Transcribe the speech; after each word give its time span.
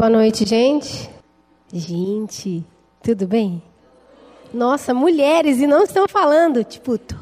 Boa 0.00 0.08
noite, 0.08 0.46
gente. 0.46 1.10
Gente, 1.70 2.64
tudo 3.02 3.26
bem? 3.26 3.62
Nossa, 4.50 4.94
mulheres 4.94 5.58
e 5.58 5.66
não 5.66 5.84
estão 5.84 6.08
falando, 6.08 6.64
tipo, 6.64 6.96
tudo. 6.96 7.20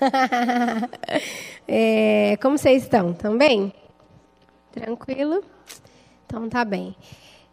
é, 1.68 2.38
como 2.40 2.56
vocês 2.56 2.84
estão? 2.84 3.10
Estão 3.10 3.36
bem? 3.36 3.70
Tranquilo? 4.72 5.44
Então 6.24 6.48
tá 6.48 6.64
bem. 6.64 6.96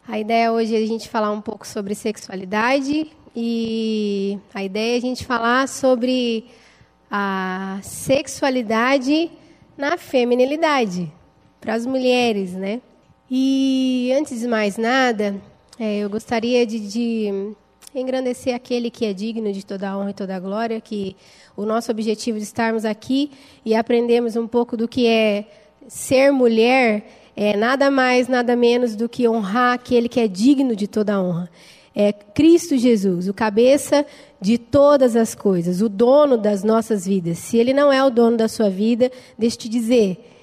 A 0.07 0.18
ideia 0.18 0.54
hoje 0.54 0.77
é 0.77 0.82
a 0.82 0.88
gente 0.88 1.09
falar 1.09 1.32
um 1.32 1.41
pouco 1.41 1.68
sobre 1.68 1.93
sexualidade 1.93 3.11
e 3.36 4.39
a 4.54 4.64
ideia 4.64 4.95
é 4.95 4.98
a 4.98 5.02
gente 5.02 5.25
falar 5.25 5.68
sobre 5.68 6.45
a 7.11 7.79
sexualidade 7.84 9.29
na 9.77 9.98
feminilidade 9.98 11.11
para 11.59 11.73
as 11.73 11.86
mulheres, 11.86 12.54
né? 12.54 12.82
E 13.30 14.14
antes 14.18 14.39
de 14.39 14.48
mais 14.48 14.78
nada, 14.78 15.36
é, 15.77 16.00
eu 16.00 16.09
gostaria 16.09 16.66
de, 16.66 16.80
de 16.80 17.54
engrandecer 17.94 18.55
aquele 18.55 18.90
que 18.90 19.05
é 19.05 19.12
digno 19.12 19.52
de 19.52 19.66
toda 19.66 19.90
a 19.90 19.98
honra 19.98 20.12
e 20.12 20.13
toda 20.13 20.34
a 20.34 20.40
glória, 20.40 20.80
que 20.80 21.13
o 21.55 21.66
nosso 21.66 21.91
objetivo 21.91 22.38
de 22.38 22.45
estarmos 22.45 22.85
aqui 22.85 23.32
e 23.66 23.76
aprendermos 23.76 24.38
um 24.38 24.48
pouco 24.48 24.77
do 24.77 24.88
que 24.88 25.08
é 25.08 25.45
ser 25.90 26.32
mulher 26.32 27.05
é 27.35 27.58
nada 27.58 27.91
mais, 27.91 28.30
nada 28.30 28.55
menos 28.55 28.95
do 28.95 29.09
que 29.09 29.27
honrar 29.27 29.73
aquele 29.73 30.07
que 30.07 30.21
é 30.21 30.27
digno 30.27 30.73
de 30.73 30.88
toda 30.88 31.16
a 31.16 31.21
honra. 31.21 31.49
É 31.94 32.13
Cristo 32.13 32.77
Jesus, 32.77 33.27
o 33.27 33.34
cabeça 33.34 34.05
de 34.40 34.57
todas 34.57 35.18
as 35.18 35.35
coisas, 35.35 35.82
o 35.82 35.90
dono 35.90 36.38
das 36.38 36.63
nossas 36.63 37.05
vidas. 37.05 37.40
Se 37.40 37.57
ele 37.57 37.73
não 37.73 37.91
é 37.91 38.02
o 38.04 38.09
dono 38.09 38.38
da 38.38 38.48
sua 38.48 38.70
vida, 38.70 39.12
deixa 39.38 39.57
eu 39.57 39.62
te 39.62 39.70
dizer, 39.70 40.37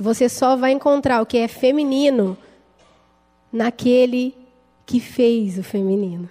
você 0.00 0.28
só 0.28 0.56
vai 0.56 0.72
encontrar 0.72 1.20
o 1.20 1.26
que 1.26 1.38
é 1.38 1.48
feminino 1.48 2.36
naquele 3.52 4.34
que 4.86 5.00
fez 5.00 5.58
o 5.58 5.62
feminino. 5.62 6.28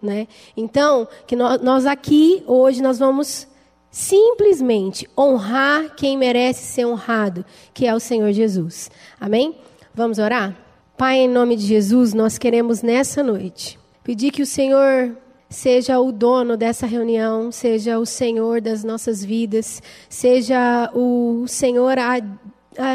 Né? 0.00 0.28
Então, 0.56 1.08
que 1.26 1.34
nós 1.34 1.86
aqui 1.86 2.42
hoje 2.46 2.82
nós 2.82 2.98
vamos 2.98 3.48
simplesmente 3.90 5.08
honrar 5.18 5.94
quem 5.96 6.18
merece 6.18 6.64
ser 6.64 6.84
honrado, 6.84 7.44
que 7.72 7.86
é 7.86 7.94
o 7.94 8.00
Senhor 8.00 8.30
Jesus. 8.32 8.90
Amém? 9.18 9.56
Vamos 9.94 10.18
orar? 10.18 10.54
Pai, 10.96 11.18
em 11.18 11.28
nome 11.28 11.56
de 11.56 11.66
Jesus, 11.66 12.12
nós 12.12 12.38
queremos 12.38 12.82
nessa 12.82 13.22
noite 13.22 13.78
pedir 14.04 14.30
que 14.30 14.42
o 14.42 14.46
Senhor 14.46 15.16
seja 15.48 15.98
o 15.98 16.12
dono 16.12 16.56
dessa 16.56 16.86
reunião, 16.86 17.50
seja 17.50 17.98
o 17.98 18.06
Senhor 18.06 18.60
das 18.60 18.84
nossas 18.84 19.24
vidas, 19.24 19.82
seja 20.08 20.90
o 20.94 21.46
Senhor 21.46 21.98
a 21.98 22.20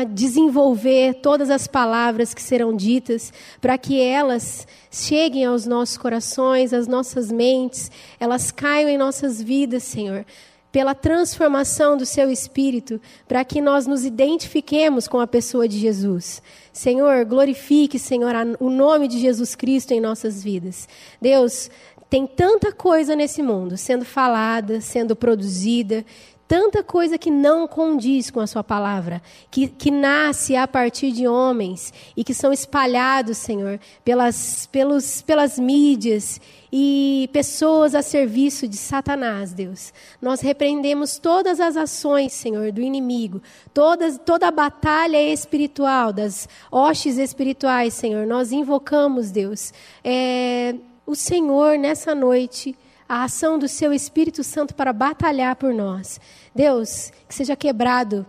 desenvolver 0.10 1.16
todas 1.16 1.50
as 1.50 1.68
palavras 1.68 2.34
que 2.34 2.42
serão 2.42 2.76
ditas, 2.76 3.34
para 3.60 3.78
que 3.78 4.00
elas 4.00 4.68
cheguem 4.90 5.46
aos 5.46 5.66
nossos 5.66 5.98
corações, 5.98 6.74
às 6.74 6.88
nossas 6.88 7.32
mentes, 7.32 7.92
elas 8.20 8.52
caiam 8.52 8.90
em 8.90 8.98
nossas 8.98 9.42
vidas, 9.42 9.84
Senhor, 9.84 10.26
pela 10.72 10.96
transformação 10.96 11.98
do 11.98 12.06
Seu 12.06 12.32
Espírito, 12.32 13.02
para 13.28 13.44
que 13.44 13.60
nós 13.62 13.86
nos 13.86 14.06
identifiquemos 14.06 15.08
com 15.08 15.20
a 15.20 15.28
pessoa 15.28 15.68
de 15.68 15.78
Jesus. 15.78 16.42
Senhor, 16.72 17.26
glorifique, 17.26 18.00
Senhor, 18.00 18.34
o 18.60 18.70
nome 18.70 19.08
de 19.08 19.20
Jesus 19.20 19.56
Cristo 19.56 19.92
em 19.92 20.00
nossas 20.00 20.44
vidas. 20.44 20.88
Deus, 21.22 21.70
tem 22.10 22.28
tanta 22.28 22.72
coisa 22.72 23.16
nesse 23.16 23.42
mundo 23.42 23.78
sendo 23.78 24.06
falada, 24.06 24.82
sendo 24.82 25.16
produzida, 25.16 26.06
tanta 26.52 26.84
coisa 26.84 27.18
que 27.18 27.32
não 27.32 27.66
condiz 27.66 28.30
com 28.30 28.42
a 28.42 28.46
sua 28.46 28.62
palavra, 28.62 29.22
que, 29.50 29.70
que 29.70 29.90
nasce 29.90 30.54
a 30.54 30.68
partir 30.68 31.14
de 31.14 31.26
homens 31.26 31.94
e 32.14 32.26
que 32.26 32.34
são 32.34 32.52
espalhados, 32.52 33.38
Senhor, 33.38 33.80
pelas, 34.04 34.68
pelos, 34.68 35.22
pelas 35.22 35.58
mídias 35.58 36.42
e 36.70 37.30
pessoas 37.32 37.96
a 37.96 38.02
serviço 38.02 38.68
de 38.68 38.76
Satanás, 38.76 39.54
Deus. 39.54 39.94
Nós 40.22 40.42
repreendemos 40.42 41.18
todas 41.18 41.62
as 41.62 41.78
ações, 41.78 42.34
Senhor, 42.34 42.74
do 42.74 42.82
inimigo, 42.82 43.42
todas, 43.74 44.18
toda 44.18 44.50
a 44.50 44.52
batalha 44.52 45.24
espiritual, 45.32 46.12
das 46.12 46.50
hostes 46.70 47.18
espirituais, 47.18 47.94
Senhor. 47.94 48.28
Nós 48.28 48.52
invocamos, 48.52 49.32
Deus, 49.32 49.74
é, 50.04 50.76
o 51.06 51.16
Senhor 51.16 51.78
nessa 51.78 52.14
noite 52.14 52.76
a 53.12 53.26
ação 53.26 53.60
do 53.60 53.68
seu 53.68 53.92
Espírito 53.92 54.42
Santo 54.42 54.74
para 54.74 54.94
batalhar 54.94 55.58
por 55.58 55.74
nós. 55.74 56.18
Deus, 56.54 57.12
que 57.28 57.36
seja 57.36 57.56
quebrado 57.56 58.26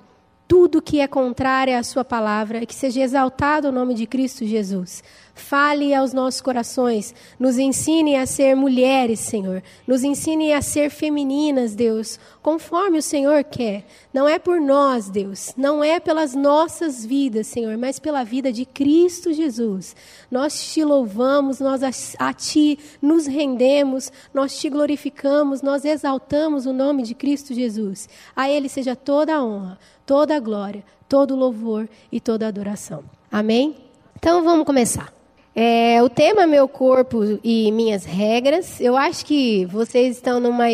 tudo 0.47 0.83
que 0.83 1.01
é 1.01 1.07
contrário 1.07 1.79
à 1.79 1.83
sua 1.83 2.05
palavra, 2.05 2.67
que 2.67 2.75
seja 2.75 3.01
exaltado 3.01 3.69
o 3.69 3.73
nome 3.73 3.95
de 3.95 4.07
Cristo 4.07 4.45
Jesus. 4.45 5.03
Fale 5.35 5.95
aos 5.95 6.13
nossos 6.13 6.43
corações, 6.43 7.15
nos 7.39 7.59
ensine 7.59 8.17
a 8.17 8.27
ser 8.27 8.55
mulheres, 8.55 9.19
Senhor. 9.21 9.63
Nos 9.87 10.05
ensine 10.05 10.53
a 10.53 10.61
ser 10.61 10.91
femininas, 10.91 11.75
Deus, 11.75 12.21
conforme 12.43 12.99
o 12.99 13.03
Senhor 13.03 13.43
quer. 13.43 13.87
Não 14.13 14.29
é 14.29 14.39
por 14.39 14.61
nós, 14.61 15.09
Deus, 15.09 15.55
não 15.57 15.83
é 15.83 15.99
pelas 15.99 16.35
nossas 16.35 17.05
vidas, 17.05 17.47
Senhor, 17.47 17.79
mas 17.79 17.99
pela 17.99 18.25
vida 18.25 18.53
de 18.53 18.67
Cristo 18.67 19.33
Jesus. 19.33 19.97
Nós 20.31 20.73
te 20.73 20.85
louvamos, 20.85 21.61
nós 21.61 21.81
a, 22.19 22.33
ti 22.35 22.79
nos 23.01 23.27
rendemos, 23.27 24.13
nós 24.35 24.59
te 24.59 24.69
glorificamos, 24.69 25.63
nós 25.63 25.87
exaltamos 25.87 26.67
o 26.67 26.75
nome 26.75 27.05
de 27.05 27.15
Cristo 27.15 27.55
Jesus. 27.55 28.07
A 28.37 28.51
ele 28.51 28.69
seja 28.69 28.95
toda 28.95 29.35
a 29.35 29.43
honra, 29.43 29.79
toda 30.05 30.37
a 30.37 30.41
glória, 30.41 30.85
todo 31.09 31.33
o 31.33 31.39
louvor 31.39 31.89
e 32.11 32.21
toda 32.21 32.45
a 32.45 32.49
adoração. 32.49 33.03
Amém? 33.31 33.77
Então 34.19 34.45
vamos 34.45 34.67
começar. 34.67 35.22
É, 35.55 36.03
o 36.03 36.09
tema 36.09 36.47
Meu 36.47 36.67
Corpo 36.67 37.39
e 37.45 37.71
Minhas 37.73 38.05
Regras. 38.05 38.81
Eu 38.81 38.97
acho 38.97 39.27
que 39.27 39.67
vocês 39.67 40.17
estão 40.17 40.41
numa, 40.41 40.65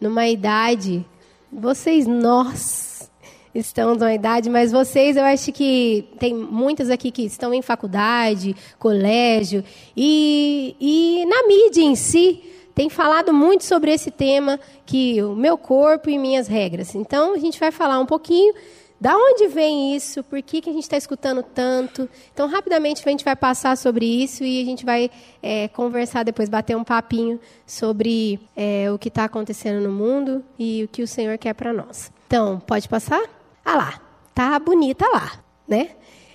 numa 0.00 0.28
idade. 0.28 1.04
Vocês, 1.52 2.06
nós, 2.06 3.10
estão 3.52 3.96
numa 3.96 4.14
idade, 4.14 4.48
mas 4.48 4.70
vocês, 4.70 5.16
eu 5.16 5.24
acho 5.24 5.50
que 5.50 6.08
tem 6.20 6.32
muitas 6.32 6.90
aqui 6.90 7.10
que 7.10 7.22
estão 7.22 7.52
em 7.52 7.60
faculdade, 7.60 8.54
colégio, 8.78 9.64
e, 9.96 10.76
e 10.80 11.26
na 11.26 11.48
mídia 11.48 11.82
em 11.82 11.96
si 11.96 12.40
tem 12.72 12.88
falado 12.88 13.32
muito 13.32 13.64
sobre 13.64 13.92
esse 13.92 14.12
tema, 14.12 14.60
que 14.86 15.20
o 15.22 15.34
meu 15.34 15.58
corpo 15.58 16.08
e 16.08 16.16
minhas 16.16 16.46
regras. 16.46 16.94
Então, 16.94 17.34
a 17.34 17.38
gente 17.38 17.58
vai 17.58 17.72
falar 17.72 17.98
um 17.98 18.06
pouquinho 18.06 18.54
da 19.00 19.16
onde 19.16 19.46
vem 19.48 19.96
isso? 19.96 20.22
Por 20.22 20.42
que, 20.42 20.60
que 20.60 20.68
a 20.68 20.72
gente 20.72 20.82
está 20.82 20.96
escutando 20.96 21.42
tanto? 21.42 22.06
Então, 22.34 22.46
rapidamente, 22.46 23.02
a 23.06 23.10
gente 23.10 23.24
vai 23.24 23.34
passar 23.34 23.74
sobre 23.78 24.04
isso 24.04 24.44
e 24.44 24.60
a 24.60 24.64
gente 24.64 24.84
vai 24.84 25.10
é, 25.42 25.68
conversar 25.68 26.22
depois, 26.22 26.50
bater 26.50 26.76
um 26.76 26.84
papinho 26.84 27.40
sobre 27.66 28.38
é, 28.54 28.90
o 28.92 28.98
que 28.98 29.08
está 29.08 29.24
acontecendo 29.24 29.80
no 29.80 29.90
mundo 29.90 30.44
e 30.58 30.84
o 30.84 30.88
que 30.88 31.02
o 31.02 31.06
Senhor 31.06 31.38
quer 31.38 31.54
para 31.54 31.72
nós. 31.72 32.12
Então, 32.26 32.60
pode 32.60 32.88
passar? 32.90 33.22
Ah 33.64 33.76
lá, 33.76 34.00
tá 34.34 34.58
bonita 34.58 35.06
lá, 35.08 35.32
né? 35.66 35.92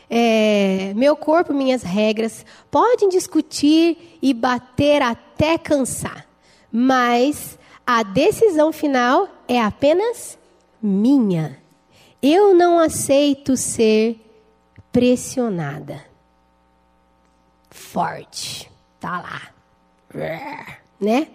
É, 0.09 0.91
meu 0.95 1.15
corpo, 1.15 1.53
minhas 1.53 1.83
regras, 1.83 2.43
podem 2.71 3.09
discutir 3.09 4.17
e 4.21 4.33
bater 4.33 5.03
até 5.03 5.57
cansar, 5.57 6.25
mas 6.71 7.59
a 7.85 8.01
decisão 8.01 8.71
final 8.71 9.27
é 9.47 9.61
apenas 9.61 10.37
minha. 10.81 11.64
Eu 12.21 12.55
não 12.55 12.79
aceito 12.79 13.55
ser 13.55 14.19
pressionada. 14.91 16.03
Forte. 17.69 18.71
Tá 18.99 19.21
lá. 19.21 19.41
Né? 20.99 21.27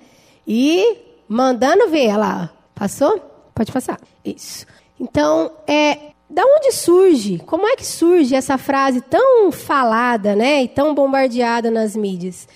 E 0.47 0.97
mandando 1.29 1.89
ver. 1.89 2.17
Lá. 2.17 2.51
Passou? 2.75 3.21
Pode 3.55 3.71
passar. 3.71 4.01
Isso. 4.25 4.67
Então, 4.99 5.53
é, 5.67 6.13
da 6.29 6.43
onde 6.45 6.73
surge? 6.73 7.39
Como 7.39 7.67
é 7.67 7.77
que 7.77 7.87
surge 7.87 8.35
essa 8.35 8.57
frase 8.57 9.01
tão 9.01 9.51
falada, 9.51 10.37
né, 10.37 10.63
e 10.63 10.69
tão 10.69 10.95
bombardeada 10.95 11.71
nas 11.71 11.97
mídias? 11.97 12.47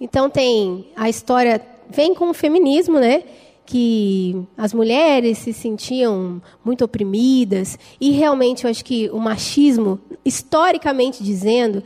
Então 0.00 0.28
tem 0.28 0.90
a 0.96 1.08
história 1.08 1.60
vem 1.90 2.14
com 2.14 2.30
o 2.30 2.34
feminismo, 2.34 2.98
né? 2.98 3.24
Que 3.70 4.36
as 4.58 4.74
mulheres 4.74 5.38
se 5.38 5.52
sentiam 5.52 6.42
muito 6.64 6.84
oprimidas 6.84 7.78
e 8.00 8.10
realmente 8.10 8.64
eu 8.64 8.70
acho 8.70 8.84
que 8.84 9.08
o 9.10 9.18
machismo, 9.20 10.00
historicamente 10.24 11.22
dizendo, 11.22 11.80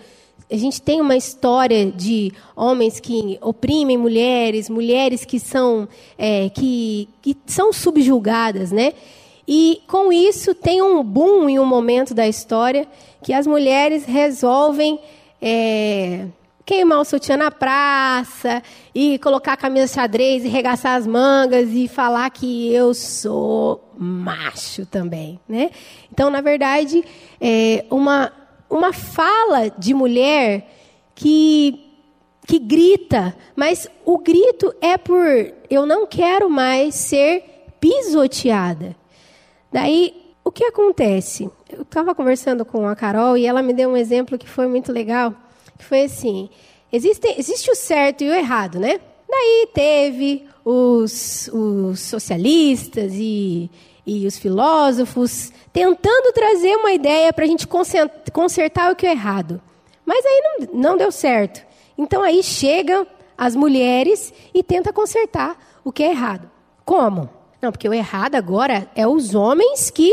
a 0.50 0.56
gente 0.56 0.80
tem 0.80 0.98
uma 0.98 1.14
história 1.14 1.92
de 1.92 2.32
homens 2.56 3.00
que 3.00 3.38
oprimem 3.42 3.98
mulheres, 3.98 4.70
mulheres 4.70 5.26
que 5.26 5.38
são 5.38 5.86
é, 6.16 6.48
que, 6.48 7.06
que 7.20 7.36
são 7.44 7.70
subjugadas, 7.70 8.72
né? 8.72 8.94
E 9.46 9.82
com 9.86 10.10
isso 10.10 10.54
tem 10.54 10.80
um 10.80 11.04
boom 11.04 11.50
em 11.50 11.58
um 11.58 11.66
momento 11.66 12.14
da 12.14 12.26
história 12.26 12.88
que 13.22 13.34
as 13.34 13.46
mulheres 13.46 14.06
resolvem 14.06 14.98
é, 15.42 16.28
queimar 16.64 17.00
o 17.00 17.04
sutiã 17.04 17.36
na 17.36 17.50
praça 17.50 18.62
e 18.94 19.18
colocar 19.18 19.52
a 19.52 19.56
camisa 19.56 19.86
xadrez 19.86 20.44
e 20.44 20.48
regaçar 20.48 20.96
as 20.96 21.06
mangas 21.06 21.68
e 21.72 21.86
falar 21.86 22.30
que 22.30 22.72
eu 22.72 22.94
sou 22.94 23.92
macho 23.98 24.86
também, 24.86 25.38
né? 25.48 25.70
Então, 26.10 26.30
na 26.30 26.40
verdade, 26.40 27.04
é 27.40 27.84
uma 27.90 28.32
uma 28.68 28.92
fala 28.92 29.70
de 29.78 29.94
mulher 29.94 30.68
que 31.14 31.80
que 32.46 32.58
grita, 32.58 33.34
mas 33.56 33.88
o 34.04 34.18
grito 34.18 34.74
é 34.80 34.98
por 34.98 35.26
eu 35.70 35.86
não 35.86 36.06
quero 36.06 36.50
mais 36.50 36.94
ser 36.94 37.42
pisoteada. 37.80 38.96
Daí, 39.72 40.14
o 40.44 40.50
que 40.50 40.64
acontece? 40.64 41.50
Eu 41.70 41.82
estava 41.82 42.14
conversando 42.14 42.64
com 42.64 42.86
a 42.86 42.94
Carol 42.94 43.36
e 43.36 43.46
ela 43.46 43.62
me 43.62 43.72
deu 43.72 43.90
um 43.90 43.96
exemplo 43.96 44.38
que 44.38 44.48
foi 44.48 44.66
muito 44.66 44.92
legal, 44.92 45.34
que 45.84 45.88
foi 45.88 46.04
assim, 46.04 46.48
existe, 46.90 47.28
existe 47.38 47.70
o 47.70 47.74
certo 47.74 48.24
e 48.24 48.28
o 48.28 48.34
errado, 48.34 48.78
né? 48.78 48.98
Daí 49.28 49.68
teve 49.72 50.46
os, 50.64 51.48
os 51.52 52.00
socialistas 52.00 53.12
e, 53.14 53.70
e 54.06 54.26
os 54.26 54.38
filósofos 54.38 55.52
tentando 55.72 56.32
trazer 56.32 56.74
uma 56.76 56.92
ideia 56.92 57.32
para 57.32 57.44
a 57.44 57.48
gente 57.48 57.66
consertar 58.32 58.90
o 58.90 58.96
que 58.96 59.06
é 59.06 59.10
errado. 59.10 59.60
Mas 60.06 60.24
aí 60.24 60.42
não, 60.42 60.80
não 60.80 60.96
deu 60.96 61.12
certo. 61.12 61.64
Então 61.98 62.22
aí 62.22 62.42
chegam 62.42 63.06
as 63.36 63.54
mulheres 63.54 64.32
e 64.54 64.62
tenta 64.62 64.92
consertar 64.92 65.58
o 65.84 65.92
que 65.92 66.02
é 66.02 66.10
errado. 66.10 66.50
Como? 66.84 67.28
Não, 67.60 67.72
porque 67.72 67.88
o 67.88 67.94
errado 67.94 68.36
agora 68.36 68.88
é 68.94 69.06
os 69.06 69.34
homens 69.34 69.90
que 69.90 70.12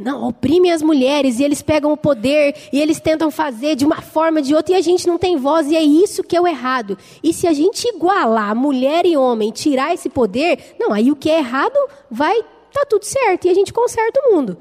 não 0.00 0.28
oprimem 0.28 0.72
as 0.72 0.82
mulheres 0.82 1.38
e 1.38 1.44
eles 1.44 1.62
pegam 1.62 1.92
o 1.92 1.96
poder 1.96 2.54
e 2.72 2.80
eles 2.80 2.98
tentam 3.00 3.30
fazer 3.30 3.76
de 3.76 3.84
uma 3.84 4.00
forma 4.00 4.42
de 4.42 4.54
outra 4.54 4.74
e 4.74 4.78
a 4.78 4.80
gente 4.80 5.06
não 5.06 5.18
tem 5.18 5.36
voz 5.36 5.70
e 5.70 5.76
é 5.76 5.82
isso 5.82 6.24
que 6.24 6.36
é 6.36 6.40
o 6.40 6.46
errado. 6.46 6.96
E 7.22 7.32
se 7.32 7.46
a 7.46 7.52
gente 7.52 7.86
igualar 7.88 8.54
mulher 8.56 9.06
e 9.06 9.16
homem, 9.16 9.50
tirar 9.50 9.94
esse 9.94 10.08
poder, 10.08 10.74
não, 10.78 10.92
aí 10.92 11.10
o 11.10 11.16
que 11.16 11.30
é 11.30 11.38
errado 11.38 11.78
vai 12.10 12.42
tá 12.72 12.86
tudo 12.88 13.04
certo 13.04 13.46
e 13.46 13.50
a 13.50 13.54
gente 13.54 13.72
conserta 13.72 14.20
o 14.20 14.34
mundo. 14.34 14.56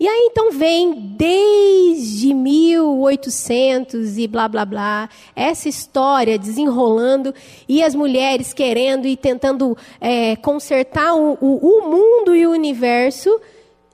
E 0.00 0.08
aí 0.08 0.28
então 0.30 0.50
vem 0.50 0.94
desde 1.14 2.32
1800 2.32 4.16
e 4.16 4.26
blá 4.26 4.48
blá 4.48 4.64
blá, 4.64 5.10
essa 5.36 5.68
história 5.68 6.38
desenrolando 6.38 7.34
e 7.68 7.82
as 7.82 7.94
mulheres 7.94 8.54
querendo 8.54 9.06
e 9.06 9.14
tentando 9.14 9.76
é, 10.00 10.36
consertar 10.36 11.14
o, 11.14 11.36
o, 11.38 11.80
o 11.80 11.90
mundo 11.90 12.34
e 12.34 12.46
o 12.46 12.50
universo, 12.50 13.38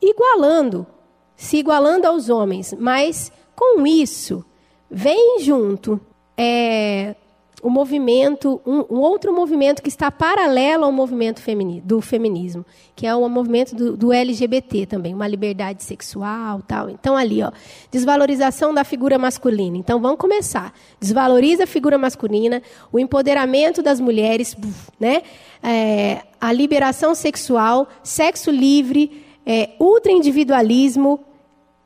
igualando, 0.01 0.87
se 1.35 1.59
igualando 1.59 2.07
aos 2.07 2.29
homens. 2.29 2.75
Mas 2.79 3.33
com 3.55 3.87
isso, 3.87 4.45
vem 4.91 5.41
junto 5.41 6.01
é, 6.37 7.17
o 7.63 7.71
movimento, 7.71 8.61
um, 8.67 8.85
um, 8.91 9.01
outro 9.01 9.33
movimento 9.33 9.83
que 9.83 9.89
está 9.89 10.11
paralelo 10.11 10.85
ao 10.85 10.93
movimento 10.93 11.41
femini, 11.41 11.81
do 11.81 12.01
feminismo, 12.01 12.65
que 12.95 13.07
é 13.07 13.15
o 13.15 13.29
movimento 13.29 13.75
do, 13.75 13.97
do, 13.97 14.13
LGBT 14.13 14.87
também, 14.87 15.15
uma 15.15 15.27
liberdade 15.27 15.83
sexual, 15.83 16.63
tal. 16.63 16.91
Então 16.91 17.17
ali, 17.17 17.43
ó, 17.43 17.51
desvalorização 17.91 18.75
da 18.75 18.85
figura 18.85 19.19
masculina. 19.19 19.77
Então 19.77 20.01
vamos 20.01 20.19
começar. 20.19 20.73
Desvaloriza 21.01 21.65
a 21.65 21.67
figura 21.67 21.97
masculina, 21.97 22.63
o 22.93 22.99
empoderamento 22.99 23.83
das 23.83 23.99
mulheres, 23.99 24.57
né? 25.01 25.23
É, 25.63 26.23
a 26.41 26.53
liberação 26.53 27.15
sexual, 27.15 27.89
sexo 28.03 28.51
livre, 28.51 29.26
é, 29.47 29.71
ultraindividualismo, 29.79 31.21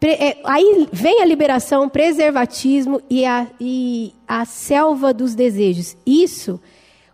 é, 0.03 0.39
aí 0.45 0.89
vem 0.91 1.21
a 1.21 1.27
liberação, 1.27 1.87
preservatismo 1.87 3.03
e 3.11 3.27
a, 3.27 3.47
e 3.61 4.15
a 4.27 4.47
selva 4.47 5.13
dos 5.13 5.35
desejos. 5.35 5.95
Isso 6.07 6.59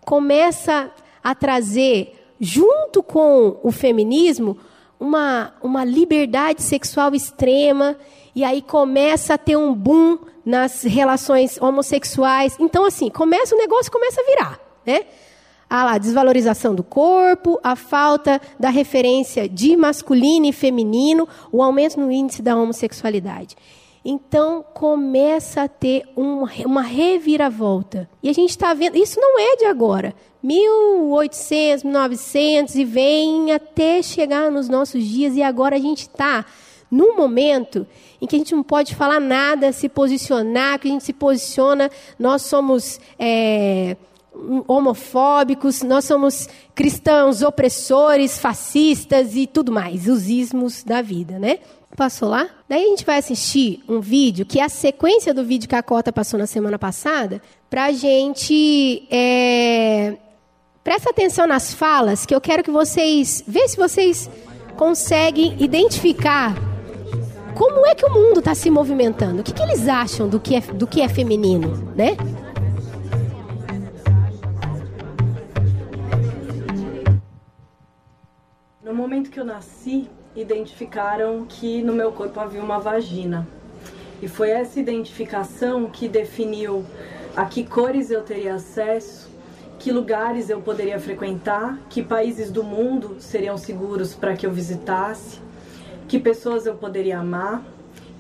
começa 0.05 0.91
a 1.23 1.35
trazer, 1.35 2.15
junto 2.39 3.03
com 3.03 3.59
o 3.61 3.73
feminismo, 3.73 4.57
uma, 5.01 5.53
uma 5.61 5.85
liberdade 5.85 6.63
sexual 6.63 7.13
extrema, 7.13 7.97
e 8.33 8.45
aí 8.45 8.63
começa 8.63 9.35
a 9.35 9.39
ter 9.39 9.57
um 9.57 9.75
boom 9.75 10.19
nas 10.45 10.83
relações 10.83 11.61
homossexuais. 11.61 12.57
Então, 12.61 12.85
assim, 12.85 13.11
começa 13.11 13.55
o 13.55 13.59
negócio 13.59 13.91
começa 13.91 14.21
a 14.21 14.25
virar, 14.25 14.61
né? 14.87 15.07
A 15.69 15.99
desvalorização 15.99 16.75
do 16.75 16.83
corpo, 16.83 17.59
a 17.63 17.75
falta 17.75 18.41
da 18.59 18.69
referência 18.69 19.49
de 19.49 19.77
masculino 19.77 20.47
e 20.47 20.53
feminino, 20.53 21.29
o 21.51 21.63
aumento 21.63 21.99
no 21.99 22.11
índice 22.11 22.43
da 22.43 22.57
homossexualidade. 22.57 23.57
Então 24.05 24.65
começa 24.73 25.63
a 25.63 25.69
ter 25.69 26.05
um, 26.17 26.45
uma 26.65 26.83
reviravolta. 26.83 28.09
E 28.23 28.29
a 28.29 28.33
gente 28.33 28.51
está 28.51 28.73
vendo, 28.73 28.97
isso 28.97 29.21
não 29.21 29.41
é 29.41 29.57
de 29.57 29.65
agora. 29.65 30.15
1800, 30.41 31.83
1900 31.83 32.77
e 32.77 32.85
vem 32.85 33.51
até 33.51 34.01
chegar 34.03 34.49
nos 34.49 34.69
nossos 34.69 35.03
dias, 35.03 35.35
e 35.35 35.43
agora 35.43 35.75
a 35.75 35.81
gente 35.81 36.03
está 36.03 36.45
num 36.89 37.17
momento 37.17 37.85
em 38.21 38.27
que 38.29 38.37
a 38.37 38.39
gente 38.39 38.55
não 38.55 38.63
pode 38.63 38.95
falar 38.95 39.19
nada, 39.19 39.73
se 39.73 39.89
posicionar, 39.89 40.79
que 40.79 40.87
a 40.87 40.91
gente 40.93 41.05
se 41.05 41.13
posiciona, 41.13 41.91
nós 42.17 42.43
somos. 42.43 43.01
É, 43.19 43.97
homofóbicos, 44.67 45.83
nós 45.83 46.05
somos 46.05 46.49
cristãos 46.75 47.43
opressores, 47.43 48.39
fascistas 48.39 49.35
e 49.35 49.47
tudo 49.47 49.73
mais, 49.73 50.07
os 50.07 50.29
ismos 50.29 50.83
da 50.85 51.01
vida, 51.03 51.39
né? 51.39 51.59
Passou 51.97 52.29
lá? 52.29 52.49
Daí 52.69 52.85
a 52.85 52.89
gente 52.89 53.07
vai 53.07 53.19
assistir 53.19 53.83
um 53.89 54.01
vídeo, 54.01 54.45
que 54.45 54.61
é 54.61 54.65
a 54.65 54.69
sequência 54.69 55.33
do 55.33 55.45
vídeo 55.45 55.69
que 55.69 55.75
a 55.75 55.83
Cota 55.83 56.13
passou 56.13 56.39
na 56.39 56.47
semana 56.47 56.79
passada, 56.79 57.41
pra 57.71 57.91
gente. 57.93 59.07
É... 59.11 60.15
Presta 60.85 61.11
atenção 61.11 61.47
nas 61.47 61.73
falas, 61.73 62.27
que 62.27 62.35
eu 62.35 62.41
quero 62.41 62.63
que 62.63 62.71
vocês. 62.71 63.43
Vê 63.47 63.67
se 63.67 63.77
vocês 63.77 64.31
conseguem 64.77 65.57
identificar 65.59 66.55
como 67.55 67.87
é 67.87 67.95
que 67.95 68.05
o 68.05 68.13
mundo 68.13 68.41
está 68.41 68.55
se 68.55 68.71
movimentando. 68.71 69.41
O 69.41 69.43
que, 69.43 69.53
que 69.53 69.63
eles 69.63 69.89
acham 69.89 70.29
do 70.29 70.39
que 70.39 70.55
é, 70.55 70.61
do 70.61 70.87
que 70.87 71.01
é 71.01 71.09
feminino, 71.09 71.93
né? 71.97 72.17
No 78.87 78.95
momento 78.95 79.31
que 79.31 79.41
eu 79.41 79.45
nasci, 79.45 80.09
identificaram 80.37 81.45
que 81.45 81.83
no 81.83 81.93
meu 81.93 82.13
corpo 82.13 82.39
havia 82.39 82.63
uma 82.63 82.79
vagina. 82.79 83.45
E 84.23 84.29
foi 84.29 84.51
essa 84.51 84.79
identificação 84.79 85.91
que 85.91 86.07
definiu 86.07 86.85
a 87.35 87.47
que 87.47 87.67
cores 87.67 88.13
eu 88.13 88.23
teria 88.23 88.55
acesso, 88.55 89.29
que 89.81 89.91
lugares 89.91 90.51
eu 90.51 90.61
poderia 90.61 91.01
frequentar, 91.01 91.81
que 91.91 92.01
países 92.01 92.49
do 92.53 92.63
mundo 92.63 93.17
seriam 93.19 93.59
seguros 93.59 94.15
para 94.15 94.37
que 94.37 94.47
eu 94.47 94.53
visitasse, 94.53 95.41
que 96.07 96.21
pessoas 96.21 96.65
eu 96.65 96.77
poderia 96.77 97.19
amar, 97.19 97.65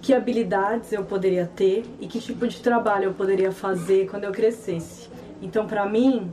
que 0.02 0.12
habilidades 0.12 0.92
eu 0.92 1.04
poderia 1.04 1.46
ter 1.46 1.84
e 2.00 2.08
que 2.08 2.18
tipo 2.18 2.44
de 2.48 2.60
trabalho 2.60 3.04
eu 3.04 3.14
poderia 3.14 3.52
fazer 3.52 4.10
quando 4.10 4.24
eu 4.24 4.32
crescesse. 4.32 5.08
Então, 5.40 5.64
para 5.64 5.86
mim, 5.86 6.28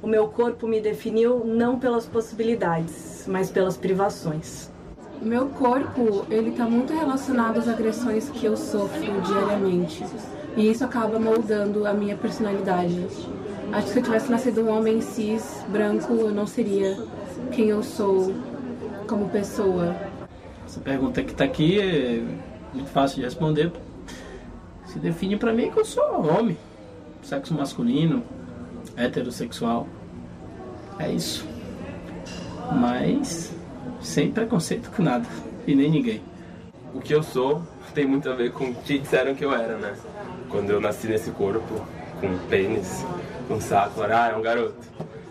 o 0.00 0.06
meu 0.06 0.28
corpo 0.28 0.66
me 0.66 0.80
definiu 0.80 1.44
não 1.44 1.78
pelas 1.78 2.06
possibilidades, 2.06 3.13
mas 3.26 3.50
pelas 3.50 3.76
privações. 3.76 4.70
O 5.20 5.24
meu 5.24 5.46
corpo, 5.48 6.26
ele 6.30 6.50
está 6.50 6.66
muito 6.66 6.92
relacionado 6.92 7.58
às 7.58 7.68
agressões 7.68 8.28
que 8.28 8.44
eu 8.44 8.56
sofro 8.56 9.20
diariamente. 9.22 10.04
E 10.56 10.70
isso 10.70 10.84
acaba 10.84 11.18
moldando 11.18 11.86
a 11.86 11.94
minha 11.94 12.16
personalidade. 12.16 13.06
Acho 13.72 13.86
que 13.86 13.92
se 13.92 13.98
eu 13.98 14.02
tivesse 14.02 14.30
nascido 14.30 14.60
um 14.62 14.76
homem 14.76 15.00
cis, 15.00 15.64
branco, 15.68 16.12
eu 16.12 16.30
não 16.30 16.46
seria 16.46 16.96
quem 17.52 17.68
eu 17.68 17.82
sou 17.82 18.34
como 19.08 19.28
pessoa. 19.28 19.96
Essa 20.66 20.80
pergunta 20.80 21.22
que 21.22 21.32
está 21.32 21.44
aqui 21.44 21.80
é 21.80 22.22
muito 22.72 22.90
fácil 22.90 23.16
de 23.16 23.24
responder. 23.24 23.72
Se 24.86 24.98
define 24.98 25.36
para 25.36 25.52
mim 25.52 25.70
que 25.70 25.80
eu 25.80 25.84
sou 25.84 26.26
homem, 26.26 26.56
sexo 27.22 27.54
masculino, 27.54 28.22
heterossexual. 28.96 29.88
É 30.98 31.10
isso 31.10 31.53
mas 32.72 33.52
sem 34.00 34.30
preconceito 34.30 34.90
com 34.90 35.02
nada 35.02 35.26
e 35.66 35.74
nem 35.74 35.90
ninguém. 35.90 36.22
O 36.94 37.00
que 37.00 37.14
eu 37.14 37.22
sou 37.22 37.62
tem 37.94 38.06
muito 38.06 38.28
a 38.28 38.34
ver 38.34 38.52
com 38.52 38.66
o 38.66 38.74
que 38.74 38.98
disseram 38.98 39.34
que 39.34 39.44
eu 39.44 39.52
era, 39.52 39.76
né? 39.76 39.94
Quando 40.48 40.70
eu 40.70 40.80
nasci 40.80 41.06
nesse 41.06 41.30
corpo, 41.30 41.86
com 42.20 42.38
pênis, 42.48 43.04
com 43.48 43.60
saco, 43.60 44.02
ah, 44.02 44.30
é 44.32 44.36
um 44.36 44.42
garoto. 44.42 44.74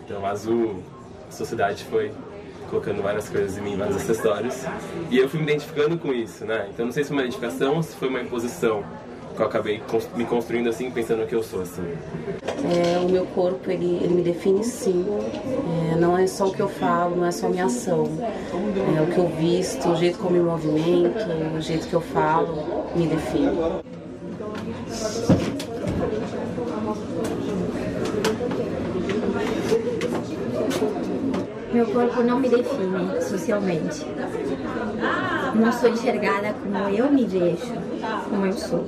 Então, 0.04 0.24
azul, 0.26 0.82
a 1.28 1.32
sociedade 1.32 1.84
foi 1.84 2.12
colocando 2.68 3.02
várias 3.02 3.28
coisas 3.28 3.56
em 3.56 3.60
mim, 3.62 3.76
vários 3.76 3.96
acessórios. 3.96 4.64
E 5.10 5.18
eu 5.18 5.28
fui 5.28 5.40
me 5.40 5.46
identificando 5.46 5.96
com 5.98 6.12
isso, 6.12 6.44
né? 6.44 6.68
Então, 6.72 6.86
não 6.86 6.92
sei 6.92 7.04
se 7.04 7.08
foi 7.08 7.16
uma 7.18 7.22
identificação 7.22 7.76
ou 7.76 7.82
se 7.82 7.94
foi 7.96 8.08
uma 8.08 8.20
imposição 8.20 8.84
que 9.34 9.42
eu 9.42 9.46
acabei 9.46 9.82
me 10.14 10.24
construindo 10.24 10.68
assim, 10.68 10.90
pensando 10.90 11.26
que 11.26 11.34
eu 11.34 11.42
sou 11.42 11.62
assim. 11.62 11.82
É, 12.64 12.98
o 12.98 13.08
meu 13.08 13.26
corpo, 13.26 13.70
ele, 13.70 13.98
ele 14.02 14.14
me 14.14 14.22
define 14.22 14.62
sim. 14.62 15.04
É, 15.92 15.96
não 15.96 16.16
é 16.16 16.26
só 16.26 16.46
o 16.46 16.52
que 16.52 16.60
eu 16.60 16.68
falo, 16.68 17.16
não 17.16 17.26
é 17.26 17.32
só 17.32 17.46
a 17.46 17.50
minha 17.50 17.66
ação. 17.66 18.08
É 18.96 19.02
o 19.02 19.06
que 19.06 19.18
eu 19.18 19.28
visto, 19.28 19.88
o 19.88 19.96
jeito 19.96 20.18
como 20.18 20.36
eu 20.36 20.44
me 20.44 20.50
movimento, 20.50 21.26
o 21.56 21.60
jeito 21.60 21.88
que 21.88 21.94
eu 21.94 22.00
falo, 22.00 22.86
me 22.94 23.06
define. 23.06 23.82
Meu 31.72 31.86
corpo 31.86 32.22
não 32.22 32.38
me 32.38 32.48
define 32.48 33.20
socialmente. 33.20 34.06
Não 35.56 35.72
sou 35.72 35.88
enxergada 35.88 36.54
como 36.54 36.88
eu 36.88 37.10
me 37.10 37.24
vejo, 37.26 37.74
como 38.30 38.46
eu 38.46 38.52
sou. 38.52 38.84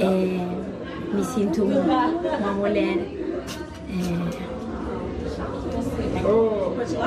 É, 0.00 1.14
me 1.14 1.24
sinto 1.24 1.64
uma 1.64 2.52
mulher 2.52 2.98
é, 3.88 4.48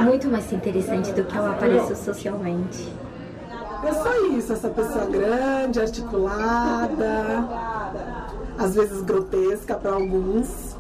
muito 0.02 0.28
mais 0.28 0.52
interessante 0.52 1.14
do 1.14 1.24
que 1.24 1.36
eu 1.36 1.46
apareço 1.46 1.96
socialmente. 1.96 2.90
É 3.84 3.94
só 3.94 4.26
isso, 4.28 4.54
essa 4.54 4.70
pessoa 4.70 5.06
grande, 5.06 5.80
articulada, 5.80 7.48
às 8.58 8.76
vezes 8.76 9.02
grotesca 9.02 9.76
para 9.76 9.94
alguns. 9.94 10.76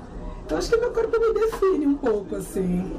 Então 0.45 0.57
acho 0.57 0.69
que 0.69 0.77
meu 0.77 0.91
corpo 0.91 1.19
me 1.19 1.33
define 1.33 1.87
um 1.87 1.95
pouco 1.95 2.35
assim. 2.35 2.91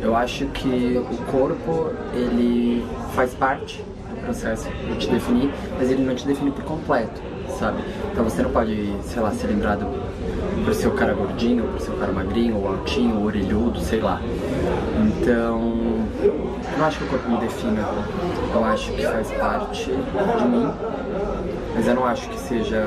Eu 0.00 0.16
acho 0.16 0.46
que 0.46 0.98
o 0.98 1.24
corpo 1.30 1.90
ele 2.14 2.84
faz 3.14 3.34
parte 3.34 3.84
do 4.10 4.16
processo 4.24 4.68
de 4.70 4.98
te 4.98 5.10
definir, 5.10 5.52
mas 5.78 5.90
ele 5.90 6.04
não 6.04 6.14
te 6.14 6.26
define 6.26 6.50
por 6.50 6.64
completo, 6.64 7.20
sabe? 7.54 7.82
Então 8.12 8.24
você 8.24 8.42
não 8.42 8.50
pode, 8.50 8.96
sei 9.02 9.22
lá, 9.22 9.30
ser 9.32 9.48
lembrado 9.48 9.86
por 10.64 10.74
seu 10.74 10.92
cara 10.92 11.12
gordinho, 11.12 11.64
por 11.64 11.80
seu 11.80 11.94
cara 11.96 12.12
magrinho, 12.12 12.56
ou 12.56 12.68
altinho, 12.68 13.18
ou 13.18 13.24
orelhudo, 13.24 13.80
sei 13.80 14.00
lá. 14.00 14.20
Então, 15.06 15.60
não 16.78 16.84
acho 16.86 16.98
que 16.98 17.04
o 17.04 17.08
corpo 17.08 17.28
me 17.28 17.38
defina, 17.38 17.86
eu 18.52 18.64
acho 18.64 18.92
que 18.92 19.02
faz 19.02 19.30
parte 19.32 19.84
de 19.84 20.44
mim, 20.44 20.70
mas 21.74 21.86
eu 21.86 21.94
não 21.94 22.06
acho 22.06 22.28
que 22.28 22.38
seja 22.38 22.84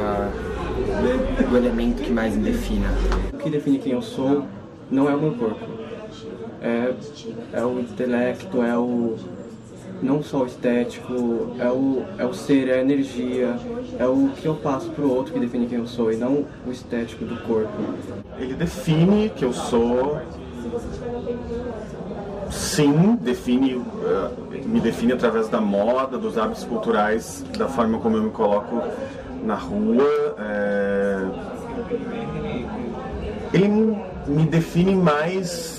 o 1.51 1.55
elemento 1.55 2.01
que 2.01 2.11
mais 2.11 2.35
me 2.35 2.43
defina. 2.43 2.87
O 3.33 3.37
que 3.37 3.49
define 3.49 3.77
quem 3.77 3.93
eu 3.93 4.01
sou 4.01 4.45
não 4.89 5.09
é 5.09 5.15
o 5.15 5.19
meu 5.19 5.33
corpo, 5.33 5.65
é, 6.61 6.93
é 7.53 7.63
o 7.63 7.79
intelecto, 7.79 8.61
é 8.61 8.77
o 8.77 9.15
não 10.01 10.21
só 10.21 10.43
o 10.43 10.45
estético, 10.45 11.55
é 11.59 11.69
o, 11.69 12.03
é 12.17 12.25
o 12.25 12.33
ser, 12.33 12.69
é 12.69 12.75
a 12.75 12.81
energia, 12.81 13.57
é 13.97 14.05
o 14.05 14.29
que 14.35 14.45
eu 14.45 14.55
passo 14.55 14.89
pro 14.91 15.11
outro 15.11 15.33
que 15.33 15.39
define 15.39 15.67
quem 15.67 15.79
eu 15.79 15.87
sou, 15.87 16.11
e 16.11 16.17
não 16.17 16.45
o 16.65 16.71
estético 16.71 17.25
do 17.25 17.35
corpo. 17.43 17.71
Ele 18.37 18.53
define 18.53 19.29
que 19.29 19.43
eu 19.43 19.53
sou. 19.53 20.19
Sim, 22.49 23.17
define, 23.21 23.75
uh, 23.75 23.85
me 24.65 24.79
define 24.79 25.13
através 25.13 25.49
da 25.49 25.59
moda, 25.59 26.17
dos 26.17 26.37
hábitos 26.37 26.63
culturais, 26.63 27.43
da 27.57 27.67
forma 27.67 27.99
como 27.99 28.17
eu 28.17 28.23
me 28.23 28.31
coloco 28.31 28.81
na 29.43 29.55
rua. 29.55 30.35
É... 30.39 31.25
Ele 33.53 33.67
me 34.27 34.45
define 34.45 34.95
mais 34.95 35.76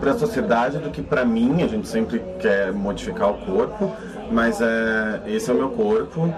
para 0.00 0.12
a 0.12 0.18
sociedade 0.18 0.78
do 0.78 0.90
que 0.90 1.02
para 1.02 1.24
mim. 1.24 1.62
A 1.62 1.66
gente 1.66 1.88
sempre 1.88 2.20
quer 2.38 2.72
modificar 2.72 3.30
o 3.30 3.38
corpo, 3.44 3.92
mas 4.30 4.60
é, 4.60 5.22
esse 5.26 5.50
é 5.50 5.54
o 5.54 5.56
meu 5.56 5.70
corpo. 5.70 6.32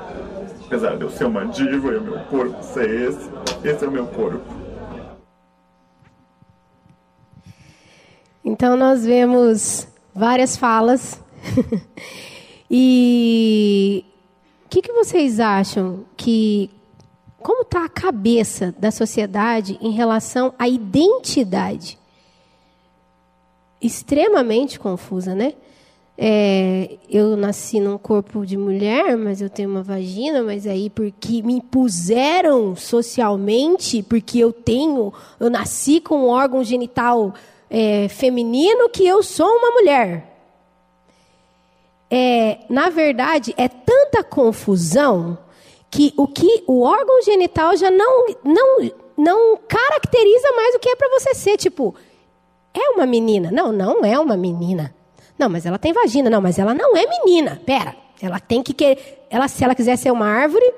Apesar 0.67 0.97
de 0.97 1.03
eu 1.03 1.11
ser 1.11 1.25
uma 1.25 1.47
diva 1.47 1.89
e 1.93 1.97
o 1.97 2.03
meu 2.03 2.19
corpo 2.25 2.63
ser 2.63 2.89
esse, 2.89 3.31
esse 3.65 3.85
é 3.85 3.89
o 3.89 3.91
meu 3.91 4.07
corpo. 4.07 4.67
Então 8.45 8.77
nós 8.77 9.05
vemos 9.05 9.87
várias 10.15 10.57
falas. 10.57 11.21
e 12.71 14.05
o 14.65 14.69
que, 14.69 14.83
que 14.83 14.93
vocês 14.93 15.39
acham 15.39 16.05
que 16.17 16.71
como 17.39 17.63
está 17.63 17.85
a 17.85 17.89
cabeça 17.89 18.75
da 18.77 18.91
sociedade 18.91 19.79
em 19.81 19.93
relação 19.93 20.53
à 20.59 20.69
identidade? 20.69 21.97
Extremamente 23.87 24.81
confusa, 24.81 25.35
né? 25.35 25.55
É, 26.19 26.97
eu 27.11 27.37
nasci 27.37 27.79
num 27.79 27.99
corpo 27.99 28.45
de 28.45 28.57
mulher, 28.57 29.17
mas 29.17 29.41
eu 29.41 29.51
tenho 29.51 29.69
uma 29.69 29.83
vagina, 29.83 30.43
mas 30.43 30.67
aí 30.67 30.89
porque 30.89 31.43
me 31.43 31.55
impuseram 31.55 32.75
socialmente, 32.75 34.03
porque 34.03 34.39
eu 34.39 34.51
tenho, 34.53 35.13
eu 35.39 35.51
nasci 35.51 36.01
com 36.01 36.17
um 36.23 36.29
órgão 36.29 36.65
genital 36.65 37.35
é, 37.71 38.09
feminino 38.09 38.89
que 38.89 39.07
eu 39.07 39.23
sou 39.23 39.47
uma 39.47 39.71
mulher. 39.73 40.37
É, 42.11 42.59
na 42.69 42.89
verdade, 42.89 43.55
é 43.57 43.69
tanta 43.69 44.25
confusão 44.25 45.39
que 45.91 46.13
o 46.17 46.27
que 46.27 46.65
o 46.67 46.81
órgão 46.83 47.23
genital 47.23 47.77
já 47.77 47.91
não 47.91 48.27
não 48.43 48.91
não 49.17 49.57
caracteriza 49.57 50.53
mais 50.53 50.75
o 50.75 50.79
que 50.79 50.91
é 50.91 50.97
para 50.97 51.09
você 51.19 51.35
ser, 51.35 51.57
tipo, 51.57 51.95
é 52.79 52.91
uma 52.91 53.07
menina? 53.07 53.51
Não, 53.51 53.73
não 53.73 54.05
é 54.05 54.19
uma 54.19 54.37
menina. 54.37 54.95
Não, 55.39 55.49
mas 55.49 55.67
ela 55.67 55.79
tem 55.79 55.93
vagina. 55.93 56.31
Não, 56.31 56.41
mas 56.41 56.59
ela 56.59 56.75
não 56.75 56.97
é 56.97 57.07
menina. 57.07 57.61
Pera, 57.65 57.95
ela 58.21 58.39
tem 58.39 58.63
que 58.63 58.73
querer, 58.73 59.27
ela 59.31 59.49
se 59.49 59.63
ela 59.65 59.75
quiser 59.75 59.97
ser 59.97 60.11
uma 60.11 60.27
árvore, 60.27 60.73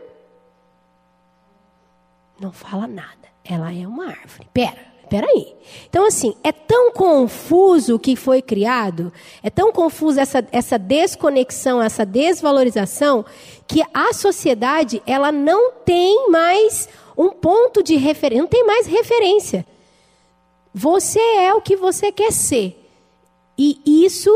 não 2.40 2.52
fala 2.52 2.86
nada. 2.86 3.28
Ela 3.44 3.72
é 3.72 3.86
uma 3.86 4.06
árvore. 4.06 4.48
Pera, 4.52 4.88
Peraí. 5.08 5.56
Então, 5.88 6.06
assim, 6.06 6.34
é 6.44 6.52
tão 6.52 6.92
confuso 6.92 7.94
o 7.94 7.98
que 7.98 8.14
foi 8.14 8.42
criado, 8.42 9.10
é 9.42 9.48
tão 9.48 9.72
confuso 9.72 10.20
essa, 10.20 10.46
essa 10.52 10.78
desconexão, 10.78 11.82
essa 11.82 12.04
desvalorização, 12.04 13.24
que 13.66 13.82
a 13.92 14.12
sociedade 14.12 15.02
ela 15.06 15.32
não 15.32 15.72
tem 15.72 16.30
mais 16.30 16.88
um 17.16 17.30
ponto 17.30 17.82
de 17.82 17.96
referência, 17.96 18.42
não 18.42 18.48
tem 18.48 18.66
mais 18.66 18.86
referência. 18.86 19.64
Você 20.78 21.18
é 21.18 21.52
o 21.52 21.60
que 21.60 21.74
você 21.74 22.12
quer 22.12 22.30
ser. 22.30 22.88
E 23.58 23.80
isso 23.84 24.30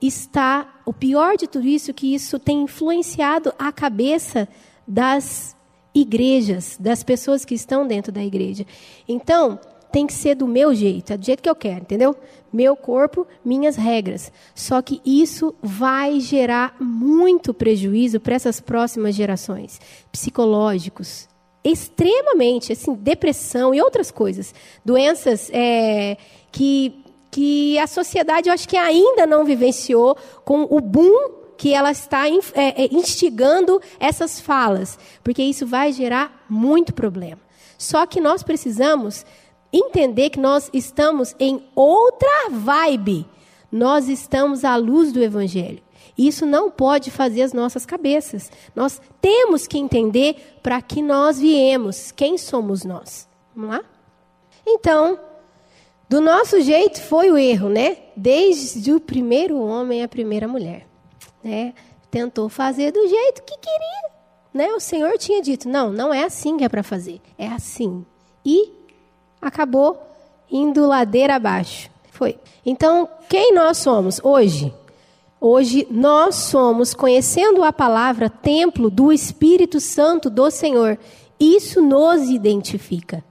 está, 0.00 0.80
o 0.86 0.92
pior 0.92 1.36
de 1.36 1.46
tudo 1.46 1.68
isso, 1.68 1.92
que 1.92 2.14
isso 2.14 2.38
tem 2.38 2.62
influenciado 2.62 3.52
a 3.58 3.70
cabeça 3.70 4.48
das 4.88 5.54
igrejas, 5.94 6.78
das 6.80 7.02
pessoas 7.02 7.44
que 7.44 7.54
estão 7.54 7.86
dentro 7.86 8.10
da 8.10 8.24
igreja. 8.24 8.64
Então, 9.06 9.60
tem 9.92 10.06
que 10.06 10.14
ser 10.14 10.34
do 10.34 10.48
meu 10.48 10.74
jeito, 10.74 11.12
é 11.12 11.16
do 11.18 11.26
jeito 11.26 11.42
que 11.42 11.50
eu 11.50 11.54
quero, 11.54 11.82
entendeu? 11.82 12.16
Meu 12.50 12.74
corpo, 12.74 13.26
minhas 13.44 13.76
regras. 13.76 14.32
Só 14.54 14.80
que 14.80 15.02
isso 15.04 15.54
vai 15.62 16.20
gerar 16.20 16.74
muito 16.80 17.52
prejuízo 17.52 18.18
para 18.18 18.34
essas 18.34 18.60
próximas 18.60 19.14
gerações, 19.14 19.78
psicológicos, 20.10 21.28
extremamente, 21.70 22.72
assim, 22.72 22.94
depressão 22.94 23.74
e 23.74 23.80
outras 23.80 24.10
coisas, 24.10 24.54
doenças 24.84 25.50
é, 25.52 26.16
que 26.52 27.02
que 27.28 27.78
a 27.78 27.86
sociedade, 27.86 28.48
eu 28.48 28.54
acho 28.54 28.66
que 28.66 28.78
ainda 28.78 29.26
não 29.26 29.44
vivenciou 29.44 30.16
com 30.42 30.62
o 30.70 30.80
boom 30.80 31.32
que 31.58 31.74
ela 31.74 31.90
está 31.90 32.26
é, 32.28 32.32
é, 32.54 32.88
instigando 32.90 33.78
essas 34.00 34.40
falas, 34.40 34.98
porque 35.22 35.42
isso 35.42 35.66
vai 35.66 35.92
gerar 35.92 36.46
muito 36.48 36.94
problema. 36.94 37.40
Só 37.76 38.06
que 38.06 38.22
nós 38.22 38.42
precisamos 38.42 39.26
entender 39.70 40.30
que 40.30 40.40
nós 40.40 40.70
estamos 40.72 41.34
em 41.38 41.62
outra 41.74 42.48
vibe. 42.50 43.26
Nós 43.70 44.08
estamos 44.08 44.64
à 44.64 44.76
luz 44.76 45.12
do 45.12 45.22
Evangelho. 45.22 45.82
Isso 46.16 46.46
não 46.46 46.70
pode 46.70 47.10
fazer 47.10 47.42
as 47.42 47.52
nossas 47.52 47.84
cabeças. 47.84 48.50
Nós 48.74 49.00
temos 49.20 49.66
que 49.66 49.78
entender 49.78 50.58
para 50.62 50.80
que 50.80 51.02
nós 51.02 51.38
viemos, 51.38 52.10
quem 52.10 52.38
somos 52.38 52.84
nós. 52.84 53.28
Vamos 53.54 53.76
lá? 53.76 53.84
Então, 54.66 55.18
do 56.08 56.20
nosso 56.20 56.60
jeito 56.60 57.02
foi 57.02 57.30
o 57.30 57.36
erro, 57.36 57.68
né? 57.68 57.98
Desde 58.16 58.92
o 58.92 59.00
primeiro 59.00 59.60
homem 59.60 60.02
à 60.02 60.08
primeira 60.08 60.48
mulher. 60.48 60.86
Né? 61.42 61.74
Tentou 62.10 62.48
fazer 62.48 62.92
do 62.92 63.06
jeito 63.06 63.42
que 63.42 63.58
queria. 63.58 64.10
Né? 64.54 64.72
O 64.72 64.80
Senhor 64.80 65.18
tinha 65.18 65.42
dito: 65.42 65.68
não, 65.68 65.92
não 65.92 66.14
é 66.14 66.24
assim 66.24 66.56
que 66.56 66.64
é 66.64 66.68
para 66.68 66.82
fazer. 66.82 67.20
É 67.36 67.48
assim. 67.48 68.06
E 68.44 68.72
acabou 69.40 70.00
indo 70.50 70.86
ladeira 70.86 71.36
abaixo. 71.36 71.90
Foi. 72.10 72.38
Então, 72.64 73.08
quem 73.28 73.52
nós 73.52 73.78
somos 73.78 74.20
hoje? 74.22 74.72
Hoje 75.48 75.86
nós 75.88 76.34
somos, 76.34 76.92
conhecendo 76.92 77.62
a 77.62 77.72
palavra, 77.72 78.28
templo 78.28 78.90
do 78.90 79.12
Espírito 79.12 79.78
Santo 79.78 80.28
do 80.28 80.50
Senhor. 80.50 80.98
Isso 81.38 81.80
nos 81.80 82.28
identifica. 82.28 83.22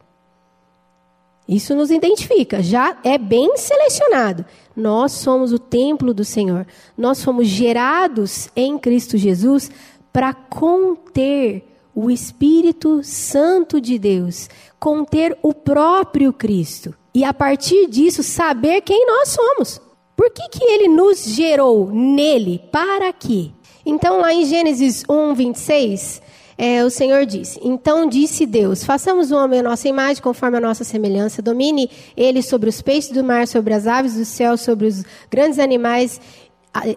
Isso 1.46 1.76
nos 1.76 1.92
identifica, 1.92 2.64
já 2.64 2.98
é 3.04 3.18
bem 3.18 3.58
selecionado. 3.58 4.46
Nós 4.74 5.12
somos 5.12 5.52
o 5.52 5.60
templo 5.60 6.14
do 6.14 6.24
Senhor. 6.24 6.66
Nós 6.98 7.22
fomos 7.22 7.48
gerados 7.48 8.50
em 8.56 8.78
Cristo 8.78 9.18
Jesus 9.18 9.70
para 10.14 10.34
conter 10.34 11.68
o 11.94 12.10
Espírito 12.10 13.04
Santo 13.04 13.82
de 13.82 14.00
Deus, 14.00 14.50
conter 14.80 15.38
o 15.44 15.54
próprio 15.54 16.32
Cristo 16.32 16.96
e 17.14 17.26
a 17.26 17.34
partir 17.34 17.88
disso 17.88 18.24
saber 18.24 18.80
quem 18.80 19.06
nós 19.06 19.28
somos. 19.28 19.85
Por 20.16 20.30
que, 20.32 20.48
que 20.50 20.64
ele 20.64 20.88
nos 20.88 21.26
gerou 21.26 21.92
nele? 21.92 22.62
Para 22.72 23.12
quê? 23.12 23.52
Então, 23.86 24.22
lá 24.22 24.34
em 24.34 24.46
Gênesis 24.46 25.04
1, 25.08 25.34
26, 25.36 26.22
é, 26.58 26.86
o 26.86 26.90
Senhor 26.90 27.26
disse: 27.26 27.60
Então 27.62 28.08
disse 28.08 28.46
Deus: 28.46 28.84
Façamos 28.84 29.30
o 29.30 29.36
homem 29.36 29.60
a 29.60 29.64
nossa 29.64 29.90
imagem, 29.90 30.24
conforme 30.24 30.58
a 30.58 30.62
nossa 30.62 30.84
semelhança. 30.84 31.42
Domine 31.42 31.90
ele 32.16 32.42
sobre 32.42 32.70
os 32.70 32.82
peixes 32.82 33.12
do 33.12 33.24
mar, 33.24 33.48
sobre 33.48 33.74
as 33.74 33.86
aves 33.86 34.16
do 34.16 34.24
céu, 34.24 34.56
sobre 34.56 34.88
os 34.88 35.04
grandes 35.30 35.60
animais 35.60 36.20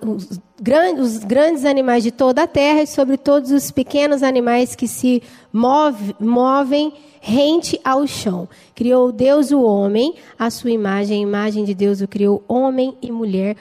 os, 0.05 0.41
grandes, 0.61 1.17
os 1.17 1.19
grandes 1.25 1.65
animais 1.65 2.03
de 2.03 2.11
toda 2.11 2.43
a 2.43 2.47
terra 2.47 2.83
e 2.83 2.87
sobre 2.87 3.17
todos 3.17 3.51
os 3.51 3.71
pequenos 3.71 4.23
animais 4.23 4.75
que 4.75 4.89
se 4.89 5.23
move, 5.53 6.17
movem 6.19 6.93
rente 7.21 7.81
ao 7.85 8.07
chão. 8.07 8.49
Criou 8.75 9.13
Deus 9.13 9.51
o 9.51 9.63
homem, 9.63 10.15
a 10.39 10.51
sua 10.51 10.71
imagem, 10.71 11.19
a 11.19 11.29
imagem 11.29 11.65
de 11.65 11.75
Deus 11.75 12.01
o 12.01 12.09
criou, 12.09 12.43
homem 12.49 12.97
e 13.01 13.13
mulher 13.13 13.57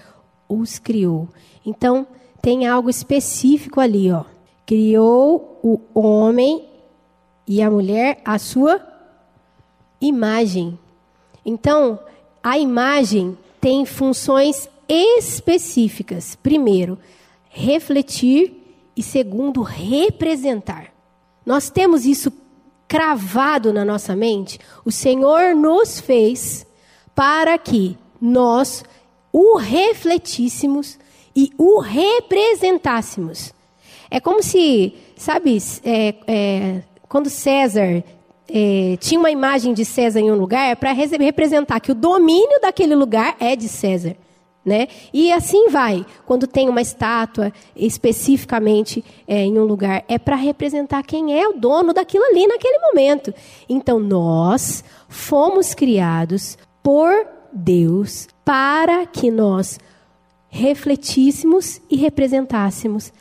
os 0.50 0.80
criou. 0.80 1.28
Então, 1.66 2.08
tem 2.42 2.66
algo 2.66 2.90
específico 2.90 3.80
ali, 3.80 4.12
ó. 4.12 4.24
Criou 4.66 5.60
o 5.64 5.80
homem 6.00 6.66
e 7.48 7.62
a 7.62 7.70
mulher 7.70 8.22
a 8.26 8.38
sua 8.40 8.82
imagem. 10.02 10.78
Então, 11.46 12.00
a 12.44 12.58
imagem 12.58 13.38
tem 13.60 13.86
funções 13.86 14.70
específicas. 14.88 16.36
Primeiro, 16.36 16.98
refletir 17.50 18.54
e 18.96 19.04
segundo, 19.04 19.62
representar. 19.62 20.94
Nós 21.46 21.70
temos 21.70 22.06
isso 22.06 22.32
cravado 22.88 23.74
na 23.74 23.84
nossa 23.84 24.16
mente. 24.16 24.60
O 24.86 24.92
Senhor 24.92 25.56
nos 25.56 26.00
fez 26.00 26.66
para 27.14 27.58
que 27.58 27.98
nós 28.20 28.84
o 29.32 29.58
refletíssemos 29.58 30.98
e 31.36 31.52
o 31.58 31.80
representássemos. 31.80 33.54
É 34.10 34.20
como 34.20 34.42
se, 34.42 34.96
sabe, 35.16 35.58
é, 35.84 36.16
é, 36.28 36.82
quando 37.08 37.30
César 37.30 38.04
é, 38.50 38.98
tinha 39.00 39.20
uma 39.20 39.30
imagem 39.30 39.74
de 39.74 39.84
César 39.84 40.20
em 40.20 40.32
um 40.32 40.36
lugar, 40.36 40.72
é 40.72 40.76
para 40.76 40.94
representar 40.94 41.80
que 41.80 41.92
o 41.92 41.96
domínio 41.96 42.60
daquele 42.62 42.96
lugar 42.96 43.36
é 43.40 43.56
de 43.56 43.68
César. 43.68 44.16
Né? 44.68 44.90
E 45.14 45.32
assim 45.32 45.70
vai, 45.70 46.06
quando 46.26 46.46
tem 46.46 46.68
uma 46.68 46.82
estátua 46.82 47.54
especificamente 47.74 49.02
é, 49.26 49.46
em 49.46 49.58
um 49.58 49.64
lugar, 49.64 50.04
é 50.10 50.20
para 50.20 50.36
representar 50.36 51.04
quem 51.04 51.40
é 51.40 51.48
o 51.48 51.54
dono 51.54 51.94
daquilo 51.94 52.26
ali 52.26 52.46
naquele 52.46 52.78
momento. 52.80 53.34
Então 53.70 53.98
nós 53.98 54.84
fomos 55.08 55.74
criados 55.74 56.58
por 56.84 57.26
Deus 57.54 58.28
para 58.44 59.06
que 59.06 59.32
nós 59.32 59.80
refletíssemos 60.50 61.80
e 61.90 61.96
representássemos 61.96 63.14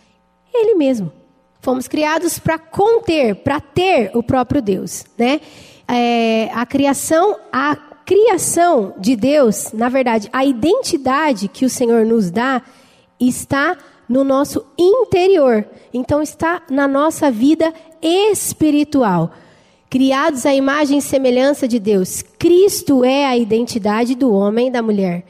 Ele 0.53 0.75
mesmo. 0.75 1.13
Fomos 1.61 1.87
criados 1.87 2.41
para 2.41 2.59
conter, 2.59 3.37
para 3.37 3.61
ter 3.61 4.11
o 4.15 4.23
próprio 4.23 4.61
Deus, 4.61 5.05
né? 5.17 5.41
É, 5.87 6.51
a 6.53 6.67
criação, 6.67 7.39
a 7.53 7.77
criação 8.07 8.95
de 8.99 9.17
Deus, 9.17 9.73
na 9.73 9.89
verdade, 9.89 10.31
a 10.33 10.45
identidade 10.45 11.49
que 11.49 11.65
o 11.67 11.71
Senhor 11.71 12.07
nos 12.07 12.31
dá 12.31 12.63
está 13.19 13.77
no 14.09 14.23
nosso 14.23 14.65
interior. 14.79 15.67
Então 15.93 16.23
está 16.23 16.63
na 16.71 16.87
nossa 16.87 17.31
vida 17.33 17.75
espiritual. 18.01 19.33
Criados 19.91 20.47
à 20.47 20.55
imagem 20.55 20.99
e 20.99 21.03
semelhança 21.03 21.67
de 21.67 21.81
Deus, 21.81 22.23
Cristo 22.39 23.05
é 23.05 23.27
a 23.27 23.37
identidade 23.37 24.15
do 24.15 24.33
homem 24.33 24.69
e 24.69 24.71
da 24.71 24.83
mulher. 24.83 25.25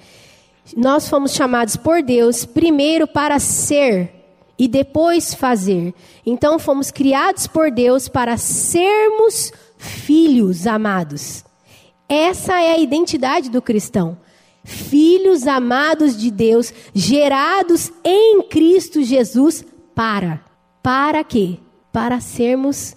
Nós 0.77 1.09
fomos 1.09 1.33
chamados 1.33 1.77
por 1.77 2.03
Deus 2.03 2.45
primeiro 2.45 3.07
para 3.07 3.39
ser 3.39 4.13
e 4.59 4.69
depois 4.69 5.33
fazer. 5.33 5.95
Então 6.25 6.59
fomos 6.59 6.91
criados 6.91 7.47
por 7.47 7.71
Deus 7.71 8.09
para 8.09 8.37
sermos 8.37 9.53
filhos 9.79 10.67
amados. 10.67 11.45
Essa 12.09 12.61
é 12.61 12.73
a 12.73 12.79
identidade 12.79 13.51
do 13.51 13.61
cristão. 13.61 14.19
Filhos 14.65 15.47
amados 15.47 16.17
de 16.17 16.31
Deus, 16.31 16.73
gerados 16.95 17.93
em 18.05 18.43
Cristo 18.43 19.03
Jesus 19.03 19.65
para. 19.95 20.41
Para 20.83 21.23
quê? 21.25 21.59
Para 21.93 22.21
sermos 22.21 22.97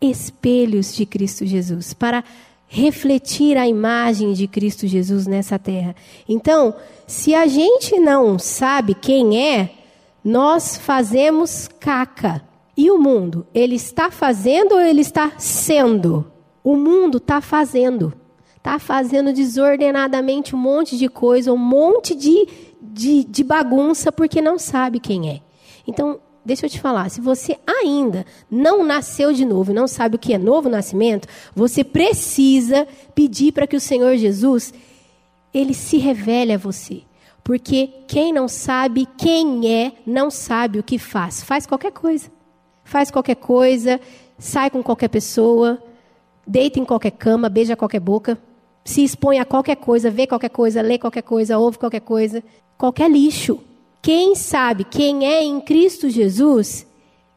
espelhos 0.00 0.94
de 0.94 1.06
Cristo 1.06 1.46
Jesus, 1.46 1.92
para 1.92 2.24
refletir 2.66 3.56
a 3.58 3.68
imagem 3.68 4.32
de 4.32 4.46
Cristo 4.48 4.86
Jesus 4.86 5.26
nessa 5.26 5.58
terra. 5.58 5.94
Então, 6.28 6.74
se 7.06 7.34
a 7.34 7.46
gente 7.46 8.00
não 8.00 8.38
sabe 8.38 8.94
quem 8.94 9.38
é, 9.38 9.70
nós 10.24 10.78
fazemos 10.78 11.68
caca. 11.78 12.42
E 12.74 12.90
o 12.90 12.98
mundo, 12.98 13.46
ele 13.52 13.74
está 13.74 14.10
fazendo 14.10 14.72
ou 14.72 14.80
ele 14.80 15.02
está 15.02 15.32
sendo? 15.36 16.24
O 16.64 16.74
mundo 16.74 17.18
está 17.18 17.40
fazendo. 17.40 18.14
Está 18.62 18.78
fazendo 18.78 19.32
desordenadamente 19.32 20.54
um 20.54 20.58
monte 20.58 20.96
de 20.96 21.08
coisa, 21.08 21.52
um 21.52 21.56
monte 21.56 22.14
de, 22.14 22.46
de, 22.80 23.24
de 23.24 23.42
bagunça, 23.42 24.12
porque 24.12 24.40
não 24.40 24.56
sabe 24.56 25.00
quem 25.00 25.30
é. 25.30 25.40
Então, 25.84 26.20
deixa 26.44 26.66
eu 26.66 26.70
te 26.70 26.78
falar, 26.78 27.10
se 27.10 27.20
você 27.20 27.58
ainda 27.66 28.24
não 28.48 28.84
nasceu 28.84 29.32
de 29.32 29.44
novo 29.44 29.72
e 29.72 29.74
não 29.74 29.88
sabe 29.88 30.14
o 30.14 30.18
que 30.18 30.32
é 30.32 30.38
novo 30.38 30.68
nascimento, 30.68 31.26
você 31.52 31.82
precisa 31.82 32.86
pedir 33.16 33.50
para 33.50 33.66
que 33.66 33.74
o 33.74 33.80
Senhor 33.80 34.16
Jesus 34.16 34.72
ele 35.52 35.74
se 35.74 35.98
revele 35.98 36.52
a 36.52 36.56
você. 36.56 37.02
Porque 37.42 37.88
quem 38.06 38.32
não 38.32 38.46
sabe 38.46 39.08
quem 39.18 39.68
é, 39.68 39.92
não 40.06 40.30
sabe 40.30 40.78
o 40.78 40.84
que 40.84 41.00
faz. 41.00 41.42
Faz 41.42 41.66
qualquer 41.66 41.90
coisa. 41.90 42.30
Faz 42.84 43.10
qualquer 43.10 43.34
coisa, 43.34 44.00
sai 44.38 44.70
com 44.70 44.84
qualquer 44.84 45.08
pessoa, 45.08 45.82
deita 46.46 46.78
em 46.78 46.84
qualquer 46.84 47.10
cama, 47.10 47.48
beija 47.48 47.74
qualquer 47.74 47.98
boca, 47.98 48.38
se 48.84 49.04
expõe 49.04 49.38
a 49.38 49.44
qualquer 49.44 49.76
coisa, 49.76 50.10
vê 50.10 50.26
qualquer 50.26 50.50
coisa, 50.50 50.82
lê 50.82 50.98
qualquer 50.98 51.22
coisa, 51.22 51.58
ouve 51.58 51.78
qualquer 51.78 52.00
coisa, 52.00 52.42
qualquer 52.76 53.10
lixo. 53.10 53.60
Quem 54.00 54.34
sabe 54.34 54.84
quem 54.84 55.26
é 55.26 55.42
em 55.42 55.60
Cristo 55.60 56.10
Jesus, 56.10 56.86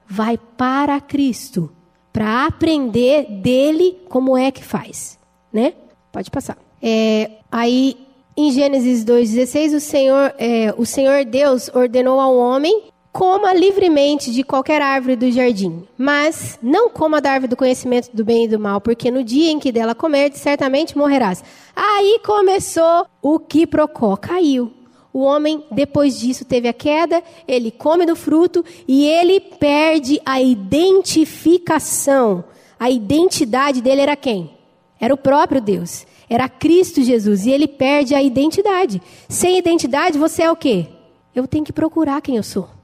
vai 0.08 0.38
para 0.38 1.00
Cristo 1.00 1.72
para 2.12 2.46
aprender 2.46 3.26
dele 3.42 3.98
como 4.10 4.38
é 4.38 4.50
que 4.50 4.64
faz, 4.64 5.20
né? 5.52 5.74
Pode 6.12 6.32
passar. 6.32 6.58
É, 6.82 7.30
aí 7.52 7.98
em 8.38 8.52
Gênesis 8.52 9.04
2,16, 9.06 9.76
o 9.76 9.80
Senhor, 9.80 10.34
é, 10.38 10.74
o 10.78 10.86
Senhor 10.86 11.24
Deus 11.26 11.70
ordenou 11.74 12.20
ao 12.20 12.36
homem 12.36 12.84
coma 13.16 13.54
livremente 13.54 14.30
de 14.30 14.44
qualquer 14.44 14.82
árvore 14.82 15.16
do 15.16 15.32
jardim, 15.32 15.88
mas 15.98 16.60
não 16.62 16.90
coma 16.90 17.22
da 17.22 17.32
árvore 17.32 17.50
do 17.50 17.56
conhecimento 17.56 18.10
do 18.14 18.26
bem 18.26 18.44
e 18.44 18.48
do 18.50 18.60
mal, 18.60 18.82
porque 18.82 19.10
no 19.10 19.24
dia 19.24 19.52
em 19.52 19.58
que 19.58 19.72
dela 19.72 19.96
comer, 19.96 20.34
certamente 20.34 20.98
morrerás. 20.98 21.42
Aí 21.74 22.20
começou 22.26 23.08
o 23.22 23.40
que 23.40 23.66
procó, 23.66 24.18
caiu. 24.18 24.70
O 25.14 25.22
homem, 25.22 25.64
depois 25.72 26.20
disso, 26.20 26.44
teve 26.44 26.68
a 26.68 26.74
queda, 26.74 27.24
ele 27.48 27.72
come 27.72 28.06
do 28.06 28.18
fruto 28.18 28.66
e 28.86 29.08
ele 29.08 29.40
perde 29.40 30.20
a 30.26 30.42
identificação. 30.42 32.44
A 32.78 32.90
identidade 32.90 33.82
dele 33.82 34.02
era 34.02 34.18
quem? 34.18 34.58
Era 35.00 35.14
o 35.14 35.18
próprio 35.18 35.62
Deus. 35.62 36.06
Era 36.30 36.50
Cristo 36.50 37.02
Jesus. 37.02 37.46
E 37.46 37.52
ele 37.52 37.70
perde 37.70 38.14
a 38.14 38.22
identidade. 38.22 39.02
Sem 39.30 39.58
identidade, 39.58 40.18
você 40.18 40.44
é 40.44 40.52
o 40.52 40.56
quê? 40.58 40.88
Eu 41.34 41.48
tenho 41.48 41.64
que 41.64 41.72
procurar 41.72 42.22
quem 42.22 42.36
eu 42.36 42.44
sou. 42.44 42.75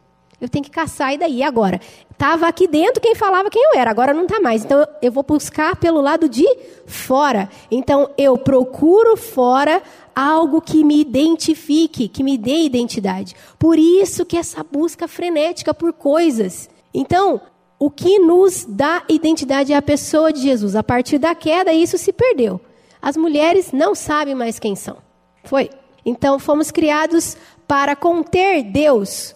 Eu 0.42 0.50
tenho 0.50 0.66
que 0.66 0.72
caçar 0.72 1.14
e 1.14 1.20
daí 1.20 1.44
agora. 1.44 1.80
Estava 2.10 2.48
aqui 2.48 2.68
dentro 2.68 3.00
quem 3.00 3.16
falava 3.16 3.50
quem 3.50 3.64
eu 3.64 3.80
era, 3.80 3.92
agora 3.92 4.12
não 4.12 4.24
está 4.24 4.40
mais. 4.40 4.66
Então 4.66 4.86
eu 5.00 5.12
vou 5.12 5.24
buscar 5.24 5.76
pelo 5.76 6.02
lado 6.02 6.28
de 6.28 6.46
fora. 6.88 7.48
Então 7.70 8.10
eu 8.18 8.36
procuro 8.38 9.16
fora 9.16 9.84
algo 10.16 10.60
que 10.60 10.84
me 10.84 11.00
identifique, 11.00 12.08
que 12.08 12.24
me 12.24 12.40
dê 12.40 12.64
identidade. 12.64 13.36
Por 13.60 13.78
isso 13.78 14.26
que 14.26 14.36
essa 14.36 14.64
busca 14.64 15.08
frenética 15.08 15.74
por 15.74 15.94
coisas. 15.94 16.70
Então, 16.94 17.40
o 17.80 17.90
que 17.90 18.20
nos 18.20 18.66
dá 18.66 19.04
identidade 19.08 19.74
é 19.74 19.76
a 19.76 19.82
pessoa 19.82 20.34
de 20.34 20.42
Jesus. 20.42 20.76
A 20.76 20.84
partir 20.84 21.18
da 21.18 21.34
queda, 21.34 21.72
isso 21.72 21.98
se 21.98 22.12
perdeu. 22.12 22.60
As 23.02 23.16
mulheres 23.16 23.72
não 23.72 23.96
sabem 23.96 24.36
mais 24.36 24.60
quem 24.60 24.76
são. 24.76 24.98
Foi. 25.44 25.70
Então, 26.06 26.38
fomos 26.38 26.72
criados 26.72 27.38
para 27.68 27.96
conter 27.96 28.64
Deus 28.64 29.34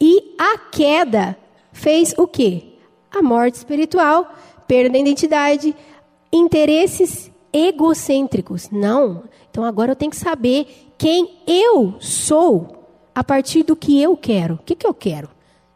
e 0.00 0.34
a 0.38 0.58
queda 0.58 1.36
fez 1.72 2.14
o 2.16 2.26
quê? 2.26 2.74
A 3.10 3.22
morte 3.22 3.54
espiritual, 3.54 4.34
perda 4.66 4.90
da 4.90 4.98
identidade, 4.98 5.74
interesses 6.32 7.30
egocêntricos. 7.52 8.70
Não. 8.70 9.24
Então 9.50 9.64
agora 9.64 9.92
eu 9.92 9.96
tenho 9.96 10.10
que 10.10 10.16
saber 10.16 10.92
quem 10.98 11.38
eu 11.46 11.94
sou 12.00 12.76
a 13.14 13.24
partir 13.24 13.62
do 13.62 13.74
que 13.74 14.00
eu 14.00 14.16
quero. 14.16 14.54
O 14.54 14.58
que, 14.58 14.74
que 14.74 14.86
eu 14.86 14.92
quero? 14.92 15.30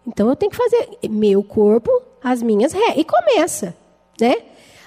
Então 0.07 0.29
eu 0.29 0.37
tenho 0.37 0.51
que 0.51 0.57
fazer 0.57 0.99
meu 1.09 1.43
corpo, 1.43 1.91
as 2.23 2.43
minhas 2.43 2.73
regras. 2.73 2.99
E 2.99 3.05
começa, 3.05 3.77
né? 4.21 4.37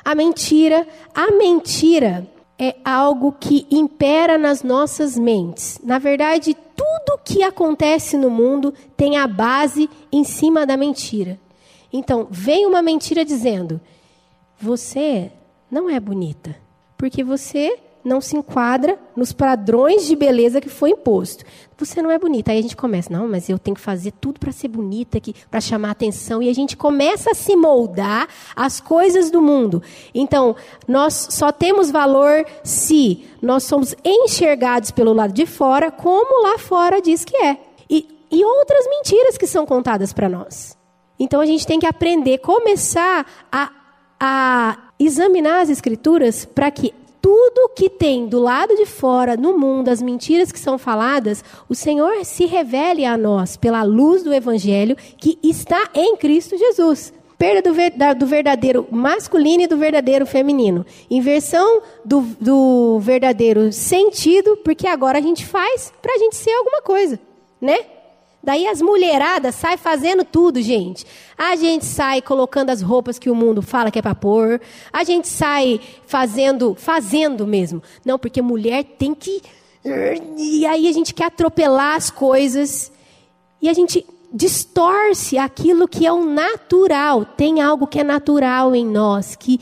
A 0.06 0.13
mentira, 0.13 0.86
a 1.15 1.32
mentira 1.32 2.28
é 2.63 2.76
algo 2.86 3.34
que 3.34 3.67
impera 3.69 4.38
nas 4.38 4.63
nossas 4.63 5.17
mentes. 5.17 5.80
Na 5.84 5.99
verdade, 5.99 6.56
tudo 6.76 7.19
que 7.23 7.43
acontece 7.43 8.15
no 8.15 8.30
mundo 8.30 8.73
tem 8.95 9.17
a 9.17 9.28
base 9.28 9.89
em 10.12 10.23
cima 10.23 10.65
da 10.65 10.78
mentira. 10.78 11.38
Então, 11.91 12.28
vem 12.32 12.65
uma 12.65 12.82
mentira 12.82 13.26
dizendo: 13.26 13.82
você 14.58 15.32
não 15.69 15.89
é 15.89 15.99
bonita, 15.99 16.56
porque 16.97 17.23
você 17.23 17.78
não 18.04 18.20
se 18.20 18.36
enquadra 18.36 19.00
nos 19.16 19.32
padrões 19.32 20.06
de 20.06 20.16
beleza 20.16 20.60
que 20.60 20.70
foi 20.70 20.92
imposto. 20.92 21.46
Você 21.78 22.02
não 22.02 22.12
é 22.12 22.20
bonita. 22.20 22.52
Aí 22.52 22.60
a 22.60 22.62
gente 22.62 22.76
começa, 22.76 23.12
não, 23.12 23.28
mas 23.28 23.50
eu 23.50 23.58
tenho 23.60 23.76
que 23.76 23.82
fazer 23.82 24.12
tudo 24.12 24.39
para 24.39 24.52
ser 24.52 24.68
bonita, 24.68 25.20
para 25.50 25.62
chamar 25.62 25.92
atenção. 25.92 26.42
E 26.42 26.50
a 26.50 26.54
gente 26.54 26.78
começa 26.78 27.32
a 27.32 27.36
se 27.36 27.56
moldar 27.56 28.28
às 28.56 28.80
coisas 28.80 29.30
do 29.30 29.42
mundo. 29.42 29.82
Então, 30.13 30.56
nós 30.88 31.28
só 31.32 31.52
temos 31.52 31.92
valor 31.92 32.46
se 32.63 33.26
nós 33.42 33.63
somos 33.63 33.96
enxergados 34.04 34.92
pelo 34.92 35.13
lado 35.13 35.34
de 35.34 35.46
fora, 35.46 35.92
como 35.92 36.44
lá 36.44 36.58
fora 36.58 37.02
diz 37.02 37.26
que 37.26 37.36
é. 37.38 37.58
E, 37.89 38.08
e 38.32 38.44
outras 38.44 38.88
mentiras 38.88 39.38
que 39.38 39.48
são 39.48 39.66
contadas 39.66 40.13
para 40.13 40.30
nós. 40.30 40.78
Então 41.20 41.39
a 41.39 41.46
gente 41.46 41.66
tem 41.66 41.80
que 41.80 41.86
aprender, 41.86 42.39
começar 42.39 43.26
a, 43.52 43.72
a 44.20 44.78
examinar 45.00 45.62
as 45.62 45.70
escrituras 45.70 46.46
para 46.46 46.70
que 46.72 46.94
tudo 47.23 47.69
que 47.73 47.89
tem 47.89 48.27
do 48.27 48.38
lado 48.38 48.75
de 48.75 48.86
fora, 48.86 49.38
no 49.38 49.57
mundo, 49.57 49.88
as 49.88 50.01
mentiras 50.01 50.51
que 50.51 50.59
são 50.59 50.77
faladas, 50.77 51.41
o 51.69 51.73
Senhor 51.73 52.25
se 52.25 52.45
revele 52.45 53.05
a 53.05 53.15
nós 53.15 53.55
pela 53.55 53.81
luz 53.81 54.23
do 54.23 54.33
Evangelho 54.33 54.97
que 55.17 55.39
está 55.41 55.89
em 55.93 56.17
Cristo 56.17 56.57
Jesus. 56.57 57.13
Perda 57.38 57.62
do, 58.13 58.25
verdadeiro 58.25 58.86
masculino 58.91 59.63
e 59.63 59.67
do 59.67 59.77
verdadeiro 59.77 60.25
feminino. 60.25 60.86
Inversão 61.09 61.81
do, 62.03 62.21
do 62.41 62.99
verdadeiro 62.99 63.71
sentido, 63.71 64.57
porque 64.57 64.86
agora 64.86 65.17
a 65.17 65.21
gente 65.21 65.45
faz 65.45 65.93
para 66.01 66.15
a 66.15 66.17
gente 66.17 66.36
ser 66.36 66.51
alguma 66.51 66.81
coisa, 66.81 67.17
né? 67.62 67.77
Daí 68.43 68.67
as 68.67 68.82
mulheradas 68.82 69.56
saem 69.56 69.77
fazendo 69.77 70.25
tudo, 70.25 70.62
gente. 70.62 71.06
A 71.38 71.56
gente 71.56 71.86
sai 71.86 72.21
colocando 72.21 72.71
as 72.71 72.82
roupas 72.82 73.17
que 73.17 73.29
o 73.29 73.36
mundo 73.36 73.62
fala 73.62 73.89
que 73.89 73.97
é 73.97 74.01
para 74.01 74.13
pôr. 74.13 74.60
A 74.91 75.06
gente 75.06 75.29
sai 75.29 75.79
fazendo, 76.06 76.75
fazendo 76.75 77.47
mesmo. 77.47 77.82
Não, 78.03 78.19
porque 78.19 78.41
mulher 78.41 78.84
tem 78.84 79.15
que. 79.15 79.41
E 80.38 80.65
aí 80.65 80.89
a 80.89 80.91
gente 80.91 81.13
quer 81.13 81.25
atropelar 81.25 81.95
as 81.95 82.10
coisas. 82.10 82.91
E 83.62 83.69
a 83.69 83.73
gente 83.73 84.06
distorce 84.34 85.38
aquilo 85.38 85.88
que 85.88 86.06
é 86.06 86.12
o 86.12 86.25
natural. 86.25 87.23
Tem 87.23 87.62
algo 87.62 87.88
que 87.88 87.99
é 87.99 88.03
natural 88.03 88.75
em 88.75 88.86
nós, 88.86 89.38
que 89.38 89.58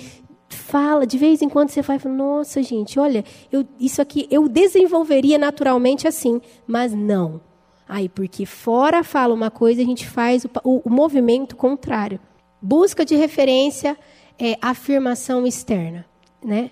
fala, 0.49 1.05
de 1.05 1.19
vez 1.19 1.41
em 1.43 1.49
quando 1.49 1.69
você 1.69 1.83
fala, 1.83 1.99
nossa 2.05 2.63
gente, 2.63 2.99
olha, 2.99 3.23
eu, 3.51 3.63
isso 3.79 4.01
aqui 4.01 4.27
eu 4.31 4.47
desenvolveria 4.47 5.37
naturalmente 5.37 6.07
assim, 6.07 6.41
mas 6.65 6.93
não. 6.93 7.50
Aí, 7.93 8.07
porque 8.07 8.45
fora 8.45 9.03
fala 9.03 9.33
uma 9.33 9.51
coisa, 9.51 9.81
a 9.81 9.85
gente 9.85 10.07
faz 10.07 10.45
o, 10.45 10.49
o, 10.63 10.81
o 10.85 10.89
movimento 10.89 11.57
contrário. 11.57 12.21
Busca 12.61 13.03
de 13.03 13.17
referência 13.17 13.97
é 14.39 14.55
afirmação 14.61 15.45
externa, 15.45 16.05
né? 16.41 16.71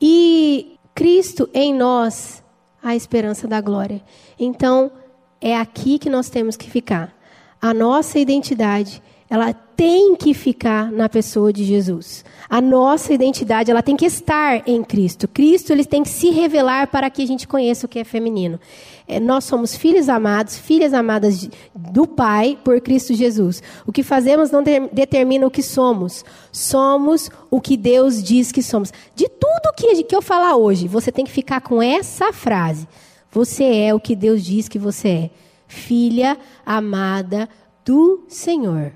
E 0.00 0.78
Cristo 0.94 1.50
em 1.52 1.74
nós, 1.74 2.44
a 2.80 2.94
esperança 2.94 3.48
da 3.48 3.60
glória. 3.60 4.00
Então, 4.38 4.92
é 5.40 5.56
aqui 5.56 5.98
que 5.98 6.08
nós 6.08 6.30
temos 6.30 6.56
que 6.56 6.70
ficar. 6.70 7.12
A 7.60 7.74
nossa 7.74 8.16
identidade, 8.20 9.02
ela 9.28 9.52
tem 9.52 10.14
que 10.14 10.32
ficar 10.32 10.90
na 10.90 11.08
pessoa 11.08 11.52
de 11.52 11.64
Jesus. 11.64 12.24
A 12.48 12.60
nossa 12.60 13.12
identidade, 13.12 13.70
ela 13.70 13.82
tem 13.82 13.96
que 13.96 14.06
estar 14.06 14.62
em 14.66 14.82
Cristo. 14.84 15.26
Cristo, 15.26 15.72
ele 15.72 15.84
tem 15.84 16.02
que 16.02 16.08
se 16.08 16.30
revelar 16.30 16.86
para 16.86 17.10
que 17.10 17.22
a 17.22 17.26
gente 17.26 17.46
conheça 17.46 17.86
o 17.86 17.88
que 17.88 17.98
é 17.98 18.04
feminino. 18.04 18.58
É, 19.06 19.18
nós 19.18 19.44
somos 19.44 19.76
filhos 19.76 20.08
amados, 20.08 20.56
filhas 20.56 20.94
amadas 20.94 21.40
de, 21.40 21.50
do 21.74 22.06
Pai 22.06 22.56
por 22.62 22.80
Cristo 22.80 23.14
Jesus. 23.14 23.62
O 23.84 23.92
que 23.92 24.02
fazemos 24.02 24.50
não 24.50 24.62
de, 24.62 24.80
determina 24.92 25.46
o 25.46 25.50
que 25.50 25.62
somos. 25.62 26.24
Somos 26.52 27.28
o 27.50 27.60
que 27.60 27.76
Deus 27.76 28.22
diz 28.22 28.52
que 28.52 28.62
somos. 28.62 28.92
De 29.14 29.28
tudo 29.28 29.74
que, 29.76 30.04
que 30.04 30.14
eu 30.14 30.22
falar 30.22 30.56
hoje, 30.56 30.86
você 30.86 31.10
tem 31.10 31.24
que 31.24 31.32
ficar 31.32 31.60
com 31.60 31.82
essa 31.82 32.32
frase. 32.32 32.86
Você 33.32 33.64
é 33.64 33.92
o 33.92 34.00
que 34.00 34.14
Deus 34.14 34.42
diz 34.44 34.68
que 34.68 34.78
você 34.78 35.08
é. 35.08 35.30
Filha 35.66 36.38
amada 36.64 37.48
do 37.84 38.24
Senhor. 38.28 38.92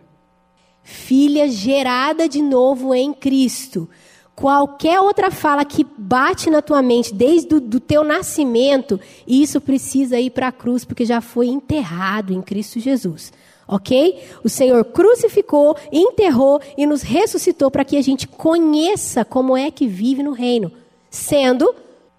Filha 0.91 1.49
gerada 1.49 2.29
de 2.29 2.43
novo 2.43 2.93
em 2.93 3.13
Cristo. 3.13 3.89
Qualquer 4.35 4.99
outra 4.99 5.31
fala 5.31 5.65
que 5.65 5.87
bate 5.97 6.51
na 6.51 6.61
tua 6.61 6.83
mente 6.83 7.15
desde 7.15 7.55
o 7.55 7.61
teu 7.79 8.03
nascimento, 8.03 8.99
isso 9.25 9.61
precisa 9.61 10.19
ir 10.19 10.31
para 10.31 10.49
a 10.49 10.53
cruz, 10.53 10.85
porque 10.85 11.05
já 11.05 11.21
foi 11.21 11.47
enterrado 11.47 12.33
em 12.33 12.43
Cristo 12.43 12.81
Jesus. 12.81 13.33
Ok? 13.69 14.21
O 14.43 14.49
Senhor 14.49 14.85
crucificou, 14.87 15.77
enterrou 15.93 16.61
e 16.77 16.85
nos 16.87 17.03
ressuscitou 17.03 17.71
para 17.71 17.85
que 17.85 17.97
a 17.97 18.03
gente 18.03 18.27
conheça 18.27 19.25
como 19.25 19.57
é 19.57 19.71
que 19.71 19.87
vive 19.87 20.25
no 20.25 20.33
reino, 20.33 20.73
sendo 21.09 21.73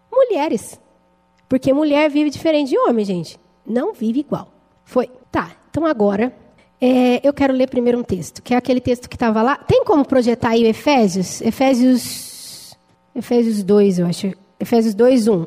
mulheres. 0.10 0.80
Porque 1.50 1.74
mulher 1.74 2.10
vive 2.10 2.30
diferente 2.30 2.70
de 2.70 2.78
homem, 2.78 3.04
gente. 3.04 3.38
Não 3.66 3.94
vive 3.94 4.22
igual. 4.22 4.48
Foi. 4.86 5.10
Tá, 5.30 5.52
então 5.70 5.86
agora 5.86 6.34
é, 6.82 7.22
eu 7.24 7.32
quero 7.32 7.54
ler 7.54 7.70
primeiro 7.70 8.00
um 8.00 8.04
texto, 8.04 8.42
que 8.42 8.56
é 8.56 8.58
aquele 8.58 8.82
texto 8.82 9.08
que 9.08 9.16
estava 9.16 9.44
lá. 9.44 9.56
Tem 9.56 9.84
como 9.86 10.04
projetar 10.04 10.50
aí 10.50 10.64
o 10.64 10.68
Efésios? 10.68 11.40
Efésios, 11.42 12.76
Efésios 13.16 13.62
2, 13.62 14.00
eu 14.00 14.08
acho. 14.08 14.32
Efésios 14.60 14.96
2, 14.96 15.28
1. 15.28 15.46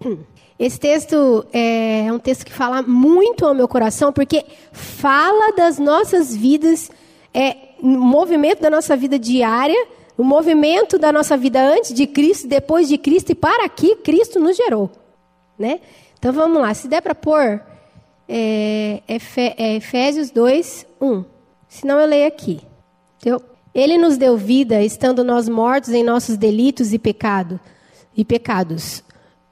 Esse 0.58 0.80
texto 0.80 1.44
é, 1.52 2.06
é 2.06 2.12
um 2.12 2.18
texto 2.18 2.46
que 2.46 2.52
fala 2.52 2.82
muito 2.82 3.46
ao 3.46 3.54
meu 3.54 3.68
coração, 3.68 4.10
porque 4.10 4.44
fala 4.72 5.52
das 5.54 5.78
nossas 5.78 6.34
vidas, 6.34 6.90
é, 7.32 7.56
movimento 7.82 8.60
da 8.60 8.70
nossa 8.70 8.96
vida 8.96 9.18
diária, 9.18 9.86
o 10.16 10.24
movimento 10.24 10.98
da 10.98 11.12
nossa 11.12 11.36
vida 11.36 11.62
antes 11.62 11.92
de 11.92 12.06
Cristo, 12.06 12.48
depois 12.48 12.88
de 12.88 12.96
Cristo 12.96 13.32
e 13.32 13.34
para 13.34 13.68
que 13.68 13.96
Cristo 13.96 14.40
nos 14.40 14.56
gerou. 14.56 14.90
Né? 15.58 15.80
Então 16.18 16.32
vamos 16.32 16.60
lá, 16.60 16.72
se 16.72 16.88
der 16.88 17.02
para 17.02 17.14
pôr 17.14 17.62
é, 18.32 19.02
é 19.56 19.76
Efésios 19.76 20.30
2, 20.30 20.86
1. 21.00 21.24
Se 21.68 21.86
não, 21.86 21.98
eu 21.98 22.06
leio 22.06 22.28
aqui. 22.28 22.60
Então, 23.18 23.40
ele 23.74 23.98
nos 23.98 24.16
deu 24.16 24.36
vida, 24.36 24.82
estando 24.82 25.24
nós 25.24 25.48
mortos 25.48 25.90
em 25.90 26.04
nossos 26.04 26.36
delitos 26.36 26.92
e, 26.92 26.98
pecado, 26.98 27.58
e 28.16 28.24
pecados, 28.24 29.02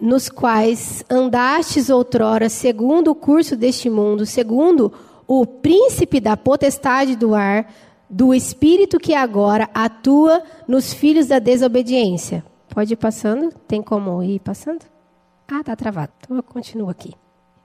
nos 0.01 0.29
quais 0.29 1.05
andastes 1.11 1.91
outrora, 1.91 2.49
segundo 2.49 3.11
o 3.11 3.15
curso 3.15 3.57
deste 3.57 3.91
mundo, 3.91 4.25
segundo 4.25 4.93
o 5.27 5.45
príncipe 5.45 6.21
da 6.21 6.37
potestade 6.37 7.17
do 7.17 7.35
ar, 7.35 7.73
do 8.09 8.33
espírito 8.33 8.99
que 8.99 9.15
agora 9.15 9.69
atua 9.75 10.43
nos 10.67 10.93
filhos 10.93 11.27
da 11.27 11.39
desobediência. 11.39 12.45
Pode 12.71 12.95
ir 12.95 12.97
passando? 12.97 13.53
Tem 13.67 13.83
como 13.83 14.23
ir 14.23 14.39
passando? 14.41 14.85
Ah, 15.47 15.63
tá 15.65 15.75
travado. 15.75 16.13
Então 16.21 16.37
eu 16.37 16.43
continuo 16.43 16.89
aqui. 16.89 17.13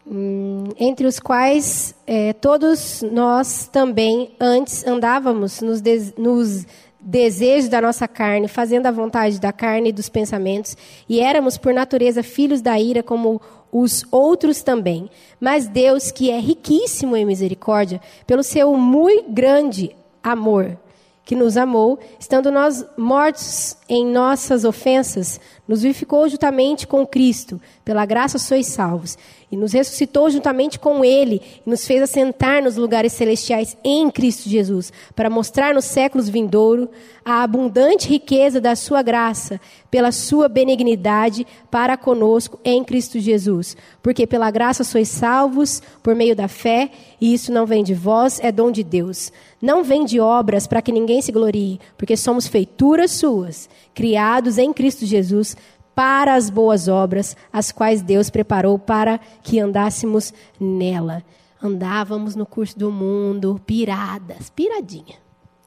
Hum, 0.05 0.65
entre 0.77 1.07
os 1.07 1.17
quais 1.17 1.95
é, 2.05 2.33
todos 2.33 3.01
nós 3.03 3.69
também 3.71 4.31
antes 4.37 4.85
andávamos 4.85 5.61
nos, 5.61 5.79
de, 5.79 6.13
nos 6.17 6.65
desejos 6.99 7.69
da 7.69 7.81
nossa 7.81 8.05
carne, 8.05 8.49
fazendo 8.49 8.85
a 8.85 8.91
vontade 8.91 9.39
da 9.39 9.53
carne 9.53 9.89
e 9.89 9.93
dos 9.93 10.09
pensamentos, 10.09 10.75
e 11.07 11.21
éramos 11.21 11.57
por 11.57 11.73
natureza 11.73 12.21
filhos 12.21 12.61
da 12.61 12.77
ira 12.77 13.01
como 13.01 13.41
os 13.71 14.05
outros 14.11 14.61
também. 14.61 15.09
Mas 15.39 15.67
Deus, 15.67 16.11
que 16.11 16.29
é 16.29 16.39
riquíssimo 16.39 17.15
em 17.15 17.25
misericórdia, 17.25 18.01
pelo 18.27 18.43
seu 18.43 18.75
muito 18.75 19.31
grande 19.31 19.95
amor, 20.21 20.77
que 21.25 21.35
nos 21.35 21.55
amou, 21.55 21.99
estando 22.19 22.51
nós 22.51 22.85
mortos 22.97 23.77
em 23.87 24.05
nossas 24.05 24.65
ofensas, 24.65 25.39
nos 25.65 25.81
vivificou 25.81 26.27
juntamente 26.27 26.85
com 26.85 27.07
Cristo, 27.07 27.61
pela 27.83 28.05
graça 28.05 28.37
sois 28.37 28.67
salvos, 28.67 29.17
e 29.53 29.55
nos 29.55 29.71
ressuscitou 29.71 30.31
juntamente 30.31 30.79
com 30.79 31.05
Ele, 31.05 31.39
e 31.63 31.69
nos 31.69 31.85
fez 31.85 32.01
assentar 32.01 32.63
nos 32.63 32.75
lugares 32.75 33.13
celestiais 33.13 33.77
em 33.83 34.09
Cristo 34.09 34.49
Jesus, 34.49 34.91
para 35.15 35.29
mostrar 35.29 35.75
nos 35.75 35.85
séculos 35.85 36.27
vindouros 36.27 36.89
a 37.23 37.43
abundante 37.43 38.09
riqueza 38.09 38.59
da 38.59 38.75
Sua 38.75 39.03
graça, 39.03 39.61
pela 39.91 40.11
Sua 40.11 40.47
benignidade 40.47 41.45
para 41.69 41.95
conosco 41.95 42.59
em 42.65 42.83
Cristo 42.83 43.19
Jesus. 43.19 43.77
Porque 44.01 44.25
pela 44.25 44.49
graça 44.49 44.83
sois 44.83 45.07
salvos 45.07 45.83
por 46.01 46.15
meio 46.15 46.35
da 46.35 46.47
fé, 46.47 46.89
e 47.21 47.31
isso 47.31 47.51
não 47.51 47.67
vem 47.67 47.83
de 47.83 47.93
vós, 47.93 48.39
é 48.41 48.51
dom 48.51 48.71
de 48.71 48.83
Deus. 48.83 49.31
Não 49.61 49.83
vem 49.83 50.03
de 50.03 50.19
obras 50.19 50.65
para 50.65 50.81
que 50.81 50.91
ninguém 50.91 51.21
se 51.21 51.31
glorie, 51.31 51.79
porque 51.95 52.17
somos 52.17 52.47
feituras 52.47 53.11
Suas 53.11 53.69
criados 53.93 54.57
em 54.57 54.73
Cristo 54.73 55.05
Jesus 55.05 55.55
para 55.95 56.33
as 56.35 56.49
boas 56.49 56.87
obras, 56.87 57.35
as 57.51 57.71
quais 57.71 58.01
Deus 58.01 58.29
preparou 58.29 58.77
para 58.79 59.19
que 59.41 59.59
andássemos 59.59 60.33
nela. 60.59 61.23
Andávamos 61.61 62.35
no 62.35 62.45
curso 62.45 62.77
do 62.77 62.91
mundo, 62.91 63.61
piradas, 63.65 64.49
piradinha. 64.49 65.23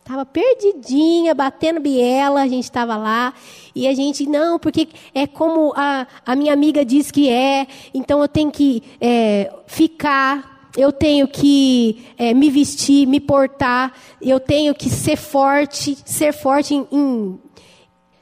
Estava 0.06 0.24
perdidinha, 0.24 1.34
batendo 1.34 1.80
biela, 1.80 2.42
a 2.42 2.46
gente 2.46 2.62
estava 2.62 2.96
lá. 2.96 3.34
E 3.74 3.88
a 3.88 3.94
gente, 3.94 4.24
não, 4.24 4.56
porque 4.56 4.88
é 5.12 5.26
como 5.26 5.72
a, 5.74 6.06
a 6.24 6.36
minha 6.36 6.52
amiga 6.52 6.84
diz 6.84 7.10
que 7.10 7.28
é, 7.28 7.66
então 7.92 8.20
eu 8.20 8.28
tenho 8.28 8.52
que 8.52 8.84
é, 9.00 9.52
ficar, 9.66 10.70
eu 10.76 10.92
tenho 10.92 11.26
que 11.26 12.06
é, 12.16 12.32
me 12.32 12.50
vestir, 12.50 13.04
me 13.04 13.18
portar, 13.18 13.94
eu 14.22 14.38
tenho 14.38 14.76
que 14.76 14.88
ser 14.88 15.16
forte, 15.16 15.98
ser 16.04 16.32
forte 16.32 16.72
em, 16.72 16.86
em 16.92 17.40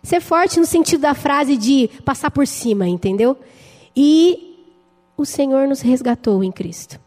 Ser 0.05 0.21
forte 0.21 0.61
no 0.61 0.67
sentido 0.67 1.01
da 1.01 1.15
frase 1.15 1.57
de 1.57 1.89
passar 2.05 2.31
por 2.31 2.47
cima, 2.47 2.87
entendeu? 2.87 3.39
E 3.97 4.55
o 5.17 5.25
Senhor 5.25 5.67
nos 5.67 5.81
resgatou 5.81 6.45
em 6.45 6.53
Cristo. 6.53 7.01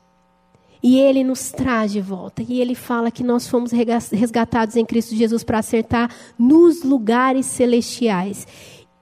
E 0.82 1.00
Ele 1.00 1.24
nos 1.24 1.52
traz 1.52 1.92
de 1.92 2.02
volta. 2.02 2.42
E 2.42 2.60
Ele 2.60 2.74
fala 2.74 3.12
que 3.12 3.24
nós 3.24 3.48
fomos 3.48 3.72
resgatados 3.72 4.76
em 4.76 4.84
Cristo 4.84 5.16
Jesus 5.16 5.44
para 5.44 5.60
acertar 5.60 6.10
nos 6.40 6.84
lugares 6.84 7.46
celestiais. 7.46 8.48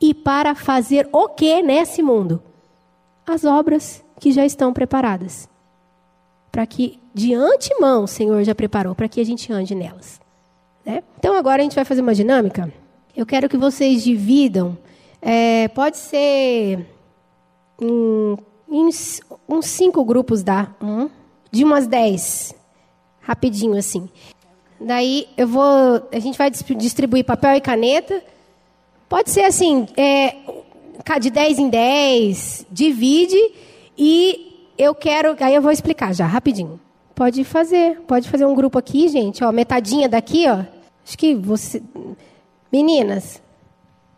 E 0.02 0.14
para 0.14 0.54
fazer 0.56 1.08
o 1.14 1.30
que 1.30 1.62
nesse 1.62 2.04
mundo? 2.04 2.44
As 3.26 3.46
obras 3.46 4.04
que 4.20 4.30
já 4.30 4.46
estão 4.46 4.74
preparadas. 4.74 5.48
Para 6.52 6.66
que 6.66 7.00
de 7.14 7.34
antemão 7.34 8.04
o 8.04 8.08
Senhor 8.08 8.44
já 8.44 8.54
preparou, 8.54 8.94
para 8.94 9.08
que 9.08 9.22
a 9.22 9.26
gente 9.26 9.54
ande 9.54 9.74
nelas. 9.74 10.20
Né? 10.86 11.02
Então 11.18 11.34
agora 11.34 11.62
a 11.62 11.64
gente 11.64 11.76
vai 11.76 11.86
fazer 11.86 12.02
uma 12.02 12.14
dinâmica. 12.14 12.74
Eu 13.16 13.26
quero 13.26 13.48
que 13.48 13.58
vocês 13.58 14.04
dividam. 14.04 14.78
É, 15.22 15.68
pode 15.70 15.98
ser 15.98 16.86
em, 17.82 18.38
em, 18.70 18.90
uns 19.48 19.66
cinco 19.66 20.04
grupos 20.04 20.44
dá. 20.44 20.76
De 21.52 21.64
umas 21.64 21.88
dez. 21.88 22.54
Rapidinho 23.22 23.78
assim. 23.78 24.10
Daí 24.80 25.28
eu 25.38 25.48
vou. 25.48 25.64
A 26.12 26.20
gente 26.20 26.38
vai 26.38 26.52
distribuir 26.52 27.24
papel 27.24 27.56
e 27.56 27.62
caneta. 27.62 28.22
Pode 29.08 29.30
ser 29.30 29.44
assim, 29.44 29.88
é, 29.96 30.36
de 31.20 31.30
10 31.30 31.60
em 31.60 31.70
10, 31.70 32.66
divide 32.72 33.38
e 33.98 34.72
eu 34.78 34.94
quero. 34.94 35.36
Aí 35.40 35.56
eu 35.56 35.62
vou 35.62 35.72
explicar 35.72 36.14
já, 36.14 36.26
rapidinho. 36.26 36.80
Pode 37.14 37.44
fazer, 37.44 38.02
pode 38.02 38.30
fazer 38.30 38.46
um 38.46 38.56
grupo 38.56 38.78
aqui, 38.78 39.08
gente, 39.08 39.44
ó, 39.44 39.52
metadinha 39.52 40.10
daqui, 40.10 40.48
ó. 40.50 40.66
Acho 41.06 41.18
que 41.18 41.36
você. 41.36 41.82
Meninas, 42.76 43.42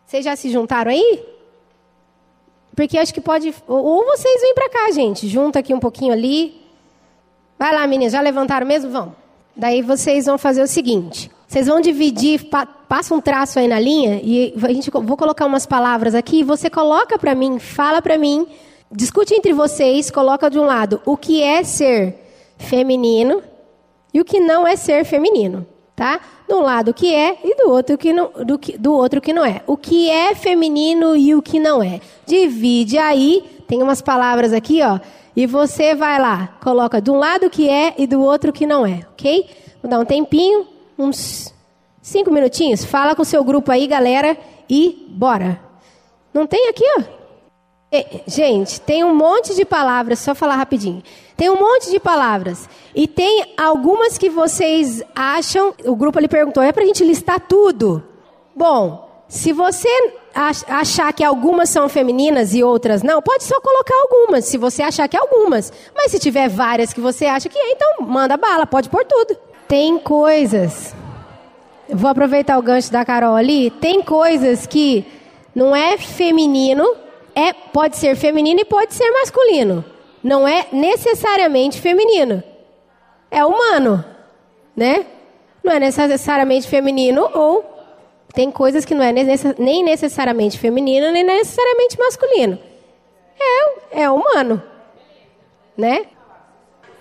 vocês 0.03 0.25
já 0.25 0.35
se 0.35 0.49
juntaram 0.49 0.89
aí? 0.89 1.23
Porque 2.75 2.97
acho 2.97 3.13
que 3.13 3.21
pode. 3.21 3.53
Ou 3.67 4.03
vocês 4.03 4.41
vêm 4.41 4.55
para 4.55 4.67
cá, 4.67 4.91
gente. 4.91 5.27
Junta 5.27 5.59
aqui 5.59 5.75
um 5.75 5.79
pouquinho 5.79 6.11
ali. 6.11 6.59
Vai 7.59 7.71
lá, 7.71 7.85
meninas. 7.85 8.13
Já 8.13 8.19
levantaram 8.19 8.65
mesmo? 8.65 8.89
Vão. 8.89 9.15
Daí 9.55 9.83
vocês 9.83 10.25
vão 10.25 10.39
fazer 10.39 10.63
o 10.63 10.67
seguinte. 10.67 11.29
Vocês 11.47 11.67
vão 11.67 11.79
dividir, 11.79 12.45
pa, 12.45 12.65
passa 12.65 13.13
um 13.13 13.21
traço 13.21 13.59
aí 13.59 13.67
na 13.67 13.79
linha 13.79 14.19
e 14.23 14.55
a 14.63 14.73
gente 14.73 14.89
vou 14.89 15.15
colocar 15.15 15.45
umas 15.45 15.67
palavras 15.67 16.15
aqui. 16.15 16.43
Você 16.43 16.67
coloca 16.67 17.19
para 17.19 17.35
mim, 17.35 17.59
fala 17.59 18.01
para 18.01 18.17
mim, 18.17 18.47
discute 18.91 19.35
entre 19.35 19.53
vocês, 19.53 20.09
coloca 20.09 20.49
de 20.49 20.57
um 20.57 20.65
lado 20.65 20.99
o 21.05 21.15
que 21.15 21.43
é 21.43 21.63
ser 21.63 22.15
feminino 22.57 23.43
e 24.11 24.19
o 24.19 24.25
que 24.25 24.39
não 24.39 24.67
é 24.67 24.75
ser 24.75 25.05
feminino 25.05 25.76
tá? 25.97 26.21
De 26.47 26.53
um 26.53 26.61
lado 26.61 26.91
o 26.91 26.93
que 26.93 27.13
é 27.13 27.39
e 27.43 27.55
do 27.55 27.71
outro 27.71 27.97
que 27.97 28.13
não, 28.13 28.29
do, 28.45 28.59
que, 28.59 28.77
do 28.77 28.93
outro 28.93 29.19
que 29.19 29.33
não 29.33 29.43
é. 29.43 29.63
O 29.65 29.75
que 29.75 30.09
é 30.09 30.35
feminino 30.35 31.17
e 31.17 31.33
o 31.33 31.41
que 31.41 31.59
não 31.59 31.81
é. 31.81 31.99
Divide 32.25 32.99
aí, 32.99 33.43
tem 33.67 33.81
umas 33.81 33.99
palavras 33.99 34.53
aqui, 34.53 34.79
ó, 34.83 34.99
e 35.35 35.47
você 35.47 35.95
vai 35.95 36.21
lá, 36.21 36.55
coloca 36.63 37.01
de 37.01 37.09
um 37.09 37.17
lado 37.17 37.47
o 37.47 37.49
que 37.49 37.67
é 37.67 37.95
e 37.97 38.05
do 38.05 38.21
outro 38.21 38.53
que 38.53 38.67
não 38.67 38.85
é, 38.85 39.07
ok? 39.11 39.49
Vou 39.81 39.89
dar 39.89 39.99
um 39.99 40.05
tempinho, 40.05 40.67
uns 40.97 41.51
cinco 41.99 42.31
minutinhos. 42.31 42.85
Fala 42.85 43.15
com 43.15 43.23
o 43.23 43.25
seu 43.25 43.43
grupo 43.43 43.71
aí, 43.71 43.87
galera, 43.87 44.37
e 44.69 45.07
bora. 45.09 45.59
Não 46.31 46.45
tem 46.45 46.69
aqui, 46.69 46.83
ó? 46.99 47.16
Gente, 48.25 48.81
tem 48.81 49.03
um 49.03 49.15
monte 49.15 49.55
de 49.55 49.63
palavras, 49.63 50.19
só 50.19 50.35
falar 50.35 50.55
rapidinho. 50.55 51.01
Tem 51.37 51.49
um 51.49 51.55
monte 51.55 51.89
de 51.89 51.99
palavras. 51.99 52.67
E 52.93 53.07
tem 53.07 53.53
algumas 53.57 54.17
que 54.17 54.29
vocês 54.29 55.01
acham. 55.15 55.73
O 55.85 55.95
grupo 55.95 56.17
ali 56.17 56.27
perguntou: 56.27 56.61
é 56.61 56.71
para 56.71 56.83
a 56.83 56.85
gente 56.85 57.03
listar 57.03 57.39
tudo? 57.39 58.03
Bom, 58.53 59.07
se 59.29 59.53
você 59.53 59.87
achar 60.67 61.13
que 61.13 61.23
algumas 61.23 61.69
são 61.69 61.87
femininas 61.87 62.53
e 62.53 62.63
outras 62.63 63.03
não, 63.03 63.21
pode 63.21 63.43
só 63.43 63.59
colocar 63.61 63.95
algumas, 64.03 64.45
se 64.45 64.57
você 64.57 64.83
achar 64.83 65.07
que 65.07 65.15
é 65.15 65.19
algumas. 65.19 65.71
Mas 65.95 66.11
se 66.11 66.19
tiver 66.19 66.49
várias 66.49 66.91
que 66.91 66.99
você 66.99 67.25
acha 67.25 67.47
que 67.47 67.57
é, 67.57 67.71
então 67.71 68.01
manda 68.01 68.35
bala, 68.35 68.67
pode 68.67 68.89
pôr 68.89 69.05
tudo. 69.05 69.37
Tem 69.67 69.97
coisas. 69.97 70.93
Vou 71.89 72.09
aproveitar 72.09 72.57
o 72.57 72.61
gancho 72.61 72.91
da 72.91 73.05
Carol 73.05 73.35
ali. 73.35 73.71
Tem 73.71 74.01
coisas 74.01 74.67
que 74.67 75.05
não 75.55 75.75
é 75.75 75.97
feminino, 75.97 76.85
é 77.37 77.53
pode 77.53 77.97
ser 77.97 78.15
feminino 78.15 78.59
e 78.61 78.65
pode 78.65 78.93
ser 78.93 79.09
masculino 79.11 79.85
não 80.27 80.47
é 80.47 80.67
necessariamente 80.71 81.79
feminino. 81.79 82.43
É 83.29 83.45
humano, 83.45 84.03
né? 84.75 85.05
Não 85.63 85.73
é 85.73 85.79
necessariamente 85.79 86.67
feminino 86.67 87.29
ou 87.33 87.63
tem 88.33 88.51
coisas 88.51 88.85
que 88.85 88.93
não 88.93 89.03
é 89.03 89.11
nem 89.11 89.83
necessariamente 89.83 90.59
feminino 90.59 91.11
nem 91.11 91.23
necessariamente 91.23 91.97
masculino. 91.97 92.59
É, 93.39 94.03
é 94.03 94.09
humano, 94.09 94.61
né? 95.77 96.05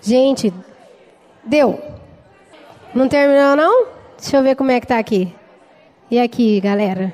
Gente, 0.01 0.53
deu. 1.43 1.79
Não 2.93 3.07
terminou 3.07 3.55
não? 3.55 3.87
Deixa 4.17 4.37
eu 4.37 4.43
ver 4.43 4.55
como 4.55 4.71
é 4.71 4.79
que 4.79 4.87
tá 4.87 4.97
aqui. 4.97 5.33
E 6.09 6.19
aqui, 6.19 6.61
galera? 6.61 7.13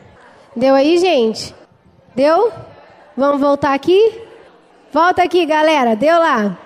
Deu 0.55 0.75
aí, 0.75 0.97
gente? 0.99 1.53
Deu? 2.15 2.51
Vamos 3.15 3.39
voltar 3.39 3.73
aqui? 3.73 4.21
Volta 4.91 5.21
aqui, 5.21 5.45
galera. 5.45 5.95
Deu 5.95 6.17
lá. 6.17 6.57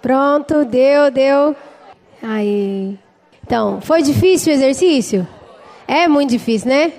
Pronto, 0.00 0.64
deu, 0.64 1.10
deu. 1.10 1.54
Aí. 2.22 2.98
Então, 3.44 3.80
foi 3.82 4.02
difícil 4.02 4.52
o 4.52 4.56
exercício? 4.56 5.28
É 5.86 6.08
muito 6.08 6.30
difícil, 6.30 6.68
né? 6.68 6.92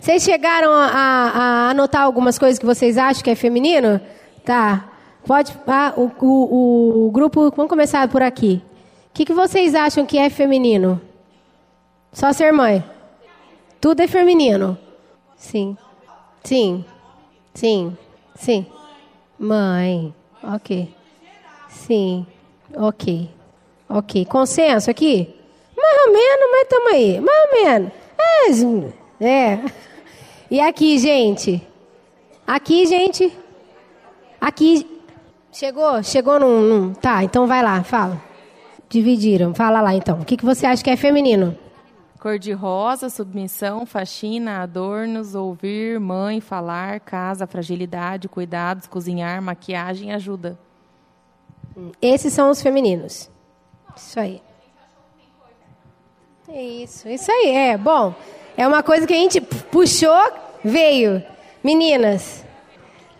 Vocês 0.00 0.22
chegaram 0.22 0.72
a, 0.72 0.86
a, 0.86 1.70
anotar 1.70 2.02
algumas 2.02 2.38
coisas 2.38 2.58
que 2.58 2.66
vocês 2.66 2.96
acham 2.96 3.22
que 3.22 3.30
é 3.30 3.34
feminino? 3.34 4.00
Tá. 4.44 4.88
Pode. 5.26 5.56
Ah, 5.66 5.92
o, 5.96 6.10
o, 6.20 7.06
o 7.06 7.10
grupo. 7.10 7.52
Vamos 7.54 7.68
começar 7.68 8.08
por 8.08 8.22
aqui. 8.22 8.62
O 9.10 9.12
que, 9.12 9.26
que 9.26 9.32
vocês 9.32 9.74
acham 9.74 10.06
que 10.06 10.18
é 10.18 10.30
feminino? 10.30 11.00
Só 12.12 12.32
ser 12.32 12.52
mãe. 12.52 12.82
Tudo 13.80 14.00
é 14.00 14.08
feminino. 14.08 14.78
Sim. 15.36 15.76
Sim. 16.42 16.84
Sim. 17.54 17.96
Sim. 18.34 18.66
Mãe. 19.38 20.14
Ok. 20.42 20.94
Sim. 21.68 22.26
Ok. 22.74 23.30
Ok. 23.88 24.24
Consenso 24.26 24.90
aqui? 24.90 25.34
Mais 25.76 26.06
ou 26.06 26.12
menos, 26.12 26.50
mas 26.50 26.62
estamos 26.62 26.92
aí. 26.92 27.20
Mais 27.20 27.44
ou 27.44 27.64
menos. 27.64 27.92
É, 29.20 29.24
é. 29.26 29.64
E 30.50 30.60
aqui, 30.60 30.98
gente? 30.98 31.66
Aqui, 32.46 32.86
gente? 32.86 33.32
Aqui. 34.40 34.86
Chegou? 35.52 36.02
Chegou 36.02 36.38
num, 36.40 36.60
num. 36.60 36.94
Tá, 36.94 37.22
então 37.24 37.46
vai 37.46 37.62
lá, 37.62 37.82
fala. 37.82 38.20
Dividiram. 38.88 39.54
Fala 39.54 39.80
lá 39.80 39.94
então. 39.94 40.20
O 40.20 40.24
que, 40.24 40.36
que 40.36 40.44
você 40.44 40.66
acha 40.66 40.82
que 40.82 40.90
é 40.90 40.96
feminino? 40.96 41.56
Cor-de-rosa, 42.22 43.10
submissão, 43.10 43.84
faxina, 43.84 44.62
adornos, 44.62 45.34
ouvir, 45.34 45.98
mãe, 45.98 46.40
falar, 46.40 47.00
casa, 47.00 47.48
fragilidade, 47.48 48.28
cuidados, 48.28 48.86
cozinhar, 48.86 49.42
maquiagem, 49.42 50.12
ajuda. 50.12 50.56
Esses 52.00 52.32
são 52.32 52.48
os 52.48 52.62
femininos. 52.62 53.28
Isso 53.96 54.20
aí. 54.20 54.40
Isso, 56.48 57.08
isso 57.08 57.32
aí. 57.32 57.50
É, 57.50 57.76
bom, 57.76 58.14
é 58.56 58.68
uma 58.68 58.84
coisa 58.84 59.04
que 59.04 59.14
a 59.14 59.16
gente 59.16 59.40
puxou, 59.40 60.22
veio. 60.62 61.24
Meninas. 61.60 62.44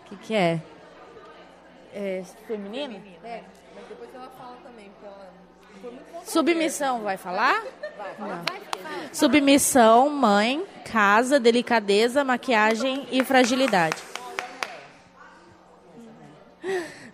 O 0.05 0.09
que, 0.11 0.15
que 0.15 0.33
é? 0.33 0.61
É 1.93 2.23
feminino? 2.47 3.01
É. 3.21 3.43
Submissão, 6.23 7.01
vai 7.01 7.17
falar? 7.17 7.65
Submissão, 9.13 10.09
mãe, 10.09 10.65
casa, 10.91 11.39
delicadeza, 11.39 12.23
maquiagem 12.23 13.05
e 13.11 13.23
fragilidade. 13.23 13.97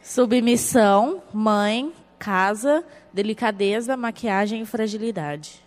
Submissão, 0.01 1.21
mãe, 1.33 1.91
casa, 2.17 2.85
delicadeza, 3.13 3.97
maquiagem 3.97 4.61
e 4.61 4.65
fragilidade. 4.65 5.61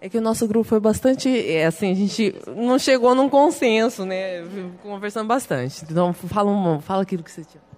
É 0.00 0.08
que 0.08 0.16
o 0.16 0.22
nosso 0.22 0.48
grupo 0.48 0.66
foi 0.66 0.80
bastante, 0.80 1.28
é, 1.28 1.66
assim, 1.66 1.92
a 1.92 1.94
gente 1.94 2.34
não 2.56 2.78
chegou 2.78 3.14
num 3.14 3.28
consenso, 3.28 4.06
né? 4.06 4.42
Conversando 4.82 5.26
bastante. 5.28 5.84
Então 5.84 6.14
fala, 6.14 6.80
fala 6.80 7.02
aquilo 7.02 7.22
que 7.22 7.30
você 7.30 7.44
tinha. 7.44 7.69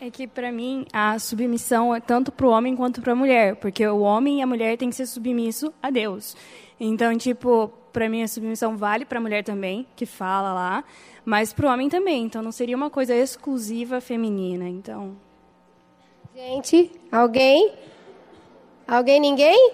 É 0.00 0.10
que 0.10 0.26
para 0.26 0.50
mim 0.50 0.86
a 0.94 1.18
submissão 1.18 1.94
é 1.94 2.00
tanto 2.00 2.32
para 2.32 2.46
o 2.46 2.50
homem 2.50 2.74
quanto 2.74 3.02
para 3.02 3.12
a 3.12 3.14
mulher, 3.14 3.56
porque 3.56 3.86
o 3.86 4.00
homem 4.00 4.38
e 4.38 4.42
a 4.42 4.46
mulher 4.46 4.78
têm 4.78 4.88
que 4.88 4.96
ser 4.96 5.04
submisso 5.04 5.74
a 5.82 5.90
Deus. 5.90 6.34
Então, 6.80 7.14
tipo, 7.18 7.68
para 7.92 8.08
mim 8.08 8.22
a 8.22 8.28
submissão 8.28 8.78
vale 8.78 9.04
para 9.04 9.18
a 9.18 9.20
mulher 9.20 9.44
também, 9.44 9.86
que 9.94 10.06
fala 10.06 10.54
lá, 10.54 10.84
mas 11.22 11.52
para 11.52 11.66
o 11.66 11.70
homem 11.70 11.90
também. 11.90 12.24
Então, 12.24 12.40
não 12.40 12.50
seria 12.50 12.74
uma 12.74 12.88
coisa 12.88 13.14
exclusiva 13.14 14.00
feminina. 14.00 14.66
Então. 14.66 15.14
Gente, 16.34 16.90
alguém? 17.12 17.74
Alguém? 18.88 19.20
Ninguém? 19.20 19.72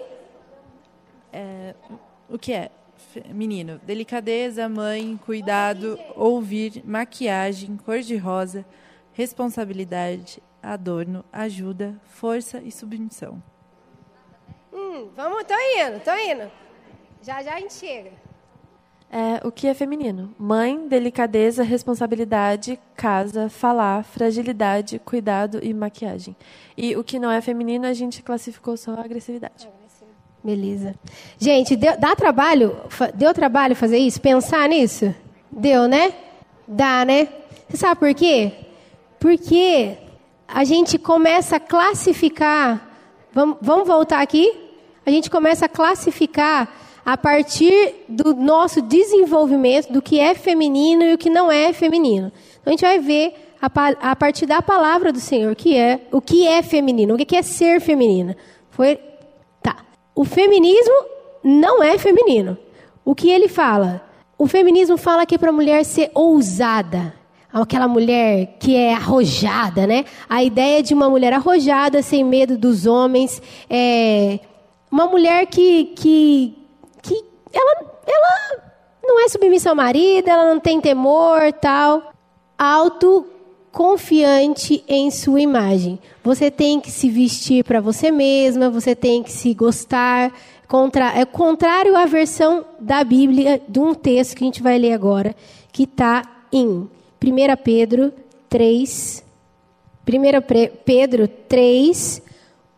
É, 1.32 1.72
o 2.28 2.36
que 2.36 2.52
é 2.52 2.70
feminino: 3.12 3.80
delicadeza, 3.84 4.68
mãe, 4.68 5.16
cuidado, 5.24 5.96
ouvir, 6.16 6.82
maquiagem, 6.84 7.76
cor-de-rosa, 7.76 8.66
responsabilidade, 9.16 10.42
adorno, 10.62 11.24
ajuda, 11.32 11.98
força 12.04 12.60
e 12.62 12.70
submissão. 12.70 13.42
Hum, 14.70 15.08
vamos, 15.16 15.44
tô 15.44 15.54
indo, 15.54 16.00
tô 16.00 16.14
indo. 16.14 16.50
Já 17.22 17.42
já 17.42 17.54
a 17.54 17.60
gente 17.60 17.72
chega. 17.72 18.12
É, 19.10 19.40
o 19.46 19.50
que 19.50 19.68
é 19.68 19.72
feminino? 19.72 20.34
Mãe, 20.38 20.86
delicadeza, 20.86 21.62
responsabilidade, 21.62 22.78
casa, 22.94 23.48
falar, 23.48 24.04
fragilidade, 24.04 24.98
cuidado 24.98 25.60
e 25.62 25.72
maquiagem. 25.72 26.36
E 26.76 26.94
o 26.94 27.02
que 27.02 27.18
não 27.18 27.30
é 27.30 27.40
feminino, 27.40 27.86
a 27.86 27.94
gente 27.94 28.22
classificou 28.22 28.76
só 28.76 28.92
a 28.96 29.00
agressividade. 29.00 29.66
Beleza. 30.44 30.94
Gente, 31.38 31.74
deu, 31.74 31.98
dá 31.98 32.14
trabalho? 32.14 32.76
Deu 33.14 33.32
trabalho 33.32 33.74
fazer 33.74 33.96
isso? 33.96 34.20
Pensar 34.20 34.68
nisso? 34.68 35.14
Deu, 35.50 35.88
né? 35.88 36.12
Dá, 36.68 37.02
né? 37.04 37.28
Você 37.66 37.78
sabe 37.78 37.98
por 37.98 38.14
quê? 38.14 38.65
Porque 39.26 39.96
a 40.46 40.62
gente 40.62 40.96
começa 40.98 41.56
a 41.56 41.60
classificar. 41.60 42.88
Vamos, 43.32 43.56
vamos 43.60 43.84
voltar 43.88 44.20
aqui? 44.20 44.52
A 45.04 45.10
gente 45.10 45.28
começa 45.28 45.66
a 45.66 45.68
classificar 45.68 46.72
a 47.04 47.16
partir 47.16 48.04
do 48.08 48.32
nosso 48.36 48.80
desenvolvimento 48.80 49.92
do 49.92 50.00
que 50.00 50.20
é 50.20 50.32
feminino 50.36 51.02
e 51.02 51.12
o 51.14 51.18
que 51.18 51.28
não 51.28 51.50
é 51.50 51.72
feminino. 51.72 52.30
Então 52.60 52.66
a 52.66 52.70
gente 52.70 52.82
vai 52.82 53.00
ver 53.00 53.34
a, 53.60 53.68
pa- 53.68 53.96
a 54.00 54.14
partir 54.14 54.46
da 54.46 54.62
palavra 54.62 55.12
do 55.12 55.18
Senhor 55.18 55.56
que 55.56 55.76
é 55.76 56.02
o 56.12 56.20
que 56.20 56.46
é 56.46 56.62
feminino, 56.62 57.14
o 57.14 57.18
que 57.18 57.34
é 57.34 57.42
ser 57.42 57.80
feminina. 57.80 58.36
Foi 58.70 58.96
Tá. 59.60 59.78
O 60.14 60.24
feminismo 60.24 60.94
não 61.42 61.82
é 61.82 61.98
feminino. 61.98 62.56
O 63.04 63.12
que 63.12 63.28
ele 63.28 63.48
fala? 63.48 64.06
O 64.38 64.46
feminismo 64.46 64.96
fala 64.96 65.26
que 65.26 65.34
é 65.34 65.38
para 65.38 65.50
a 65.50 65.52
mulher 65.52 65.84
ser 65.84 66.12
ousada. 66.14 67.12
Aquela 67.62 67.88
mulher 67.88 68.58
que 68.60 68.76
é 68.76 68.92
arrojada, 68.92 69.86
né? 69.86 70.04
A 70.28 70.44
ideia 70.44 70.82
de 70.82 70.92
uma 70.92 71.08
mulher 71.08 71.32
arrojada, 71.32 72.02
sem 72.02 72.22
medo 72.22 72.58
dos 72.58 72.84
homens. 72.84 73.40
É 73.70 74.40
uma 74.90 75.06
mulher 75.06 75.46
que, 75.46 75.86
que, 75.96 76.54
que 77.02 77.24
ela, 77.52 77.80
ela 78.06 78.60
não 79.02 79.24
é 79.24 79.28
submissa 79.28 79.70
ao 79.70 79.76
marido, 79.76 80.28
ela 80.28 80.52
não 80.52 80.60
tem 80.60 80.82
temor, 80.82 81.50
tal. 81.54 82.12
Autoconfiante 82.58 84.84
em 84.86 85.10
sua 85.10 85.40
imagem. 85.40 85.98
Você 86.22 86.50
tem 86.50 86.78
que 86.78 86.90
se 86.90 87.08
vestir 87.08 87.64
para 87.64 87.80
você 87.80 88.10
mesma, 88.10 88.68
você 88.68 88.94
tem 88.94 89.22
que 89.22 89.32
se 89.32 89.54
gostar. 89.54 90.30
Contra, 90.68 91.18
é 91.18 91.24
contrário 91.24 91.96
à 91.96 92.04
versão 92.04 92.66
da 92.78 93.02
Bíblia 93.02 93.62
de 93.66 93.78
um 93.78 93.94
texto 93.94 94.36
que 94.36 94.44
a 94.44 94.46
gente 94.46 94.62
vai 94.62 94.78
ler 94.78 94.92
agora, 94.92 95.34
que 95.72 95.84
está 95.84 96.22
em 96.52 96.86
1 97.22 97.56
Pedro 97.62 98.12
3, 98.48 99.24
1 100.08 100.40
Pre- 100.42 100.72
Pedro 100.84 101.28
3, 101.28 102.22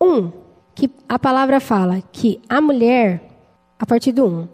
1, 0.01 0.33
que 0.75 0.91
a 1.09 1.19
palavra 1.19 1.61
fala 1.61 2.03
que 2.13 2.41
a 2.49 2.61
mulher, 2.61 3.23
a 3.79 3.85
partir 3.85 4.13
do 4.13 4.27
1, 4.27 4.49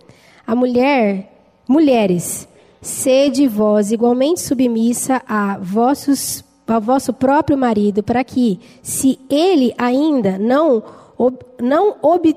a 0.47 0.55
mulher, 0.55 1.33
mulheres, 1.69 2.49
sede 2.81 3.47
vós 3.47 3.93
igualmente 3.93 4.41
submissa 4.41 5.23
a 5.27 5.59
vossos 5.59 6.45
ao 6.67 6.81
vosso 6.81 7.13
próprio 7.13 7.59
marido, 7.59 8.03
para 8.03 8.25
que, 8.25 8.59
se 8.83 9.19
ele 9.29 9.75
ainda 9.77 10.39
não, 10.39 10.83
ob, 11.19 11.37
não, 11.61 11.97
ob, 12.01 12.35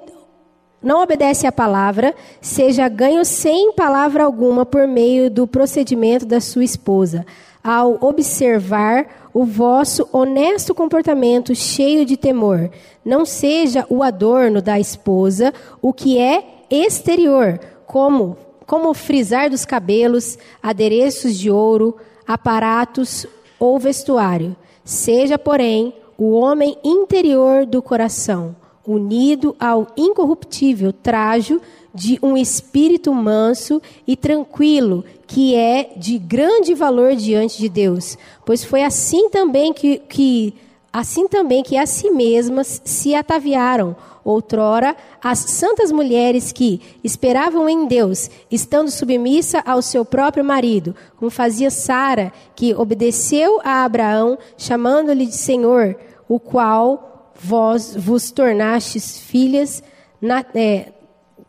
não 0.81 1.01
obedece 1.01 1.47
à 1.47 1.51
palavra, 1.51 2.13
seja 2.41 2.87
ganho 2.87 3.25
sem 3.25 3.73
palavra 3.73 4.23
alguma 4.23 4.65
por 4.65 4.87
meio 4.87 5.29
do 5.29 5.47
procedimento 5.47 6.25
da 6.25 6.39
sua 6.39 6.63
esposa, 6.63 7.25
ao 7.63 7.97
observar 8.01 9.29
o 9.33 9.43
vosso 9.43 10.07
honesto 10.11 10.73
comportamento 10.73 11.53
cheio 11.53 12.05
de 12.05 12.15
temor. 12.15 12.69
Não 13.03 13.25
seja 13.25 13.85
o 13.89 14.03
adorno 14.03 14.61
da 14.61 14.79
esposa 14.79 15.53
o 15.81 15.91
que 15.91 16.19
é 16.19 16.43
exterior, 16.69 17.59
como 17.85 18.37
como 18.67 18.93
frisar 18.93 19.49
dos 19.49 19.63
cabelos, 19.63 20.37
adereços 20.61 21.39
de 21.39 21.49
ouro, 21.49 21.95
aparatos 22.27 23.25
ou 23.57 23.79
vestuário. 23.79 24.55
Seja, 24.83 25.39
porém, 25.39 25.93
o 26.17 26.31
homem 26.31 26.77
interior 26.83 27.65
do 27.65 27.81
coração, 27.81 28.53
unido 28.87 29.55
ao 29.59 29.87
incorruptível 29.97 30.93
trajo 30.93 31.61
de 31.93 32.17
um 32.23 32.37
espírito 32.37 33.13
manso 33.13 33.81
e 34.07 34.15
tranquilo, 34.15 35.03
que 35.25 35.55
é 35.55 35.91
de 35.97 36.17
grande 36.17 36.73
valor 36.73 37.15
diante 37.15 37.57
de 37.57 37.67
Deus. 37.67 38.17
Pois 38.45 38.63
foi 38.63 38.83
assim 38.83 39.29
também 39.29 39.73
que, 39.73 39.97
que 39.97 40.53
assim 40.93 41.27
também 41.27 41.61
que 41.61 41.75
a 41.75 41.85
si 41.85 42.09
mesmas 42.09 42.81
se 42.85 43.13
ataviaram 43.13 43.95
outrora 44.23 44.95
as 45.23 45.39
santas 45.39 45.89
mulheres 45.91 46.51
que 46.51 46.81
esperavam 47.01 47.69
em 47.69 47.87
Deus, 47.87 48.29
estando 48.51 48.91
submissa 48.91 49.63
ao 49.65 49.81
seu 49.81 50.03
próprio 50.03 50.43
marido, 50.43 50.93
como 51.15 51.31
fazia 51.31 51.71
Sara, 51.71 52.33
que 52.53 52.75
obedeceu 52.75 53.61
a 53.63 53.85
Abraão, 53.85 54.37
chamando-lhe 54.57 55.25
de 55.25 55.35
Senhor, 55.35 55.95
o 56.27 56.39
qual 56.39 57.16
vós 57.39 57.95
vos 57.95 58.31
tornastes 58.31 59.19
filhas, 59.19 59.83
na, 60.21 60.43
é, 60.55 60.91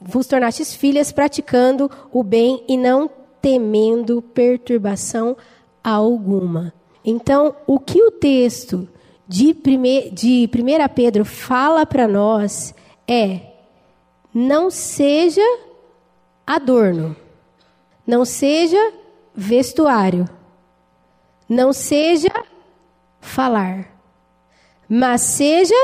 vos 0.01 0.27
tornastes 0.27 0.75
filhas 0.75 1.11
praticando 1.13 1.91
o 2.13 2.23
bem 2.23 2.65
e 2.69 2.77
não 2.77 3.11
temendo 3.41 4.23
perturbação 4.23 5.37
alguma. 5.83 6.73
Então, 7.05 7.55
o 7.67 7.79
que 7.79 8.03
o 8.03 8.11
texto 8.11 8.89
de, 9.27 9.55
prime, 9.55 10.11
de 10.11 10.49
1 10.53 10.95
Pedro 10.95 11.25
fala 11.25 11.87
para 11.87 12.07
nós 12.07 12.75
é: 13.07 13.41
não 14.35 14.71
seja 14.71 15.43
adorno, 16.47 17.17
não 18.07 18.25
seja 18.25 18.93
vestuário, 19.35 20.29
não 21.49 21.73
seja 21.73 22.33
falar, 23.21 23.98
mas 24.89 25.21
seja 25.23 25.75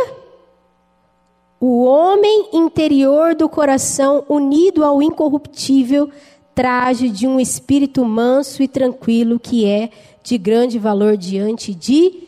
o 1.60 1.84
homem 1.84 2.50
interior 2.52 3.34
do 3.34 3.48
coração 3.48 4.24
unido 4.28 4.84
ao 4.84 5.02
incorruptível 5.02 6.10
traje 6.54 7.08
de 7.08 7.26
um 7.26 7.40
espírito 7.40 8.04
manso 8.04 8.62
e 8.62 8.68
tranquilo 8.68 9.40
que 9.40 9.66
é 9.66 9.90
de 10.22 10.38
grande 10.38 10.78
valor 10.78 11.16
diante 11.16 11.74
de 11.74 12.22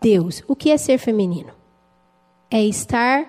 Deus. 0.00 0.42
O 0.48 0.56
que 0.56 0.70
é 0.70 0.76
ser 0.76 0.98
feminino? 0.98 1.50
É 2.50 2.64
estar 2.64 3.26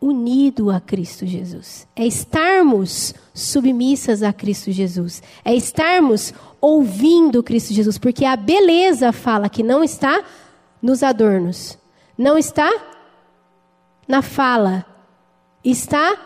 unido 0.00 0.70
a 0.70 0.80
Cristo 0.80 1.26
Jesus. 1.26 1.86
É 1.96 2.06
estarmos 2.06 3.14
submissas 3.34 4.22
a 4.22 4.32
Cristo 4.32 4.70
Jesus. 4.70 5.22
É 5.44 5.54
estarmos 5.54 6.32
ouvindo 6.60 7.42
Cristo 7.42 7.72
Jesus, 7.72 7.98
porque 7.98 8.24
a 8.24 8.36
beleza 8.36 9.12
fala 9.12 9.48
que 9.48 9.62
não 9.62 9.82
está 9.82 10.22
nos 10.80 11.02
adornos, 11.02 11.78
não 12.22 12.38
está 12.38 12.70
na 14.06 14.22
fala, 14.22 14.86
está 15.64 16.16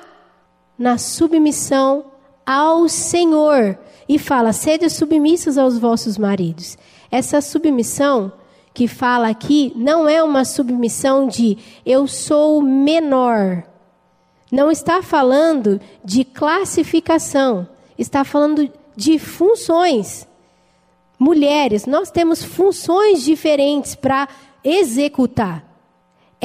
na 0.78 0.98
submissão 0.98 2.04
ao 2.44 2.87
Senhor. 2.87 3.78
E 4.06 4.18
fala: 4.18 4.52
sede 4.52 4.90
submissos 4.90 5.56
aos 5.56 5.78
vossos 5.78 6.18
maridos. 6.18 6.76
Essa 7.11 7.40
submissão 7.40 8.30
que 8.74 8.87
fala 8.87 9.28
aqui 9.28 9.72
não 9.74 10.06
é 10.06 10.22
uma 10.22 10.44
submissão 10.44 11.26
de 11.26 11.56
eu 11.85 12.06
sou 12.06 12.61
menor. 12.61 13.64
Não 14.52 14.70
está 14.70 15.02
falando 15.02 15.80
de 16.04 16.24
classificação, 16.24 17.66
está 17.98 18.22
falando 18.22 18.70
de 18.94 19.18
funções. 19.18 20.28
Mulheres, 21.18 21.87
nós 21.87 22.11
temos 22.11 22.44
funções 22.44 23.22
diferentes 23.22 23.94
para 23.94 24.28
executar. 24.62 25.65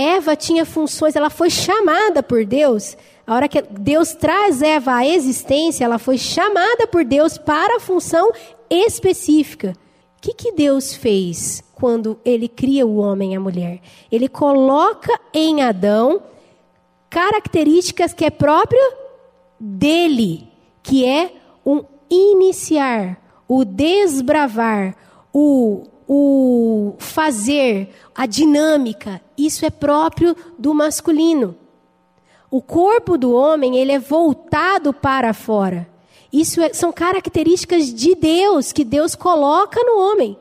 Eva 0.01 0.35
tinha 0.35 0.65
funções, 0.65 1.15
ela 1.15 1.29
foi 1.29 1.49
chamada 1.49 2.23
por 2.23 2.45
Deus. 2.45 2.97
A 3.25 3.35
hora 3.35 3.47
que 3.47 3.61
Deus 3.61 4.13
traz 4.13 4.61
Eva 4.61 4.95
à 4.95 5.05
existência, 5.05 5.85
ela 5.85 5.99
foi 5.99 6.17
chamada 6.17 6.87
por 6.87 7.05
Deus 7.05 7.37
para 7.37 7.77
a 7.77 7.79
função 7.79 8.31
específica. 8.69 9.73
O 10.17 10.21
que, 10.21 10.33
que 10.33 10.51
Deus 10.51 10.93
fez 10.93 11.63
quando 11.73 12.19
ele 12.25 12.47
cria 12.47 12.85
o 12.85 12.97
homem 12.97 13.33
e 13.33 13.35
a 13.35 13.39
mulher? 13.39 13.79
Ele 14.11 14.27
coloca 14.27 15.17
em 15.33 15.61
Adão 15.61 16.23
características 17.09 18.13
que 18.13 18.25
é 18.25 18.29
próprio 18.29 18.81
dele, 19.59 20.47
que 20.81 21.05
é 21.05 21.33
um 21.65 21.83
iniciar, 22.09 23.21
o 23.47 23.63
desbravar, 23.63 24.95
o, 25.33 25.83
o 26.13 26.93
fazer, 26.99 27.87
a 28.13 28.25
dinâmica. 28.25 29.21
Isso 29.37 29.65
é 29.65 29.69
próprio 29.69 30.35
do 30.59 30.73
masculino. 30.73 31.55
O 32.49 32.61
corpo 32.61 33.17
do 33.17 33.33
homem 33.33 33.77
ele 33.77 33.93
é 33.93 33.99
voltado 33.99 34.91
para 34.91 35.33
fora. 35.33 35.87
Isso 36.31 36.59
é, 36.59 36.73
são 36.73 36.91
características 36.91 37.93
de 37.93 38.13
Deus 38.13 38.73
que 38.73 38.83
Deus 38.83 39.15
coloca 39.15 39.81
no 39.85 40.01
homem. 40.01 40.37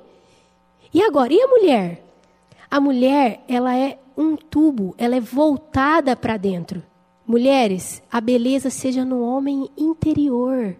E 0.93 1.01
agora, 1.01 1.33
e 1.33 1.41
a 1.41 1.47
mulher? 1.47 2.05
A 2.69 2.81
mulher, 2.81 3.45
ela 3.47 3.77
é 3.77 3.97
um 4.17 4.35
tubo, 4.35 4.93
ela 4.99 5.15
é 5.15 5.21
voltada 5.21 6.17
para 6.17 6.37
dentro. 6.37 6.83
Mulheres, 7.25 8.03
a 8.11 8.21
beleza 8.21 8.71
seja 8.71 9.05
no 9.05 9.23
homem 9.23 9.71
interior. 9.79 10.75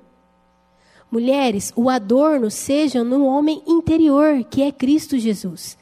Mulheres, 1.11 1.73
o 1.75 1.91
adorno 1.91 2.51
seja 2.51 3.03
no 3.03 3.27
homem 3.27 3.63
interior, 3.67 4.45
que 4.45 4.63
é 4.63 4.71
Cristo 4.71 5.19
Jesus. 5.19 5.77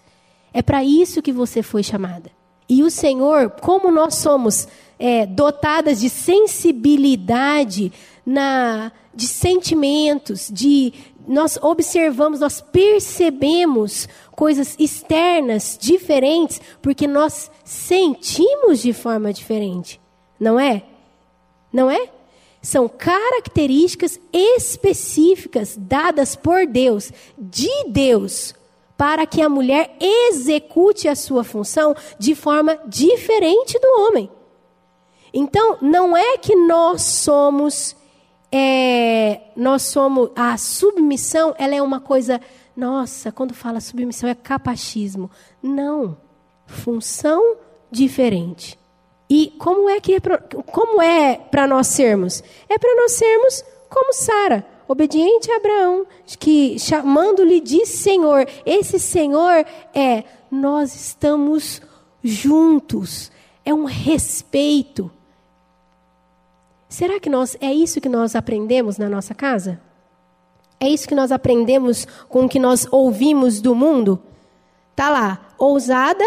É 0.52 0.62
para 0.62 0.82
isso 0.82 1.20
que 1.20 1.32
você 1.32 1.62
foi 1.62 1.82
chamada. 1.82 2.30
E 2.68 2.82
o 2.82 2.90
Senhor, 2.90 3.50
como 3.50 3.90
nós 3.90 4.14
somos 4.16 4.66
é, 4.98 5.26
dotadas 5.26 6.00
de 6.00 6.08
sensibilidade, 6.08 7.92
na, 8.24 8.92
de 9.14 9.26
sentimentos, 9.26 10.50
de 10.52 10.92
nós 11.26 11.58
observamos, 11.62 12.40
nós 12.40 12.60
percebemos 12.60 14.08
coisas 14.32 14.76
externas 14.78 15.78
diferentes, 15.80 16.60
porque 16.80 17.06
nós 17.06 17.50
sentimos 17.64 18.80
de 18.80 18.92
forma 18.92 19.32
diferente, 19.32 20.00
não 20.38 20.58
é? 20.58 20.84
Não 21.72 21.90
é? 21.90 22.10
São 22.60 22.88
características 22.88 24.18
específicas 24.32 25.76
dadas 25.76 26.34
por 26.34 26.66
Deus, 26.66 27.12
de 27.38 27.84
Deus, 27.88 28.54
para 28.96 29.26
que 29.26 29.40
a 29.40 29.48
mulher 29.48 29.96
execute 30.00 31.06
a 31.08 31.14
sua 31.14 31.44
função 31.44 31.94
de 32.18 32.34
forma 32.34 32.78
diferente 32.86 33.78
do 33.78 33.88
homem. 34.02 34.30
Então, 35.32 35.78
não 35.80 36.16
é 36.16 36.36
que 36.38 36.56
nós 36.56 37.02
somos, 37.02 37.94
é, 38.50 39.40
nós 39.54 39.82
somos, 39.82 40.30
a 40.34 40.56
submissão, 40.56 41.54
ela 41.58 41.74
é 41.74 41.82
uma 41.82 42.00
coisa, 42.00 42.40
nossa, 42.76 43.30
quando 43.30 43.54
fala 43.54 43.80
submissão 43.80 44.28
é 44.28 44.34
capachismo. 44.34 45.30
Não, 45.62 46.16
função 46.66 47.56
diferente. 47.90 48.78
E 49.28 49.52
como 49.58 49.90
é 49.90 50.00
que 50.00 50.14
é 50.14 50.20
pra, 50.20 50.38
como 50.38 51.02
é 51.02 51.36
para 51.36 51.66
nós 51.66 51.88
sermos? 51.88 52.42
É 52.68 52.78
para 52.78 52.94
nós 52.96 53.12
sermos 53.12 53.64
como 53.90 54.12
Sara, 54.12 54.66
obediente 54.86 55.50
a 55.50 55.56
Abraão, 55.56 56.06
que 56.38 56.78
chamando-lhe 56.78 57.60
de 57.60 57.84
Senhor. 57.84 58.46
Esse 58.64 58.98
Senhor 58.98 59.66
é 59.94 60.24
nós 60.50 60.94
estamos 60.94 61.82
juntos. 62.22 63.30
É 63.64 63.74
um 63.74 63.84
respeito. 63.84 65.10
Será 66.88 67.20
que 67.20 67.28
nós 67.28 67.56
é 67.60 67.72
isso 67.72 68.00
que 68.00 68.08
nós 68.08 68.34
aprendemos 68.34 68.96
na 68.96 69.10
nossa 69.10 69.34
casa? 69.34 69.78
É 70.80 70.88
isso 70.88 71.06
que 71.06 71.14
nós 71.14 71.30
aprendemos 71.30 72.06
com 72.28 72.44
o 72.44 72.48
que 72.48 72.58
nós 72.58 72.86
ouvimos 72.90 73.60
do 73.60 73.74
mundo? 73.74 74.22
Tá 74.96 75.10
lá, 75.10 75.48
ousada, 75.58 76.24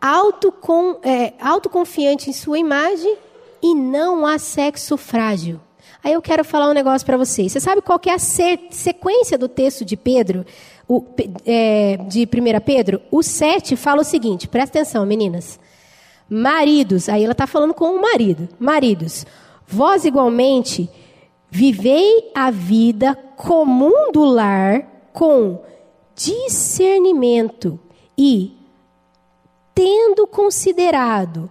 autocon, 0.00 0.96
é, 1.02 1.32
autoconfiante 1.40 2.30
em 2.30 2.32
sua 2.32 2.58
imagem 2.58 3.16
e 3.62 3.74
não 3.74 4.26
há 4.26 4.38
sexo 4.38 4.96
frágil. 4.96 5.60
Aí 6.02 6.12
eu 6.12 6.22
quero 6.22 6.44
falar 6.44 6.70
um 6.70 6.74
negócio 6.74 7.04
para 7.04 7.16
vocês. 7.16 7.52
Você 7.52 7.60
sabe 7.60 7.82
qual 7.82 8.00
é 8.06 8.12
a 8.12 8.18
sequência 8.18 9.36
do 9.36 9.48
texto 9.48 9.84
de 9.84 9.96
Pedro, 9.96 10.46
o, 10.86 11.04
é, 11.44 11.96
de 12.08 12.22
1 12.22 12.60
Pedro? 12.64 13.02
O 13.10 13.22
7 13.22 13.74
fala 13.76 14.02
o 14.02 14.04
seguinte, 14.04 14.46
presta 14.46 14.78
atenção, 14.78 15.04
meninas. 15.04 15.58
Maridos, 16.30 17.08
aí 17.08 17.24
ela 17.24 17.32
está 17.32 17.46
falando 17.46 17.74
com 17.74 17.96
o 17.96 18.00
marido. 18.00 18.48
Maridos, 18.58 19.26
vós 19.66 20.04
igualmente 20.04 20.88
vivei 21.50 22.30
a 22.34 22.50
vida 22.50 23.14
comum 23.36 24.12
do 24.12 24.24
lar 24.24 24.86
com 25.12 25.62
discernimento 26.14 27.78
e 28.16 28.57
tendo 29.78 30.26
considerado 30.26 31.48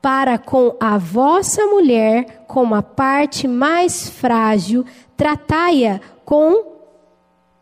para 0.00 0.38
com 0.38 0.74
a 0.80 0.96
vossa 0.96 1.66
mulher 1.66 2.46
como 2.48 2.74
a 2.74 2.82
parte 2.82 3.46
mais 3.46 4.08
frágil, 4.08 4.82
tratai-a 5.14 6.00
com 6.24 6.72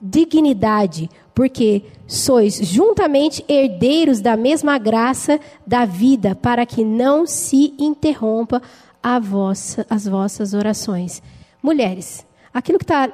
dignidade, 0.00 1.10
porque 1.34 1.82
sois 2.06 2.54
juntamente 2.62 3.44
herdeiros 3.48 4.20
da 4.20 4.36
mesma 4.36 4.78
graça 4.78 5.40
da 5.66 5.84
vida, 5.84 6.36
para 6.36 6.64
que 6.64 6.84
não 6.84 7.26
se 7.26 7.74
interrompa 7.76 8.62
vossa, 9.20 9.84
as 9.90 10.06
vossas 10.06 10.54
orações. 10.54 11.20
Mulheres, 11.60 12.24
aquilo 12.52 12.78
que 12.78 12.84
tá, 12.84 13.12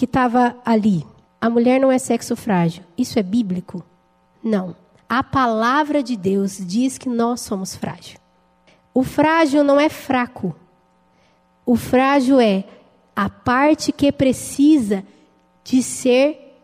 estava 0.00 0.56
ali, 0.64 1.04
a 1.38 1.50
mulher 1.50 1.78
não 1.78 1.92
é 1.92 1.98
sexo 1.98 2.34
frágil, 2.34 2.82
isso 2.96 3.18
é 3.18 3.22
bíblico? 3.22 3.84
Não. 4.42 4.79
A 5.10 5.24
palavra 5.24 6.04
de 6.04 6.16
Deus 6.16 6.56
diz 6.64 6.96
que 6.96 7.08
nós 7.08 7.40
somos 7.40 7.74
frágeis. 7.74 8.16
O 8.94 9.02
frágil 9.02 9.64
não 9.64 9.80
é 9.80 9.88
fraco. 9.88 10.54
O 11.66 11.74
frágil 11.74 12.38
é 12.38 12.62
a 13.16 13.28
parte 13.28 13.90
que 13.90 14.12
precisa 14.12 15.04
de 15.64 15.82
ser 15.82 16.54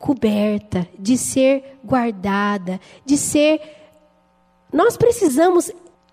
coberta, 0.00 0.88
de 0.98 1.16
ser 1.16 1.78
guardada, 1.84 2.80
de 3.06 3.16
ser. 3.16 3.60
Nós 4.72 4.96
precisamos 4.96 5.70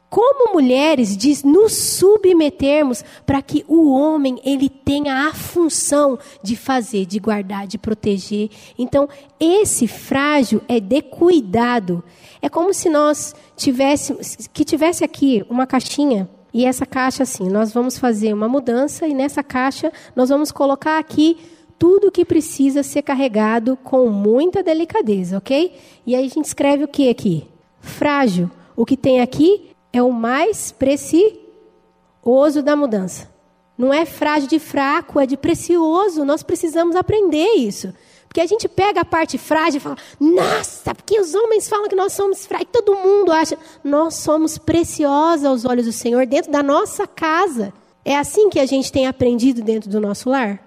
como 0.10 0.54
mulheres, 0.54 1.18
de 1.18 1.46
nos 1.46 1.74
submetermos 1.74 3.04
para 3.26 3.42
que 3.42 3.66
o 3.68 3.92
homem 3.92 4.40
ele 4.46 4.70
tenha 4.70 5.28
a 5.28 5.34
função 5.34 6.18
de 6.42 6.56
fazer, 6.56 7.06
de 7.06 7.20
guardar, 7.20 7.68
de 7.68 7.78
proteger. 7.78 8.50
Então, 8.78 9.10
esse 9.40 9.88
frágil 9.88 10.62
é 10.68 10.80
de 10.80 11.02
cuidado. 11.02 12.04
É 12.42 12.48
como 12.48 12.74
se 12.74 12.90
nós 12.90 13.36
tivéssemos, 13.56 14.48
que 14.54 14.64
tivesse 14.64 15.04
aqui 15.04 15.46
uma 15.50 15.68
caixinha 15.68 16.30
e 16.54 16.66
essa 16.66 16.86
caixa 16.86 17.24
assim, 17.24 17.50
nós 17.50 17.72
vamos 17.72 17.98
fazer 17.98 18.34
uma 18.34 18.48
mudança 18.48 19.08
e 19.08 19.14
nessa 19.14 19.44
caixa 19.44 19.92
nós 20.16 20.30
vamos 20.30 20.52
colocar 20.52 20.98
aqui 20.98 21.38
tudo 21.78 22.12
que 22.12 22.26
precisa 22.26 22.82
ser 22.82 23.04
carregado 23.04 23.78
com 23.84 24.10
muita 24.10 24.64
delicadeza, 24.64 25.38
ok? 25.38 25.74
E 26.06 26.16
aí 26.16 26.26
a 26.26 26.30
gente 26.30 26.46
escreve 26.46 26.84
o 26.84 26.88
que 26.88 27.10
aqui? 27.10 27.48
Frágil. 27.80 28.50
O 28.76 28.86
que 28.86 28.98
tem 28.98 29.22
aqui 29.22 29.67
é 29.98 30.04
o 30.04 30.12
mais 30.12 30.72
precioso 30.72 32.62
da 32.64 32.76
mudança. 32.76 33.30
Não 33.78 33.94
é 33.94 34.06
frágil 34.06 34.50
de 34.50 34.60
fraco, 34.60 35.20
é 35.20 35.26
de 35.26 35.38
precioso. 35.38 36.26
Nós 36.26 36.42
precisamos 36.42 36.96
aprender 36.96 37.54
isso. 37.56 37.94
Porque 38.28 38.42
a 38.42 38.46
gente 38.46 38.68
pega 38.68 39.02
a 39.02 39.06
parte 39.06 39.38
frágil 39.38 39.78
e 39.78 39.82
fala, 39.82 39.98
nossa, 40.20 40.94
porque 40.94 41.20
os 41.20 41.34
homens 41.34 41.68
falam 41.68 41.88
que 41.88 41.96
nós 41.96 42.14
somos 42.14 42.46
frágeis. 42.46 42.70
Todo 42.72 42.96
mundo 42.96 43.32
acha, 43.32 43.58
nós 43.84 44.16
somos 44.16 44.58
preciosos 44.58 45.46
aos 45.46 45.66
olhos 45.66 45.86
do 45.86 45.92
Senhor 45.92 46.26
dentro 46.26 46.52
da 46.52 46.64
nossa 46.64 47.06
casa. 47.08 47.74
É 48.04 48.18
assim 48.18 48.50
que 48.50 48.60
a 48.60 48.66
gente 48.66 48.92
tem 48.92 49.08
aprendido 49.08 49.62
dentro 49.62 49.90
do 49.90 50.00
nosso 50.00 50.30
lar? 50.30 50.64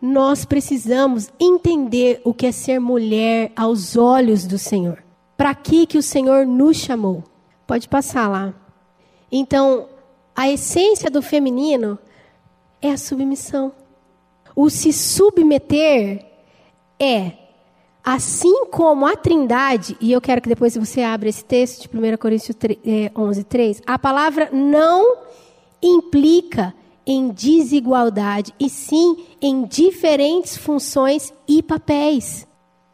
Nós 0.00 0.44
precisamos 0.44 1.30
entender 1.38 2.20
o 2.24 2.34
que 2.34 2.46
é 2.46 2.52
ser 2.52 2.80
mulher 2.80 3.52
aos 3.56 3.96
olhos 3.96 4.44
do 4.44 4.58
Senhor. 4.58 5.02
Para 5.36 5.54
que 5.54 5.86
que 5.86 5.98
o 5.98 6.02
Senhor 6.02 6.46
nos 6.46 6.76
chamou? 6.76 7.24
Pode 7.66 7.88
passar 7.88 8.28
lá. 8.28 8.61
Então, 9.32 9.88
a 10.36 10.50
essência 10.50 11.10
do 11.10 11.22
feminino 11.22 11.98
é 12.82 12.90
a 12.90 12.98
submissão. 12.98 13.72
O 14.54 14.68
se 14.68 14.92
submeter 14.92 16.26
é, 17.00 17.32
assim 18.04 18.66
como 18.66 19.06
a 19.06 19.16
Trindade, 19.16 19.96
e 20.00 20.12
eu 20.12 20.20
quero 20.20 20.42
que 20.42 20.48
depois 20.50 20.76
você 20.76 21.00
abra 21.02 21.30
esse 21.30 21.42
texto 21.42 21.88
de 21.88 21.96
1 21.96 22.16
Coríntios 22.18 22.56
11, 23.16 23.44
3, 23.44 23.78
é, 23.78 23.82
a 23.86 23.98
palavra 23.98 24.50
não 24.52 25.16
implica 25.82 26.74
em 27.06 27.30
desigualdade, 27.30 28.52
e 28.60 28.68
sim 28.68 29.24
em 29.40 29.64
diferentes 29.64 30.56
funções 30.56 31.32
e 31.48 31.62
papéis. 31.62 32.46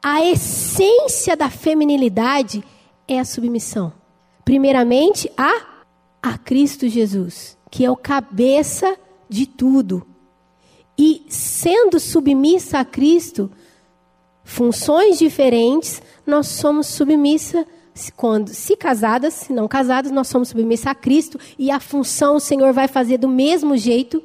A 0.02 0.24
essência 0.24 1.36
da 1.36 1.50
feminilidade 1.50 2.64
é 3.06 3.18
a 3.18 3.24
submissão. 3.24 3.92
Primeiramente, 4.44 5.30
a 5.36 5.77
a 6.22 6.36
Cristo 6.36 6.88
Jesus, 6.88 7.56
que 7.70 7.84
é 7.84 7.90
o 7.90 7.96
cabeça 7.96 8.96
de 9.28 9.46
tudo. 9.46 10.06
E 10.96 11.24
sendo 11.28 12.00
submissa 12.00 12.80
a 12.80 12.84
Cristo, 12.84 13.50
funções 14.42 15.18
diferentes, 15.18 16.02
nós 16.26 16.48
somos 16.48 16.88
submissa 16.88 17.66
quando 18.16 18.50
se 18.50 18.76
casadas, 18.76 19.34
se 19.34 19.52
não 19.52 19.66
casadas, 19.66 20.12
nós 20.12 20.28
somos 20.28 20.48
submissa 20.48 20.90
a 20.90 20.94
Cristo 20.94 21.38
e 21.58 21.70
a 21.70 21.80
função 21.80 22.36
o 22.36 22.40
Senhor 22.40 22.72
vai 22.72 22.86
fazer 22.86 23.18
do 23.18 23.28
mesmo 23.28 23.76
jeito. 23.76 24.22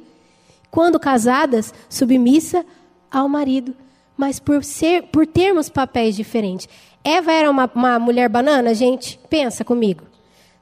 Quando 0.70 0.98
casadas, 0.98 1.72
submissa 1.88 2.64
ao 3.10 3.28
marido, 3.28 3.74
mas 4.16 4.38
por 4.38 4.62
ser, 4.62 5.04
por 5.04 5.26
termos 5.26 5.68
papéis 5.68 6.16
diferentes. 6.16 6.68
Eva 7.02 7.32
era 7.32 7.50
uma, 7.50 7.70
uma 7.74 7.98
mulher 7.98 8.28
banana, 8.28 8.74
gente, 8.74 9.18
pensa 9.28 9.64
comigo. 9.64 10.04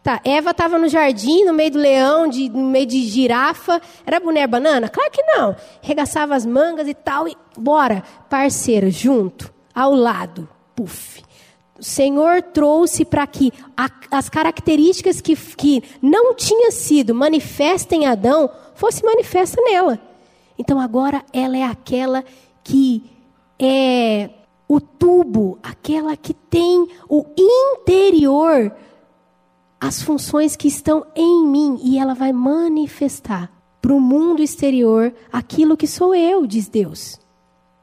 Tá, 0.03 0.21
Eva 0.25 0.51
estava 0.51 0.79
no 0.79 0.89
jardim, 0.89 1.45
no 1.45 1.53
meio 1.53 1.71
do 1.71 1.79
leão, 1.79 2.27
de, 2.27 2.49
no 2.49 2.65
meio 2.65 2.87
de 2.87 3.05
girafa. 3.07 3.81
Era 4.05 4.19
boné 4.19 4.45
banana? 4.47 4.89
Claro 4.89 5.11
que 5.13 5.23
não. 5.23 5.55
Regaçava 5.81 6.35
as 6.35 6.45
mangas 6.45 6.89
e 6.89 6.95
tal. 6.95 7.29
E 7.29 7.37
bora, 7.57 8.03
parceiro, 8.29 8.91
junto, 8.91 9.53
ao 9.73 9.95
lado. 9.95 10.49
Puf. 10.75 11.23
O 11.79 11.85
Senhor 11.85 12.43
trouxe 12.43 13.05
para 13.05 13.27
que 13.27 13.53
a, 13.77 13.89
as 14.11 14.29
características 14.29 15.21
que, 15.21 15.37
que 15.37 15.83
não 16.03 16.35
tinha 16.35 16.73
sido 16.73 17.15
manifesta 17.15 17.95
em 17.95 18.07
Adão 18.07 18.51
fosse 18.75 19.05
manifesta 19.05 19.61
nela. 19.63 20.01
Então 20.59 20.81
agora 20.81 21.25
ela 21.33 21.57
é 21.57 21.65
aquela 21.65 22.25
que 22.65 23.05
é 23.59 24.31
o 24.69 24.81
tubo, 24.81 25.59
aquela 25.63 26.17
que 26.17 26.35
tem 26.35 26.89
o 27.09 27.25
interior 27.37 28.73
as 29.83 30.01
funções 30.01 30.55
que 30.55 30.68
estão 30.68 31.05
em 31.12 31.45
mim 31.45 31.76
e 31.83 31.99
ela 31.99 32.14
vai 32.14 32.33
manifestar 32.33 33.51
para 33.80 33.93
o 33.93 34.01
mundo 34.01 34.41
exterior 34.41 35.12
aquilo 35.33 35.76
que 35.76 35.89
sou 35.89 36.14
eu, 36.14 36.47
diz 36.47 36.68
Deus. 36.68 37.18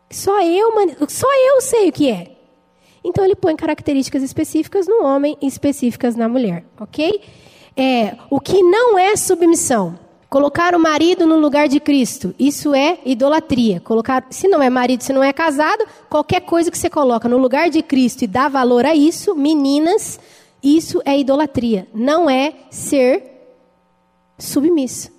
Só 0.10 0.42
eu, 0.42 0.72
só 1.10 1.28
eu 1.30 1.60
sei 1.60 1.90
o 1.90 1.92
que 1.92 2.10
é. 2.10 2.38
Então 3.04 3.26
ele 3.26 3.36
põe 3.36 3.54
características 3.54 4.24
específicas 4.24 4.88
no 4.88 5.04
homem 5.04 5.38
e 5.42 5.48
específicas 5.48 6.16
na 6.16 6.30
mulher, 6.30 6.64
ok? 6.80 7.22
É, 7.76 8.16
o 8.30 8.40
que 8.40 8.64
não 8.64 8.98
é 8.98 9.18
submissão. 9.18 10.00
Colocar 10.30 10.74
o 10.76 10.80
marido 10.80 11.26
no 11.26 11.38
lugar 11.38 11.68
de 11.68 11.82
Cristo, 11.82 12.34
isso 12.40 12.74
é 12.74 13.00
idolatria. 13.04 13.82
Colocar, 13.82 14.26
se 14.30 14.48
não 14.48 14.62
é 14.62 14.70
marido, 14.70 15.02
se 15.02 15.12
não 15.12 15.24
é 15.24 15.34
casado, 15.34 15.84
qualquer 16.10 16.42
coisa 16.42 16.72
que 16.72 16.78
você 16.78 16.90
coloca 16.90 17.28
no 17.28 17.38
lugar 17.38 17.70
de 17.70 17.82
Cristo 17.82 18.22
e 18.22 18.28
dá 18.28 18.48
valor 18.48 18.86
a 18.86 18.96
isso, 18.96 19.36
meninas, 19.36 20.18
isso 20.62 21.02
é 21.06 21.18
idolatria, 21.18 21.88
não 21.94 22.30
é 22.30 22.54
ser 22.70 23.24
submisso. 24.38 25.12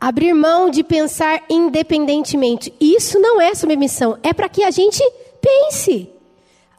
Abrir 0.00 0.34
mão 0.34 0.68
de 0.68 0.84
pensar 0.84 1.42
independentemente. 1.48 2.72
Isso 2.80 3.18
não 3.18 3.40
é 3.40 3.54
submissão, 3.54 4.18
é 4.22 4.32
para 4.32 4.48
que 4.48 4.62
a 4.62 4.70
gente 4.70 5.02
pense. 5.40 6.10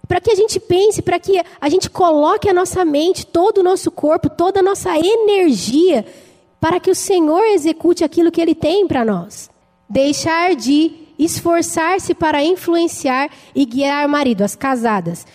Para 0.07 0.21
que 0.21 0.31
a 0.31 0.35
gente 0.35 0.59
pense, 0.59 1.01
para 1.01 1.19
que 1.19 1.41
a 1.59 1.69
gente 1.69 1.89
coloque 1.89 2.49
a 2.49 2.53
nossa 2.53 2.85
mente, 2.85 3.25
todo 3.25 3.59
o 3.59 3.63
nosso 3.63 3.91
corpo, 3.91 4.29
toda 4.29 4.61
a 4.61 4.63
nossa 4.63 4.97
energia, 4.97 6.05
para 6.59 6.79
que 6.79 6.89
o 6.89 6.95
Senhor 6.95 7.43
execute 7.43 8.03
aquilo 8.03 8.31
que 8.31 8.41
Ele 8.41 8.55
tem 8.55 8.87
para 8.87 9.03
nós. 9.03 9.49
Deixar 9.89 10.55
de 10.55 11.07
esforçar-se 11.19 12.13
para 12.13 12.43
influenciar 12.43 13.29
e 13.53 13.65
guiar 13.65 14.05
o 14.05 14.09
marido, 14.09 14.43
as 14.43 14.55
casadas. 14.55 15.25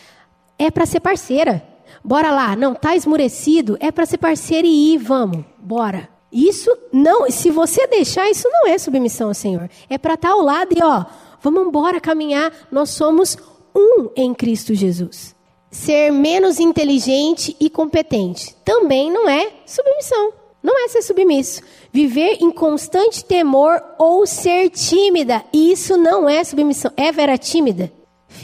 É 0.59 0.71
para 0.71 0.87
ser 0.87 1.01
parceira. 1.01 1.72
Bora 2.05 2.31
lá. 2.31 2.57
Não, 2.57 2.75
tá 2.75 2.97
esmurecido, 2.97 3.77
é 3.81 3.91
para 3.91 4.07
ser 4.07 4.19
parceiro 4.19 4.67
e 4.67 4.95
ir, 4.95 4.99
vamos. 4.99 5.45
Bora. 5.59 6.09
Isso 6.33 6.75
não, 6.91 7.31
se 7.31 7.51
você 7.51 7.87
deixar, 7.87 8.31
isso 8.31 8.49
não 8.51 8.67
é 8.67 8.79
submissão 8.79 9.29
ao 9.29 9.35
Senhor. 9.35 9.69
É 9.89 9.99
para 9.99 10.15
estar 10.15 10.29
tá 10.29 10.35
ao 10.35 10.41
lado 10.41 10.73
e 10.75 10.83
ó, 10.83 11.05
vamos 11.43 11.67
embora 11.67 12.01
caminhar. 12.01 12.51
Nós 12.71 12.91
somos 12.91 13.37
um 13.75 14.09
em 14.17 14.33
Cristo 14.33 14.75
Jesus. 14.75 15.35
Ser 15.71 16.11
menos 16.11 16.59
inteligente 16.59 17.57
e 17.61 17.69
competente 17.69 18.55
também 18.65 19.11
não 19.11 19.29
é 19.29 19.51
submissão. 19.67 20.33
Não 20.63 20.83
é 20.85 20.89
ser 20.89 21.03
submisso. 21.03 21.61
Viver 21.93 22.39
em 22.41 22.51
constante 22.51 23.25
temor 23.25 23.83
ou 23.99 24.27
ser 24.27 24.71
tímida, 24.71 25.45
isso 25.53 25.97
não 25.97 26.29
é 26.29 26.45
submissão. 26.45 26.93
Eva 26.97 27.21
era 27.21 27.37
tímida. 27.37 27.93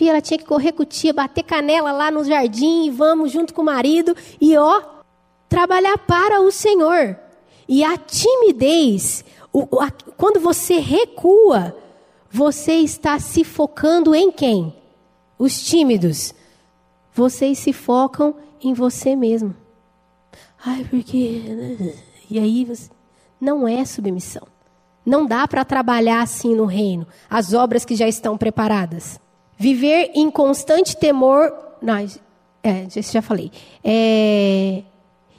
Ela 0.07 0.21
tinha 0.21 0.39
que 0.39 0.45
correr 0.45 0.73
com 0.73 0.85
tia, 0.85 1.13
bater 1.13 1.43
canela 1.43 1.91
lá 1.93 2.11
no 2.11 2.25
jardim, 2.25 2.87
e 2.87 2.91
vamos 2.91 3.33
junto 3.33 3.55
com 3.55 3.63
o 3.63 3.65
marido 3.65 4.15
e 4.41 4.57
ó, 4.57 4.83
trabalhar 5.49 5.97
para 5.99 6.41
o 6.41 6.53
Senhor. 6.53 7.19
E 7.67 7.83
a 7.83 7.97
timidez, 7.97 9.25
o, 9.53 9.81
a, 9.81 9.91
quando 10.17 10.39
você 10.41 10.79
recua, 10.79 11.77
você 12.31 12.75
está 12.75 13.19
se 13.19 13.45
focando 13.45 14.15
em 14.15 14.31
quem? 14.31 14.75
Os 15.39 15.63
tímidos. 15.63 16.35
Vocês 17.15 17.59
se 17.59 17.73
focam 17.73 18.35
em 18.63 18.75
você 18.75 19.17
mesmo. 19.17 19.55
Ai, 20.65 20.87
porque. 20.89 21.43
Né? 21.47 21.95
E 22.31 22.39
aí 22.39 22.65
você. 22.65 22.91
Não 23.41 23.67
é 23.69 23.85
submissão. 23.85 24.47
Não 25.07 25.25
dá 25.27 25.47
para 25.49 25.65
trabalhar 25.65 26.23
assim 26.23 26.55
no 26.55 26.65
reino. 26.65 27.07
As 27.31 27.55
obras 27.55 27.85
que 27.85 27.95
já 27.95 28.07
estão 28.07 28.37
preparadas. 28.37 29.19
Viver 29.59 30.13
em 30.15 30.31
constante 30.31 30.97
temor. 30.97 31.53
Não, 31.83 31.97
é, 32.63 32.87
já 32.89 33.21
falei. 33.21 33.51
É, 33.83 34.83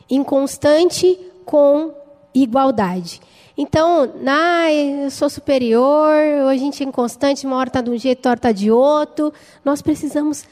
em 0.09 0.23
constante 0.23 1.17
com 1.45 1.93
igualdade. 2.33 3.21
Então, 3.57 4.09
na, 4.21 4.71
eu 4.71 5.11
sou 5.11 5.29
superior, 5.29 6.13
a 6.49 6.55
gente 6.55 6.81
é 6.81 6.85
inconstante, 6.85 7.45
uma 7.45 7.57
hora 7.57 7.69
está 7.69 7.81
de 7.81 7.89
um 7.89 7.97
jeito, 7.97 8.19
outra 8.19 8.49
está 8.49 8.51
de 8.51 8.71
outro. 8.71 9.33
Nós 9.65 9.81
precisamos 9.81 10.45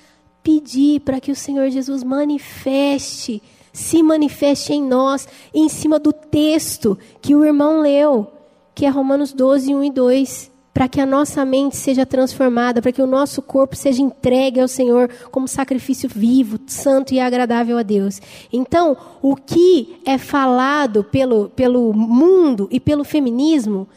pedir 0.44 1.02
para 1.02 1.20
que 1.20 1.32
o 1.32 1.36
Senhor 1.36 1.70
Jesus 1.70 2.04
manifeste, 2.04 3.42
se 3.72 4.04
manifeste 4.04 4.74
em 4.74 4.84
nós, 4.84 5.28
em 5.54 5.70
cima 5.70 6.00
do 6.00 6.12
texto 6.12 6.98
que 7.22 7.36
o 7.36 7.46
irmão 7.46 7.82
leu, 7.82 8.28
que 8.76 8.86
é 8.86 8.90
Romanos 8.90 9.32
12, 9.34 9.74
1 9.74 9.84
e 9.86 9.92
2 9.92 10.57
para 10.78 10.88
que 10.88 11.02
a 11.02 11.06
nossa 11.08 11.44
mente 11.44 11.76
seja 11.76 12.06
transformada, 12.06 12.84
para 12.84 12.92
que 12.92 13.02
o 13.02 13.08
nosso 13.08 13.42
corpo 13.42 13.76
seja 13.76 14.00
entregue 14.00 14.60
ao 14.60 14.68
Senhor 14.68 15.10
como 15.32 15.48
sacrifício 15.48 16.08
vivo, 16.08 16.60
santo 16.68 17.16
e 17.16 17.20
agradável 17.20 17.80
a 17.80 17.82
Deus. 17.82 18.22
Então, 18.54 18.96
o 19.20 19.36
que 19.36 20.00
é 20.06 20.20
falado 20.20 21.04
pelo, 21.04 21.50
pelo 21.50 21.92
mundo 21.94 22.68
e 22.70 22.80
pelo 22.80 23.04
feminismo 23.04 23.88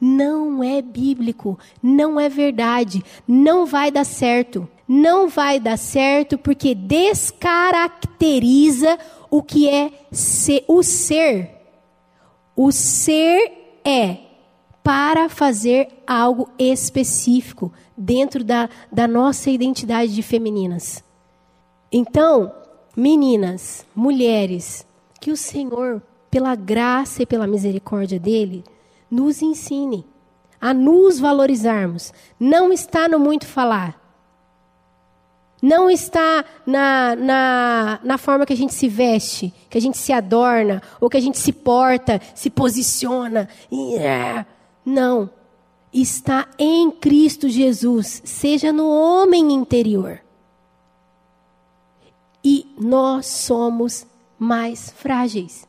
não 0.00 0.64
é 0.64 0.80
bíblico, 0.80 1.58
não 1.82 2.18
é 2.18 2.30
verdade, 2.30 3.04
não 3.28 3.66
vai 3.66 3.90
dar 3.90 4.04
certo. 4.04 4.66
Não 4.88 5.28
vai 5.28 5.60
dar 5.60 5.76
certo 5.76 6.38
porque 6.38 6.74
descaracteriza 6.74 8.98
o 9.30 9.42
que 9.42 9.68
é 9.68 9.92
ser, 10.10 10.64
o 10.66 10.82
ser. 10.82 11.50
O 12.56 12.72
ser 12.72 13.80
é 13.84 14.29
para 14.82 15.28
fazer 15.28 15.88
algo 16.06 16.48
específico 16.58 17.72
dentro 17.96 18.42
da, 18.42 18.68
da 18.90 19.06
nossa 19.06 19.50
identidade 19.50 20.14
de 20.14 20.22
femininas. 20.22 21.04
Então, 21.92 22.52
meninas, 22.96 23.84
mulheres, 23.94 24.86
que 25.20 25.30
o 25.30 25.36
Senhor, 25.36 26.02
pela 26.30 26.54
graça 26.54 27.22
e 27.22 27.26
pela 27.26 27.46
misericórdia 27.46 28.18
dele, 28.18 28.64
nos 29.10 29.42
ensine 29.42 30.04
a 30.60 30.72
nos 30.72 31.18
valorizarmos. 31.18 32.12
Não 32.38 32.72
está 32.72 33.08
no 33.08 33.18
muito 33.18 33.46
falar. 33.46 33.98
Não 35.62 35.90
está 35.90 36.42
na, 36.64 37.14
na, 37.16 38.00
na 38.02 38.18
forma 38.18 38.46
que 38.46 38.52
a 38.52 38.56
gente 38.56 38.72
se 38.72 38.88
veste, 38.88 39.52
que 39.68 39.76
a 39.76 39.80
gente 39.80 39.98
se 39.98 40.10
adorna, 40.10 40.82
ou 40.98 41.10
que 41.10 41.18
a 41.18 41.20
gente 41.20 41.38
se 41.38 41.52
porta, 41.52 42.20
se 42.34 42.48
posiciona. 42.48 43.46
Yeah. 43.70 44.46
Não. 44.84 45.30
Está 45.92 46.48
em 46.58 46.90
Cristo 46.90 47.48
Jesus, 47.48 48.22
seja 48.24 48.72
no 48.72 48.88
homem 48.88 49.52
interior. 49.52 50.20
E 52.44 52.66
nós 52.78 53.26
somos 53.26 54.06
mais 54.38 54.90
frágeis. 54.90 55.66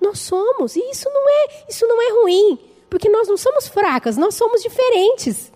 Nós 0.00 0.18
somos, 0.18 0.74
e 0.74 0.80
isso 0.90 1.08
não 1.08 1.28
é, 1.28 1.64
isso 1.68 1.86
não 1.86 2.02
é 2.02 2.20
ruim, 2.20 2.58
porque 2.90 3.08
nós 3.08 3.28
não 3.28 3.36
somos 3.36 3.68
fracas, 3.68 4.16
nós 4.16 4.34
somos 4.34 4.60
diferentes. 4.60 5.52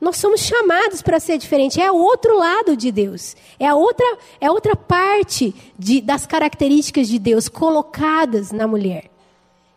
Nós 0.00 0.16
somos 0.16 0.40
chamados 0.40 1.02
para 1.02 1.20
ser 1.20 1.36
diferente. 1.36 1.80
É 1.80 1.92
o 1.92 1.96
outro 1.96 2.36
lado 2.36 2.74
de 2.74 2.90
Deus. 2.90 3.36
É 3.58 3.66
a 3.66 3.74
outra, 3.74 4.18
é 4.40 4.50
outra 4.50 4.74
parte 4.74 5.54
de, 5.78 6.00
das 6.00 6.26
características 6.26 7.06
de 7.06 7.18
Deus 7.18 7.48
colocadas 7.48 8.50
na 8.50 8.66
mulher. 8.66 9.10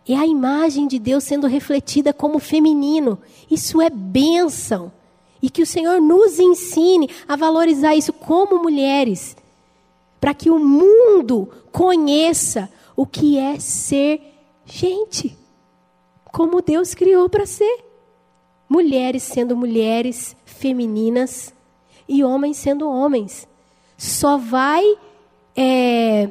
É 0.07 0.15
a 0.15 0.27
imagem 0.27 0.87
de 0.87 0.99
Deus 0.99 1.23
sendo 1.23 1.47
refletida 1.47 2.13
como 2.13 2.39
feminino. 2.39 3.19
Isso 3.49 3.81
é 3.81 3.89
bênção. 3.89 4.91
E 5.41 5.49
que 5.49 5.61
o 5.61 5.65
Senhor 5.65 6.01
nos 6.01 6.39
ensine 6.39 7.09
a 7.27 7.35
valorizar 7.35 7.95
isso 7.95 8.13
como 8.13 8.61
mulheres, 8.61 9.35
para 10.19 10.33
que 10.33 10.49
o 10.49 10.57
mundo 10.57 11.49
conheça 11.71 12.69
o 12.95 13.05
que 13.05 13.37
é 13.37 13.59
ser 13.59 14.21
gente, 14.65 15.37
como 16.31 16.61
Deus 16.61 16.93
criou 16.93 17.27
para 17.27 17.45
ser. 17.45 17.83
Mulheres 18.69 19.23
sendo 19.23 19.55
mulheres 19.55 20.35
femininas 20.45 21.53
e 22.07 22.23
homens 22.23 22.57
sendo 22.57 22.89
homens. 22.89 23.47
Só 23.97 24.37
vai, 24.37 24.97
é, 25.55 26.29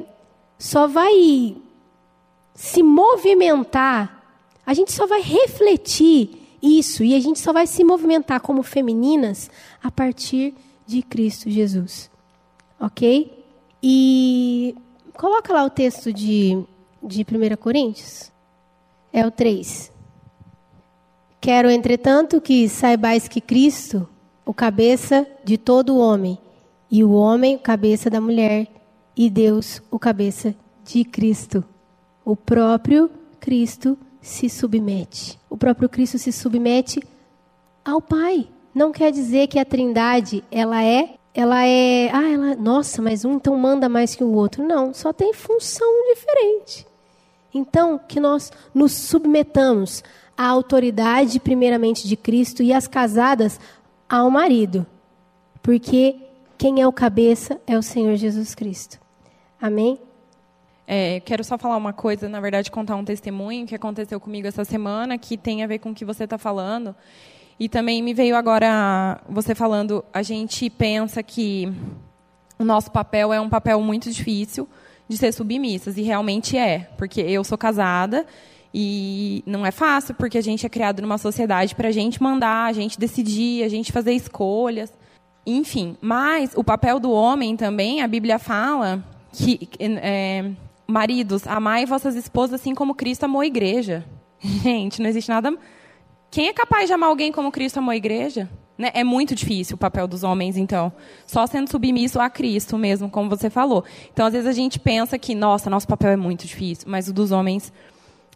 só 0.57 0.87
vai 0.87 1.55
se 2.53 2.83
movimentar, 2.83 4.23
a 4.65 4.73
gente 4.73 4.91
só 4.91 5.05
vai 5.05 5.21
refletir 5.21 6.43
isso 6.61 7.03
e 7.03 7.13
a 7.13 7.19
gente 7.19 7.39
só 7.39 7.51
vai 7.51 7.67
se 7.67 7.83
movimentar 7.83 8.39
como 8.39 8.63
femininas 8.63 9.49
a 9.83 9.91
partir 9.91 10.53
de 10.85 11.01
Cristo 11.01 11.49
Jesus. 11.49 12.09
Ok? 12.79 13.43
E 13.81 14.75
coloca 15.13 15.53
lá 15.53 15.65
o 15.65 15.69
texto 15.69 16.13
de, 16.13 16.63
de 17.01 17.21
1 17.21 17.55
Coríntios. 17.57 18.31
É 19.11 19.25
o 19.25 19.31
3. 19.31 19.91
Quero, 21.41 21.69
entretanto, 21.69 22.39
que 22.39 22.69
saibais 22.69 23.27
que 23.27 23.41
Cristo, 23.41 24.07
o 24.45 24.53
cabeça 24.53 25.27
de 25.43 25.57
todo 25.57 25.97
homem, 25.97 26.37
e 26.89 27.03
o 27.03 27.11
homem, 27.11 27.57
o 27.57 27.59
cabeça 27.59 28.09
da 28.09 28.21
mulher, 28.21 28.67
e 29.15 29.29
Deus, 29.29 29.81
o 29.91 29.99
cabeça 29.99 30.55
de 30.85 31.03
Cristo. 31.03 31.63
O 32.25 32.35
próprio 32.35 33.09
Cristo 33.39 33.97
se 34.21 34.49
submete. 34.49 35.37
O 35.49 35.57
próprio 35.57 35.89
Cristo 35.89 36.17
se 36.17 36.31
submete 36.31 37.01
ao 37.83 38.01
Pai. 38.01 38.47
Não 38.73 38.91
quer 38.91 39.11
dizer 39.11 39.47
que 39.47 39.59
a 39.59 39.65
Trindade 39.65 40.43
ela 40.49 40.81
é, 40.81 41.15
ela 41.33 41.65
é, 41.65 42.09
ah, 42.11 42.29
ela, 42.29 42.55
nossa, 42.55 43.01
mas 43.01 43.25
um 43.25 43.33
então 43.33 43.57
manda 43.57 43.89
mais 43.89 44.15
que 44.15 44.23
o 44.23 44.33
outro. 44.33 44.65
Não, 44.65 44.93
só 44.93 45.11
tem 45.11 45.33
função 45.33 45.87
diferente. 46.13 46.87
Então, 47.53 47.99
que 48.07 48.19
nós 48.19 48.51
nos 48.73 48.93
submetamos 48.93 50.03
à 50.35 50.47
autoridade 50.47 51.39
primeiramente 51.39 52.07
de 52.07 52.15
Cristo 52.15 52.63
e 52.63 52.73
as 52.73 52.87
casadas 52.87 53.59
ao 54.09 54.29
marido. 54.31 54.85
Porque 55.61 56.15
quem 56.57 56.81
é 56.81 56.87
o 56.87 56.93
cabeça 56.93 57.59
é 57.67 57.77
o 57.77 57.83
Senhor 57.83 58.15
Jesus 58.15 58.55
Cristo. 58.55 58.99
Amém? 59.61 59.99
É, 60.85 61.19
quero 61.21 61.43
só 61.43 61.57
falar 61.57 61.77
uma 61.77 61.93
coisa, 61.93 62.27
na 62.27 62.39
verdade, 62.41 62.69
contar 62.69 62.95
um 62.95 63.05
testemunho 63.05 63.65
que 63.65 63.75
aconteceu 63.75 64.19
comigo 64.19 64.47
essa 64.47 64.65
semana, 64.65 65.17
que 65.17 65.37
tem 65.37 65.63
a 65.63 65.67
ver 65.67 65.79
com 65.79 65.91
o 65.91 65.95
que 65.95 66.03
você 66.03 66.25
está 66.25 66.37
falando. 66.37 66.95
E 67.59 67.69
também 67.69 68.01
me 68.01 68.13
veio 68.13 68.35
agora 68.35 69.21
você 69.29 69.55
falando, 69.55 70.03
a 70.13 70.21
gente 70.21 70.69
pensa 70.69 71.23
que 71.23 71.71
o 72.59 72.65
nosso 72.65 72.91
papel 72.91 73.31
é 73.31 73.39
um 73.39 73.49
papel 73.49 73.79
muito 73.81 74.09
difícil 74.09 74.67
de 75.07 75.17
ser 75.17 75.31
submissas, 75.31 75.97
e 75.97 76.01
realmente 76.01 76.57
é, 76.57 76.89
porque 76.97 77.21
eu 77.21 77.43
sou 77.43 77.57
casada 77.57 78.25
e 78.73 79.43
não 79.45 79.65
é 79.65 79.71
fácil, 79.71 80.15
porque 80.15 80.37
a 80.37 80.41
gente 80.41 80.65
é 80.65 80.69
criado 80.69 81.01
numa 81.01 81.17
sociedade 81.17 81.75
para 81.75 81.89
a 81.89 81.91
gente 81.91 82.21
mandar, 82.23 82.65
a 82.65 82.73
gente 82.73 82.99
decidir, 82.99 83.63
a 83.63 83.69
gente 83.69 83.91
fazer 83.91 84.13
escolhas, 84.13 84.91
enfim. 85.45 85.95
Mas 86.01 86.53
o 86.55 86.63
papel 86.63 86.99
do 86.99 87.11
homem 87.11 87.55
também, 87.55 88.01
a 88.01 88.07
Bíblia 88.07 88.39
fala 88.39 89.03
que 89.31 89.69
é, 89.79 90.51
maridos, 90.93 91.47
amai 91.47 91.87
vossas 91.87 92.15
esposas 92.15 92.61
assim 92.61 92.75
como 92.75 92.93
Cristo 92.93 93.23
amou 93.23 93.41
a 93.41 93.47
igreja. 93.47 94.05
Gente, 94.39 95.01
não 95.01 95.09
existe 95.09 95.27
nada. 95.27 95.57
Quem 96.29 96.49
é 96.49 96.53
capaz 96.53 96.85
de 96.85 96.93
amar 96.93 97.09
alguém 97.09 97.31
como 97.31 97.51
Cristo 97.51 97.79
amou 97.79 97.91
a 97.91 97.95
igreja? 97.95 98.47
Né? 98.77 98.91
É 98.93 99.03
muito 99.03 99.33
difícil 99.33 99.75
o 99.75 99.77
papel 99.77 100.07
dos 100.07 100.23
homens, 100.23 100.55
então. 100.55 100.93
Só 101.25 101.47
sendo 101.47 101.69
submisso 101.69 102.19
a 102.19 102.29
Cristo 102.29 102.77
mesmo, 102.77 103.09
como 103.09 103.27
você 103.27 103.49
falou. 103.49 103.83
Então, 104.11 104.27
às 104.27 104.33
vezes 104.33 104.47
a 104.47 104.53
gente 104.53 104.79
pensa 104.79 105.17
que, 105.17 105.33
nossa, 105.33 105.67
nosso 105.67 105.87
papel 105.87 106.11
é 106.11 106.15
muito 106.15 106.45
difícil, 106.45 106.85
mas 106.87 107.07
o 107.07 107.13
dos 107.13 107.31
homens 107.31 107.73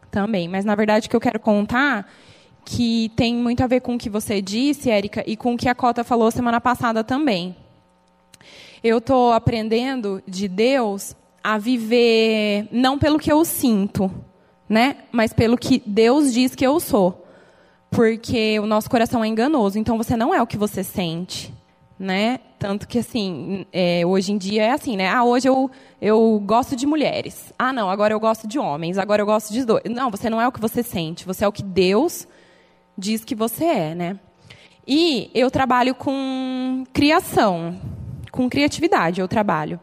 também. 0.09 0.47
Mas, 0.47 0.65
na 0.65 0.73
verdade, 0.73 1.05
o 1.05 1.09
que 1.11 1.15
eu 1.15 1.21
quero 1.21 1.39
contar 1.39 2.11
que 2.65 3.11
tem 3.15 3.35
muito 3.35 3.63
a 3.63 3.67
ver 3.67 3.81
com 3.81 3.93
o 3.93 3.97
que 3.99 4.09
você 4.09 4.41
disse, 4.41 4.89
Érica, 4.89 5.23
e 5.27 5.37
com 5.37 5.53
o 5.53 5.57
que 5.57 5.69
a 5.69 5.75
Cota 5.75 6.03
falou 6.03 6.31
semana 6.31 6.59
passada 6.59 7.03
também. 7.03 7.55
Eu 8.83 8.97
estou 8.97 9.31
aprendendo 9.31 10.23
de 10.27 10.47
Deus 10.47 11.15
a 11.43 11.57
viver 11.57 12.67
não 12.71 12.97
pelo 12.97 13.19
que 13.19 13.31
eu 13.31 13.43
sinto, 13.45 14.11
né, 14.67 14.97
mas 15.11 15.31
pelo 15.33 15.57
que 15.57 15.81
Deus 15.85 16.33
diz 16.33 16.53
que 16.53 16.65
eu 16.65 16.79
sou, 16.79 17.25
porque 17.89 18.59
o 18.59 18.65
nosso 18.65 18.89
coração 18.89 19.23
é 19.23 19.27
enganoso. 19.27 19.79
Então 19.79 19.97
você 19.97 20.15
não 20.17 20.33
é 20.33 20.41
o 20.41 20.47
que 20.47 20.57
você 20.57 20.83
sente, 20.83 21.53
né? 21.99 22.39
Tanto 22.59 22.87
que 22.87 22.99
assim, 22.99 23.65
é, 23.71 24.05
hoje 24.05 24.31
em 24.31 24.37
dia 24.37 24.63
é 24.63 24.71
assim, 24.71 24.97
né? 24.97 25.09
Ah, 25.09 25.23
hoje 25.23 25.47
eu 25.47 25.69
eu 26.01 26.41
gosto 26.45 26.75
de 26.75 26.85
mulheres. 26.85 27.53
Ah, 27.57 27.73
não, 27.73 27.89
agora 27.89 28.13
eu 28.13 28.19
gosto 28.19 28.47
de 28.47 28.59
homens. 28.59 28.97
Agora 28.97 29.21
eu 29.21 29.25
gosto 29.25 29.51
de 29.51 29.65
dois. 29.65 29.83
Não, 29.89 30.11
você 30.11 30.29
não 30.29 30.41
é 30.41 30.47
o 30.47 30.51
que 30.51 30.59
você 30.59 30.83
sente. 30.83 31.25
Você 31.25 31.43
é 31.43 31.47
o 31.47 31.51
que 31.51 31.63
Deus 31.63 32.27
diz 32.97 33.23
que 33.23 33.35
você 33.35 33.65
é, 33.65 33.95
né? 33.95 34.19
E 34.87 35.29
eu 35.33 35.51
trabalho 35.51 35.93
com 35.95 36.83
criação, 36.93 37.75
com 38.31 38.49
criatividade. 38.49 39.21
Eu 39.21 39.27
trabalho. 39.27 39.79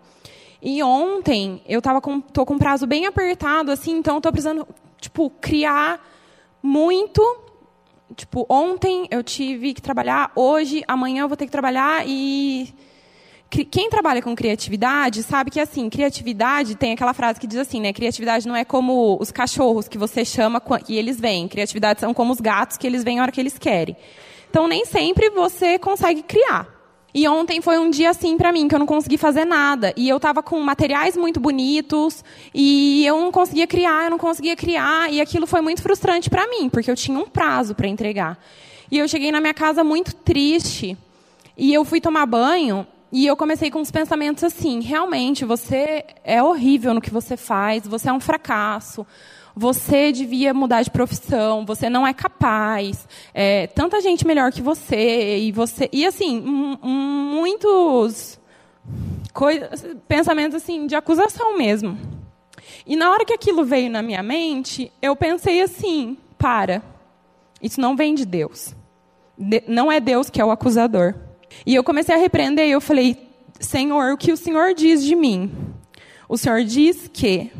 E 0.67 0.83
ontem 0.83 1.61
eu 1.69 1.83
tava 1.83 2.01
com, 2.01 2.23
tô 2.23 2.47
com 2.47 2.55
um 2.55 2.59
prazo 2.59 2.87
bem 2.87 3.05
apertado, 3.05 3.71
assim, 3.71 3.99
então 3.99 4.17
estou 4.17 4.33
precisando, 4.33 4.67
tipo, 4.99 5.29
criar 5.29 6.03
muito. 6.62 7.23
Tipo, 8.17 8.47
ontem 8.49 9.07
eu 9.11 9.23
tive 9.23 9.75
que 9.75 9.83
trabalhar, 9.83 10.33
hoje, 10.35 10.83
amanhã 10.89 11.25
eu 11.25 11.29
vou 11.29 11.37
ter 11.37 11.45
que 11.45 11.53
trabalhar 11.53 12.05
e 12.07 12.75
quem 13.71 13.91
trabalha 13.91 14.23
com 14.23 14.35
criatividade 14.35 15.23
sabe 15.23 15.51
que 15.51 15.61
assim, 15.61 15.89
criatividade 15.91 16.75
tem 16.75 16.93
aquela 16.93 17.12
frase 17.12 17.39
que 17.39 17.47
diz 17.47 17.59
assim, 17.59 17.81
né? 17.81 17.93
Criatividade 17.93 18.49
não 18.49 18.57
é 18.57 18.65
como 18.65 19.19
os 19.21 19.31
cachorros 19.31 19.87
que 19.87 19.99
você 19.99 20.25
chama 20.25 20.62
e 20.89 20.97
eles 20.97 21.21
vêm. 21.21 21.47
Criatividade 21.47 22.01
são 22.01 22.15
como 22.15 22.33
os 22.33 22.41
gatos 22.41 22.79
que 22.79 22.87
eles 22.87 23.05
vêm 23.05 23.19
a 23.19 23.23
hora 23.23 23.33
que 23.33 23.41
eles 23.41 23.59
querem. 23.59 23.97
Então 24.49 24.67
nem 24.67 24.87
sempre 24.87 25.29
você 25.29 25.79
consegue 25.79 26.23
criar. 26.23 26.74
E 27.15 27.29
ontem 27.29 27.61
foi 27.61 27.79
um 27.79 27.91
dia 27.91 28.11
assim 28.11 28.37
para 28.37 28.53
mim, 28.53 28.67
que 28.67 28.75
eu 28.75 28.79
não 28.81 28.87
consegui 28.87 29.17
fazer 29.17 29.45
nada. 29.45 29.95
E 29.97 30.09
eu 30.09 30.17
estava 30.17 30.43
com 30.43 30.61
materiais 30.61 31.17
muito 31.17 31.39
bonitos, 31.39 32.25
e 32.53 33.07
eu 33.07 33.21
não 33.21 33.31
conseguia 33.31 33.69
criar, 33.69 34.05
eu 34.05 34.11
não 34.11 34.19
conseguia 34.19 34.57
criar, 34.57 35.12
e 35.12 35.21
aquilo 35.21 35.47
foi 35.47 35.61
muito 35.61 35.81
frustrante 35.81 36.29
para 36.29 36.49
mim, 36.49 36.69
porque 36.69 36.91
eu 36.91 36.97
tinha 36.97 37.17
um 37.17 37.27
prazo 37.27 37.73
para 37.73 37.87
entregar. 37.87 38.37
E 38.91 38.99
eu 38.99 39.07
cheguei 39.07 39.31
na 39.31 39.41
minha 39.41 39.55
casa 39.55 39.85
muito 39.85 40.12
triste, 40.12 40.99
e 41.57 41.73
eu 41.73 41.85
fui 41.85 42.01
tomar 42.01 42.27
banho, 42.27 42.85
e 43.12 43.25
eu 43.25 43.37
comecei 43.37 43.71
com 43.71 43.79
uns 43.79 43.93
pensamentos 43.93 44.43
assim: 44.43 44.81
realmente, 44.81 45.45
você 45.45 46.05
é 46.25 46.43
horrível 46.43 46.93
no 46.93 47.01
que 47.01 47.11
você 47.11 47.37
faz, 47.37 47.87
você 47.87 48.09
é 48.09 48.12
um 48.12 48.19
fracasso, 48.19 49.07
você 49.55 50.11
devia 50.11 50.53
mudar 50.53 50.83
de 50.83 50.91
profissão, 50.91 51.65
você 51.65 51.89
não 51.89 52.07
é 52.07 52.13
capaz, 52.13 53.07
é, 53.33 53.69
tanta 53.69 54.01
gente 54.01 54.27
melhor 54.27 54.53
que 54.53 54.61
você 54.61 55.39
e 55.39 55.53
você 55.53 55.89
e 55.93 56.05
assim 56.05 56.41
muitos 56.41 58.41
pensamentos 60.09 60.57
assim 60.57 60.87
de 60.87 60.97
acusação 60.97 61.57
mesmo. 61.57 61.97
E 62.87 62.97
na 62.97 63.11
hora 63.11 63.25
que 63.25 63.33
aquilo 63.33 63.65
veio 63.65 63.91
na 63.91 64.03
minha 64.03 64.23
mente, 64.23 64.93
eu 65.01 65.15
pensei 65.15 65.63
assim: 65.63 66.19
para, 66.37 66.83
isso 67.63 67.81
não 67.81 67.97
vem 67.97 68.15
de 68.15 68.25
Deus. 68.25 68.75
De, 69.39 69.63
não 69.67 69.91
é 69.91 70.01
Deus 70.01 70.29
que 70.29 70.41
é 70.41 70.45
o 70.45 70.51
acusador. 70.51 71.15
E 71.65 71.75
eu 71.75 71.85
comecei 71.85 72.15
a 72.15 72.19
repreender 72.19 72.67
e 72.67 72.73
eu 72.73 72.81
falei: 72.81 73.31
Senhor, 73.59 74.13
o 74.13 74.17
que 74.17 74.33
o 74.33 74.37
Senhor 74.37 74.75
diz 74.75 75.05
de 75.05 75.15
mim? 75.15 75.51
O 76.29 76.37
Senhor 76.37 76.63
diz 76.65 77.09
que 77.13 77.51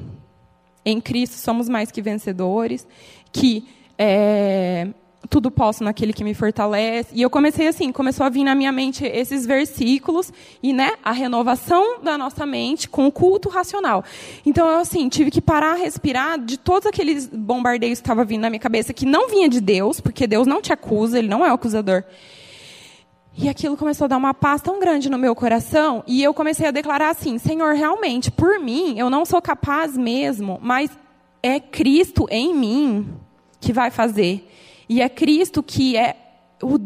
em 0.85 1.01
Cristo 1.01 1.37
somos 1.37 1.69
mais 1.69 1.91
que 1.91 2.03
vencedores, 2.03 2.87
que 3.33 3.65
é, 3.99 4.89
tudo 5.29 5.51
posso 5.51 5.83
naquele 5.83 6.13
que 6.13 6.25
me 6.25 6.35
fortalece. 6.35 7.11
E 7.13 7.23
eu 7.23 7.31
comecei 7.31 7.67
assim, 7.67 7.91
começou 7.93 8.25
a 8.27 8.29
vir 8.29 8.45
na 8.45 8.55
minha 8.55 8.73
mente 8.73 9.05
esses 9.05 9.47
versículos 9.47 10.33
e, 10.63 10.73
né, 10.73 10.93
a 11.03 11.13
renovação 11.13 12.01
da 12.03 12.19
nossa 12.19 12.45
mente 12.45 12.89
com 12.89 13.07
o 13.07 13.13
culto 13.13 13.49
racional. 13.49 14.05
Então 14.45 14.67
eu 14.69 14.79
assim, 14.79 15.09
tive 15.09 15.31
que 15.31 15.41
parar, 15.41 15.75
respirar 15.75 16.39
de 16.39 16.57
todos 16.59 16.87
aqueles 16.87 17.27
bombardeios 17.27 17.99
que 17.99 18.05
estavam 18.05 18.25
vindo 18.25 18.43
na 18.43 18.51
minha 18.51 18.61
cabeça 18.61 18.93
que 18.93 19.07
não 19.07 19.29
vinha 19.29 19.49
de 19.49 19.61
Deus, 19.61 20.01
porque 20.01 20.27
Deus 20.27 20.47
não 20.47 20.61
te 20.61 20.73
acusa, 20.73 21.19
ele 21.19 21.29
não 21.29 21.45
é 21.45 21.51
o 21.51 21.55
acusador. 21.55 22.05
E 23.37 23.49
aquilo 23.49 23.77
começou 23.77 24.05
a 24.05 24.09
dar 24.09 24.17
uma 24.17 24.33
paz 24.33 24.63
tão 24.63 24.79
grande 24.79 25.11
no 25.11 25.19
meu 25.19 25.35
coração, 25.35 26.05
e 26.07 26.23
eu 26.23 26.33
comecei 26.33 26.67
a 26.69 26.71
declarar 26.71 27.11
assim: 27.11 27.37
Senhor, 27.39 27.75
realmente, 27.75 28.31
por 28.31 28.61
mim, 28.61 28.99
eu 28.99 29.11
não 29.11 29.25
sou 29.25 29.43
capaz 29.43 29.97
mesmo, 29.97 30.59
mas 30.63 30.91
é 31.43 31.59
Cristo 31.59 32.27
em 32.31 32.55
mim 32.55 33.09
que 33.61 33.73
vai 33.73 33.91
fazer. 33.91 34.49
E 34.89 35.03
é 35.03 35.09
Cristo 35.09 35.63
que 35.63 35.97
é 35.97 36.17
o 36.63 36.79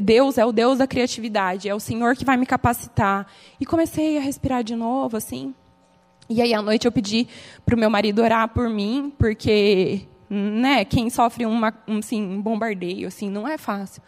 Deus, 0.00 0.38
é 0.38 0.44
o 0.44 0.52
Deus 0.52 0.78
da 0.78 0.86
criatividade, 0.86 1.68
é 1.68 1.74
o 1.74 1.80
Senhor 1.80 2.16
que 2.16 2.24
vai 2.24 2.36
me 2.36 2.46
capacitar. 2.46 3.26
E 3.60 3.66
comecei 3.66 4.16
a 4.16 4.20
respirar 4.20 4.62
de 4.62 4.76
novo, 4.76 5.16
assim. 5.16 5.54
E 6.28 6.40
aí 6.40 6.54
à 6.54 6.62
noite 6.62 6.86
eu 6.86 6.92
pedi 6.92 7.26
para 7.66 7.74
o 7.74 7.78
meu 7.78 7.90
marido 7.90 8.22
orar 8.22 8.48
por 8.48 8.68
mim, 8.68 9.12
porque, 9.18 10.02
né, 10.28 10.84
quem 10.84 11.10
sofre 11.10 11.44
uma, 11.44 11.74
um, 11.88 11.98
assim, 11.98 12.22
um 12.22 12.40
bombardeio, 12.40 13.08
assim, 13.08 13.28
não 13.28 13.48
é 13.48 13.58
fácil. 13.58 14.00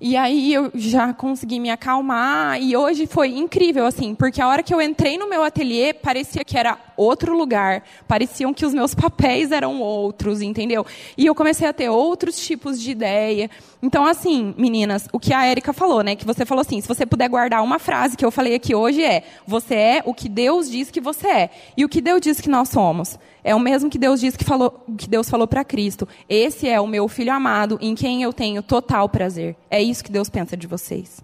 E 0.00 0.16
aí 0.16 0.52
eu 0.52 0.70
já 0.74 1.12
consegui 1.12 1.60
me 1.60 1.70
acalmar 1.70 2.60
e 2.60 2.76
hoje 2.76 3.06
foi 3.06 3.36
incrível 3.36 3.86
assim, 3.86 4.14
porque 4.14 4.40
a 4.40 4.48
hora 4.48 4.62
que 4.62 4.74
eu 4.74 4.80
entrei 4.80 5.16
no 5.16 5.28
meu 5.28 5.42
ateliê 5.42 5.92
parecia 5.92 6.44
que 6.44 6.58
era 6.58 6.76
outro 6.96 7.36
lugar, 7.36 7.82
pareciam 8.06 8.52
que 8.54 8.64
os 8.64 8.74
meus 8.74 8.94
papéis 8.96 9.52
eram 9.52 9.80
outros, 9.80 10.42
entendeu? 10.42 10.86
E 11.16 11.26
eu 11.26 11.34
comecei 11.34 11.66
a 11.66 11.72
ter 11.72 11.88
outros 11.88 12.38
tipos 12.38 12.80
de 12.80 12.90
ideia. 12.90 13.50
Então 13.82 14.04
assim, 14.04 14.54
meninas, 14.56 15.08
o 15.12 15.18
que 15.18 15.32
a 15.32 15.44
Érica 15.46 15.72
falou, 15.72 16.02
né, 16.02 16.16
que 16.16 16.24
você 16.24 16.44
falou 16.44 16.62
assim, 16.62 16.80
se 16.80 16.88
você 16.88 17.04
puder 17.04 17.28
guardar 17.28 17.62
uma 17.62 17.78
frase 17.78 18.16
que 18.16 18.24
eu 18.24 18.30
falei 18.30 18.54
aqui 18.54 18.74
hoje 18.74 19.02
é: 19.02 19.22
você 19.46 19.74
é 19.74 20.02
o 20.04 20.14
que 20.14 20.28
Deus 20.28 20.70
diz 20.70 20.90
que 20.90 21.00
você 21.00 21.28
é. 21.28 21.50
E 21.76 21.84
o 21.84 21.88
que 21.88 22.00
Deus 22.00 22.20
diz 22.20 22.40
que 22.40 22.48
nós 22.48 22.68
somos? 22.68 23.18
É 23.42 23.54
o 23.54 23.60
mesmo 23.60 23.90
que 23.90 23.98
Deus 23.98 24.20
disse 24.20 24.38
que 24.38 24.44
falou, 24.44 24.82
que 24.96 25.08
Deus 25.08 25.28
falou 25.28 25.46
para 25.46 25.64
Cristo. 25.64 26.08
Esse 26.28 26.66
é 26.66 26.80
o 26.80 26.86
meu 26.86 27.06
filho 27.08 27.32
amado, 27.32 27.78
em 27.80 27.94
quem 27.94 28.22
eu 28.22 28.32
tenho 28.32 28.62
total 28.62 29.08
prazer. 29.08 29.54
É 29.70 29.82
isso 29.82 30.02
que 30.02 30.10
Deus 30.10 30.30
pensa 30.30 30.56
de 30.56 30.66
vocês. 30.66 31.22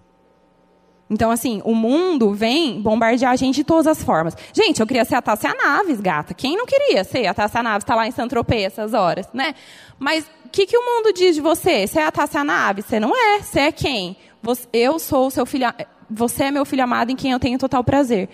Então, 1.11 1.29
assim, 1.29 1.61
o 1.65 1.75
mundo 1.75 2.33
vem 2.33 2.81
bombardear 2.81 3.33
a 3.33 3.35
gente 3.35 3.55
de 3.55 3.63
todas 3.65 3.85
as 3.85 4.01
formas. 4.01 4.33
Gente, 4.53 4.79
eu 4.79 4.87
queria 4.87 5.03
ser 5.03 5.15
a 5.15 5.21
Tássia 5.21 5.53
Naves, 5.53 5.99
gata. 5.99 6.33
Quem 6.33 6.55
não 6.55 6.65
queria 6.65 7.03
ser 7.03 7.27
a 7.27 7.33
Tássia 7.33 7.61
Naves? 7.61 7.83
Está 7.83 7.95
lá 7.95 8.07
em 8.07 8.11
Saint-Tropez 8.11 8.67
essas 8.67 8.93
horas, 8.93 9.27
né? 9.33 9.53
Mas 9.99 10.23
o 10.45 10.49
que, 10.49 10.65
que 10.65 10.77
o 10.77 10.81
mundo 10.81 11.11
diz 11.11 11.35
de 11.35 11.41
você? 11.41 11.85
Você 11.85 11.99
é 11.99 12.05
a 12.05 12.11
Tássia 12.13 12.45
Naves? 12.45 12.85
Você 12.85 12.97
não 12.97 13.13
é. 13.13 13.41
Você 13.41 13.59
é 13.59 13.71
quem? 13.73 14.15
Você, 14.41 14.65
eu 14.71 14.97
sou 14.97 15.27
o 15.27 15.31
seu 15.31 15.45
filho... 15.45 15.67
Você 16.09 16.45
é 16.45 16.51
meu 16.51 16.63
filho 16.63 16.83
amado 16.83 17.11
em 17.11 17.15
quem 17.17 17.31
eu 17.33 17.39
tenho 17.39 17.59
total 17.59 17.83
prazer. 17.83 18.29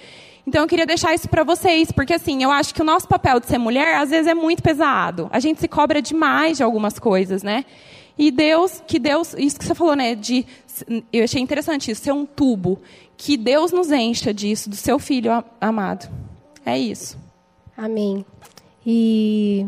Então 0.46 0.62
eu 0.62 0.68
queria 0.68 0.86
deixar 0.86 1.16
isso 1.16 1.28
para 1.28 1.44
vocês, 1.44 1.92
porque 1.92 2.14
assim, 2.14 2.44
eu 2.44 2.52
acho 2.52 2.76
que 2.76 2.82
o 2.82 2.86
nosso 2.86 3.08
papel 3.08 3.40
de 3.40 3.48
ser 3.48 3.58
mulher 3.58 3.98
às 3.98 4.12
vezes 4.12 4.28
é 4.28 4.36
muito 4.36 4.62
pesado. 4.62 5.30
A 5.32 5.40
gente 5.40 5.60
se 5.60 5.68
cobra 5.68 6.00
demais 6.00 6.58
de 6.58 6.64
algumas 6.64 7.00
coisas, 7.00 7.42
né? 7.42 7.66
E 8.18 8.32
Deus, 8.32 8.82
que 8.88 8.98
Deus, 8.98 9.36
isso 9.38 9.60
que 9.60 9.66
você 9.66 9.76
falou, 9.76 9.96
né, 9.96 10.16
de 10.16 10.46
eu 11.12 11.24
achei 11.24 11.42
interessante 11.42 11.92
isso, 11.92 12.02
ser 12.02 12.12
um 12.12 12.26
tubo, 12.26 12.80
que 13.16 13.38
Deus 13.38 13.72
nos 13.72 13.92
encha 13.92 14.34
disso, 14.34 14.70
do 14.70 14.76
seu 14.76 15.00
filho 15.00 15.32
amado. 15.60 16.10
É 16.66 16.78
isso. 16.78 17.18
Amém. 17.76 18.26
E 18.86 19.66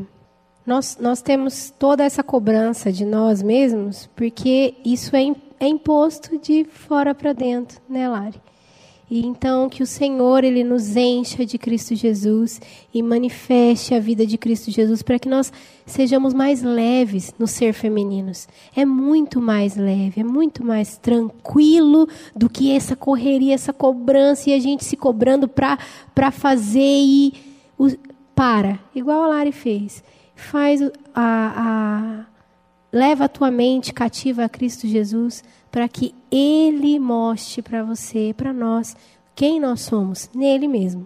nós, 0.65 0.97
nós 0.99 1.21
temos 1.21 1.73
toda 1.77 2.03
essa 2.03 2.23
cobrança 2.23 2.91
de 2.91 3.05
nós 3.05 3.41
mesmos, 3.41 4.09
porque 4.15 4.75
isso 4.85 5.15
é, 5.15 5.23
é 5.59 5.67
imposto 5.67 6.37
de 6.37 6.63
fora 6.63 7.15
para 7.15 7.33
dentro, 7.33 7.81
né, 7.89 8.07
Lari? 8.07 8.39
E 9.09 9.25
então 9.25 9.67
que 9.67 9.81
o 9.81 9.87
Senhor 9.87 10.43
ele 10.43 10.63
nos 10.63 10.95
encha 10.95 11.43
de 11.43 11.57
Cristo 11.57 11.95
Jesus 11.95 12.61
e 12.93 13.01
manifeste 13.01 13.95
a 13.95 13.99
vida 13.99 14.25
de 14.25 14.37
Cristo 14.37 14.69
Jesus 14.69 15.01
para 15.01 15.17
que 15.17 15.27
nós 15.27 15.51
sejamos 15.85 16.33
mais 16.33 16.61
leves 16.61 17.33
no 17.39 17.47
ser 17.47 17.73
femininos. 17.73 18.47
É 18.75 18.85
muito 18.85 19.41
mais 19.41 19.75
leve, 19.75 20.21
é 20.21 20.23
muito 20.23 20.63
mais 20.63 20.97
tranquilo 20.97 22.07
do 22.35 22.47
que 22.47 22.71
essa 22.71 22.95
correria, 22.95 23.55
essa 23.55 23.73
cobrança 23.73 24.51
e 24.51 24.53
a 24.53 24.59
gente 24.59 24.85
se 24.85 24.95
cobrando 24.95 25.47
para 25.47 25.79
para 26.13 26.29
fazer 26.29 26.79
e 26.79 27.33
o, 27.77 27.87
para, 28.35 28.79
igual 28.93 29.23
a 29.23 29.27
Lari 29.27 29.51
fez. 29.51 30.03
Faz 30.35 30.81
a, 30.81 30.85
a 31.15 32.25
leva 32.91 33.25
a 33.25 33.29
tua 33.29 33.51
mente 33.51 33.93
cativa 33.93 34.45
a 34.45 34.49
Cristo 34.49 34.87
Jesus 34.87 35.43
para 35.71 35.87
que 35.87 36.13
Ele 36.31 36.99
mostre 36.99 37.61
para 37.61 37.83
você, 37.83 38.33
para 38.35 38.51
nós, 38.51 38.95
quem 39.35 39.59
nós 39.59 39.81
somos, 39.81 40.29
nele 40.33 40.67
mesmo. 40.67 41.05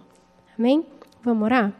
Amém? 0.58 0.84
Vamos 1.22 1.44
orar? 1.44 1.72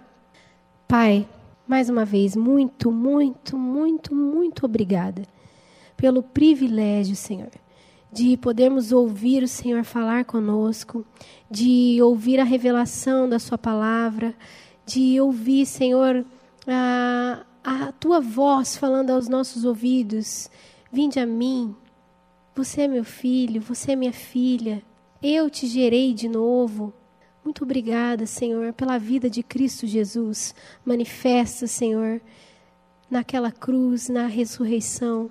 Pai, 0.86 1.26
mais 1.66 1.88
uma 1.88 2.04
vez, 2.04 2.36
muito, 2.36 2.92
muito, 2.92 3.56
muito, 3.56 4.14
muito 4.14 4.66
obrigada 4.66 5.22
pelo 5.96 6.22
privilégio, 6.22 7.16
Senhor, 7.16 7.50
de 8.12 8.36
podermos 8.36 8.92
ouvir 8.92 9.42
o 9.42 9.48
Senhor 9.48 9.84
falar 9.84 10.24
conosco, 10.24 11.04
de 11.50 11.98
ouvir 12.02 12.38
a 12.38 12.44
revelação 12.44 13.28
da 13.28 13.38
Sua 13.38 13.56
palavra, 13.56 14.34
de 14.84 15.20
ouvir, 15.20 15.64
Senhor, 15.66 16.24
a, 16.66 17.44
a 17.64 17.90
Tua 17.92 18.20
voz 18.20 18.76
falando 18.76 19.10
aos 19.10 19.26
nossos 19.26 19.64
ouvidos. 19.64 20.50
Vinde 20.92 21.18
a 21.18 21.24
mim, 21.24 21.74
você 22.54 22.82
é 22.82 22.88
meu 22.88 23.04
filho, 23.04 23.60
você 23.60 23.92
é 23.92 23.96
minha 23.96 24.12
filha. 24.12 24.82
Eu 25.22 25.48
te 25.48 25.66
gerei 25.66 26.12
de 26.12 26.28
novo. 26.28 26.92
Muito 27.42 27.64
obrigada, 27.64 28.26
Senhor, 28.26 28.72
pela 28.74 28.98
vida 28.98 29.30
de 29.30 29.42
Cristo 29.42 29.86
Jesus. 29.86 30.54
Manifesta, 30.84 31.66
Senhor, 31.66 32.20
naquela 33.10 33.50
cruz, 33.50 34.10
na 34.10 34.26
ressurreição. 34.26 35.30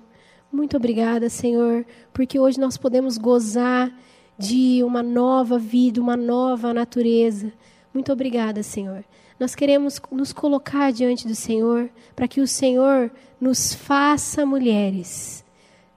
Muito 0.52 0.76
obrigada, 0.76 1.30
Senhor, 1.30 1.86
porque 2.12 2.38
hoje 2.38 2.58
nós 2.58 2.76
podemos 2.76 3.16
gozar 3.16 3.92
de 4.36 4.82
uma 4.82 5.02
nova 5.02 5.58
vida, 5.58 6.00
uma 6.00 6.16
nova 6.16 6.74
natureza. 6.74 7.52
Muito 7.92 8.12
obrigada, 8.12 8.62
Senhor. 8.62 9.04
Nós 9.38 9.54
queremos 9.54 10.00
nos 10.10 10.32
colocar 10.32 10.92
diante 10.92 11.26
do 11.26 11.34
Senhor 11.34 11.90
para 12.14 12.28
que 12.28 12.40
o 12.40 12.46
Senhor 12.46 13.10
nos 13.40 13.74
faça 13.74 14.46
mulheres 14.46 15.44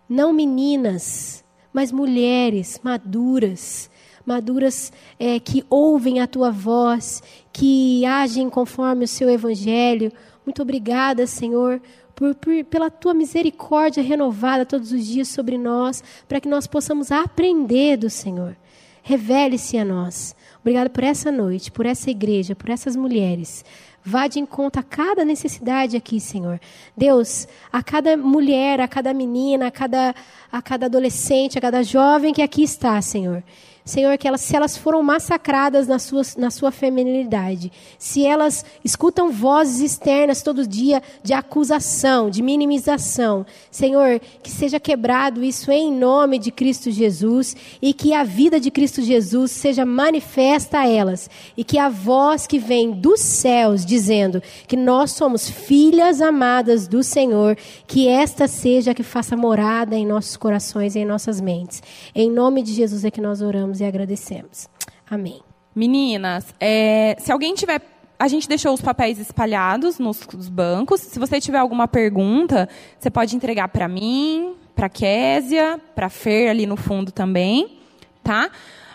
não 0.09 0.31
meninas, 0.31 1.43
mas 1.73 1.91
mulheres 1.91 2.79
maduras, 2.81 3.89
maduras 4.25 4.91
é, 5.19 5.39
que 5.39 5.65
ouvem 5.69 6.19
a 6.19 6.27
tua 6.27 6.49
voz, 6.51 7.21
que 7.51 8.05
agem 8.05 8.49
conforme 8.49 9.05
o 9.05 9.07
seu 9.07 9.29
evangelho. 9.29 10.11
Muito 10.45 10.61
obrigada, 10.61 11.27
Senhor, 11.27 11.81
por, 12.15 12.33
por, 12.35 12.63
pela 12.65 12.89
tua 12.89 13.13
misericórdia 13.13 14.01
renovada 14.01 14.65
todos 14.65 14.91
os 14.91 15.05
dias 15.05 15.27
sobre 15.27 15.57
nós, 15.57 16.03
para 16.27 16.39
que 16.39 16.47
nós 16.47 16.65
possamos 16.65 17.11
aprender 17.11 17.97
do 17.97 18.09
Senhor. 18.09 18.55
Revele-se 19.03 19.77
a 19.77 19.85
nós. 19.85 20.35
Obrigada 20.67 20.89
por 20.89 21.05
essa 21.05 21.31
noite, 21.31 21.71
por 21.71 21.85
essa 21.85 22.11
igreja, 22.11 22.53
por 22.53 22.69
essas 22.69 22.93
mulheres. 22.93 23.63
Vá 24.03 24.27
de 24.27 24.37
encontro 24.37 24.81
a 24.81 24.83
cada 24.83 25.23
necessidade 25.23 25.95
aqui, 25.95 26.19
Senhor. 26.19 26.59
Deus, 26.95 27.47
a 27.71 27.81
cada 27.81 28.17
mulher, 28.17 28.81
a 28.81 28.87
cada 28.87 29.13
menina, 29.13 29.67
a 29.67 29.71
cada, 29.71 30.13
a 30.51 30.61
cada 30.61 30.87
adolescente, 30.87 31.57
a 31.57 31.61
cada 31.61 31.81
jovem 31.83 32.33
que 32.33 32.41
aqui 32.41 32.63
está, 32.63 33.01
Senhor. 33.01 33.45
Senhor, 33.87 34.17
que 34.17 34.27
elas, 34.27 34.41
se 34.41 34.53
elas 34.53 34.75
foram 34.75 35.01
massacradas 35.01 35.87
na 35.87 35.97
sua, 35.97 36.21
na 36.37 36.51
sua 36.51 36.71
feminilidade, 36.71 37.71
se 37.97 38.25
elas 38.25 38.65
escutam 38.83 39.31
vozes 39.31 39.79
externas 39.79 40.41
todo 40.41 40.67
dia 40.67 41.01
de 41.23 41.31
acusação, 41.31 42.29
de 42.29 42.43
minimização, 42.43 43.45
Senhor, 43.71 44.19
que 44.43 44.51
seja 44.51 44.77
quebrado 44.77 45.41
isso 45.41 45.71
em 45.71 45.89
nome 45.89 46.37
de 46.37 46.51
Cristo 46.51 46.91
Jesus 46.91 47.55
e 47.81 47.93
que 47.93 48.13
a 48.13 48.25
vida 48.25 48.59
de 48.59 48.69
Cristo 48.69 49.01
Jesus 49.01 49.51
seja 49.51 49.85
manifesta 49.85 50.79
a 50.79 50.87
elas 50.87 51.29
e 51.55 51.63
que 51.63 51.77
a 51.77 51.87
voz 51.87 52.45
que 52.45 52.59
vem 52.59 52.91
dos 52.91 53.21
céus 53.21 53.85
dizendo 53.85 54.43
que 54.67 54.75
nós 54.75 55.11
somos 55.11 55.49
filhas 55.49 56.21
amadas 56.21 56.89
do 56.89 57.01
Senhor, 57.01 57.57
que 57.87 58.09
esta 58.09 58.49
seja 58.49 58.91
a 58.91 58.93
que 58.93 59.03
faça 59.03 59.37
morada 59.37 59.95
em 59.95 60.05
nossos 60.05 60.35
corações 60.35 60.93
e 60.93 60.99
em 60.99 61.05
nossas 61.05 61.39
mentes. 61.39 61.81
Em 62.13 62.29
nome 62.29 62.61
de 62.61 62.73
Jesus 62.73 63.05
é 63.05 63.11
que 63.11 63.21
nós 63.21 63.41
oramos 63.77 63.81
e 63.81 63.85
agradecemos. 63.85 64.67
Amém. 65.09 65.41
Meninas, 65.75 66.45
é, 66.59 67.15
se 67.19 67.31
alguém 67.31 67.53
tiver. 67.53 67.81
A 68.19 68.27
gente 68.27 68.49
deixou 68.49 68.73
os 68.73 68.81
papéis 68.81 69.19
espalhados 69.19 69.99
nos, 69.99 70.25
nos 70.33 70.49
bancos. 70.49 71.01
Se 71.01 71.19
você 71.19 71.39
tiver 71.39 71.59
alguma 71.59 71.87
pergunta, 71.87 72.67
você 72.97 73.11
pode 73.11 73.35
entregar 73.35 73.67
para 73.67 73.87
mim, 73.87 74.55
para 74.75 74.89
Késia, 74.89 75.79
para 75.93 76.09
Fer 76.09 76.49
ali 76.49 76.65
no 76.65 76.75
fundo 76.75 77.11
também, 77.11 77.77
tá? 78.23 78.49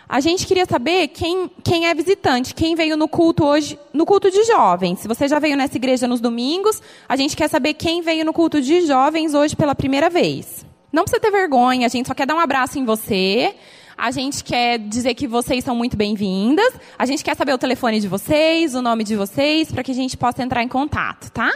A 0.08 0.18
gente 0.18 0.44
queria 0.44 0.66
saber 0.66 1.06
quem, 1.08 1.48
quem 1.62 1.86
é 1.86 1.94
visitante, 1.94 2.52
quem 2.52 2.74
veio 2.74 2.96
no 2.96 3.06
culto 3.06 3.44
hoje, 3.44 3.78
no 3.92 4.04
culto 4.04 4.28
de 4.28 4.42
jovens. 4.42 4.98
Se 4.98 5.06
você 5.06 5.28
já 5.28 5.38
veio 5.38 5.56
nessa 5.56 5.76
igreja 5.76 6.08
nos 6.08 6.20
domingos, 6.20 6.82
a 7.08 7.14
gente 7.14 7.36
quer 7.36 7.48
saber 7.48 7.74
quem 7.74 8.02
veio 8.02 8.24
no 8.24 8.32
culto 8.32 8.60
de 8.60 8.84
jovens 8.84 9.34
hoje 9.34 9.54
pela 9.54 9.74
primeira 9.74 10.10
vez. 10.10 10.66
Não 10.92 11.04
precisa 11.04 11.20
ter 11.20 11.30
vergonha, 11.30 11.86
a 11.86 11.88
gente 11.88 12.08
só 12.08 12.12
quer 12.12 12.26
dar 12.26 12.34
um 12.34 12.40
abraço 12.40 12.76
em 12.76 12.84
você. 12.84 13.54
A 13.96 14.10
gente 14.10 14.42
quer 14.42 14.78
dizer 14.78 15.14
que 15.14 15.26
vocês 15.26 15.64
são 15.64 15.76
muito 15.76 15.96
bem-vindas. 15.96 16.72
A 16.98 17.06
gente 17.06 17.22
quer 17.22 17.36
saber 17.36 17.52
o 17.52 17.58
telefone 17.58 18.00
de 18.00 18.08
vocês, 18.08 18.74
o 18.74 18.82
nome 18.82 19.04
de 19.04 19.14
vocês, 19.16 19.70
para 19.70 19.82
que 19.82 19.90
a 19.90 19.94
gente 19.94 20.16
possa 20.16 20.42
entrar 20.42 20.62
em 20.62 20.68
contato, 20.68 21.30
tá? 21.30 21.52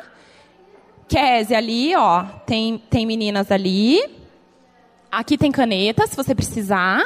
Kézia 1.09 1.59
ali, 1.59 1.95
ó, 1.95 2.25
tem, 2.47 2.79
tem 2.91 3.07
meninas 3.07 3.51
ali. 3.51 4.03
Aqui 5.11 5.39
tem 5.39 5.51
caneta, 5.51 6.07
se 6.07 6.17
você 6.17 6.35
precisar. 6.35 7.05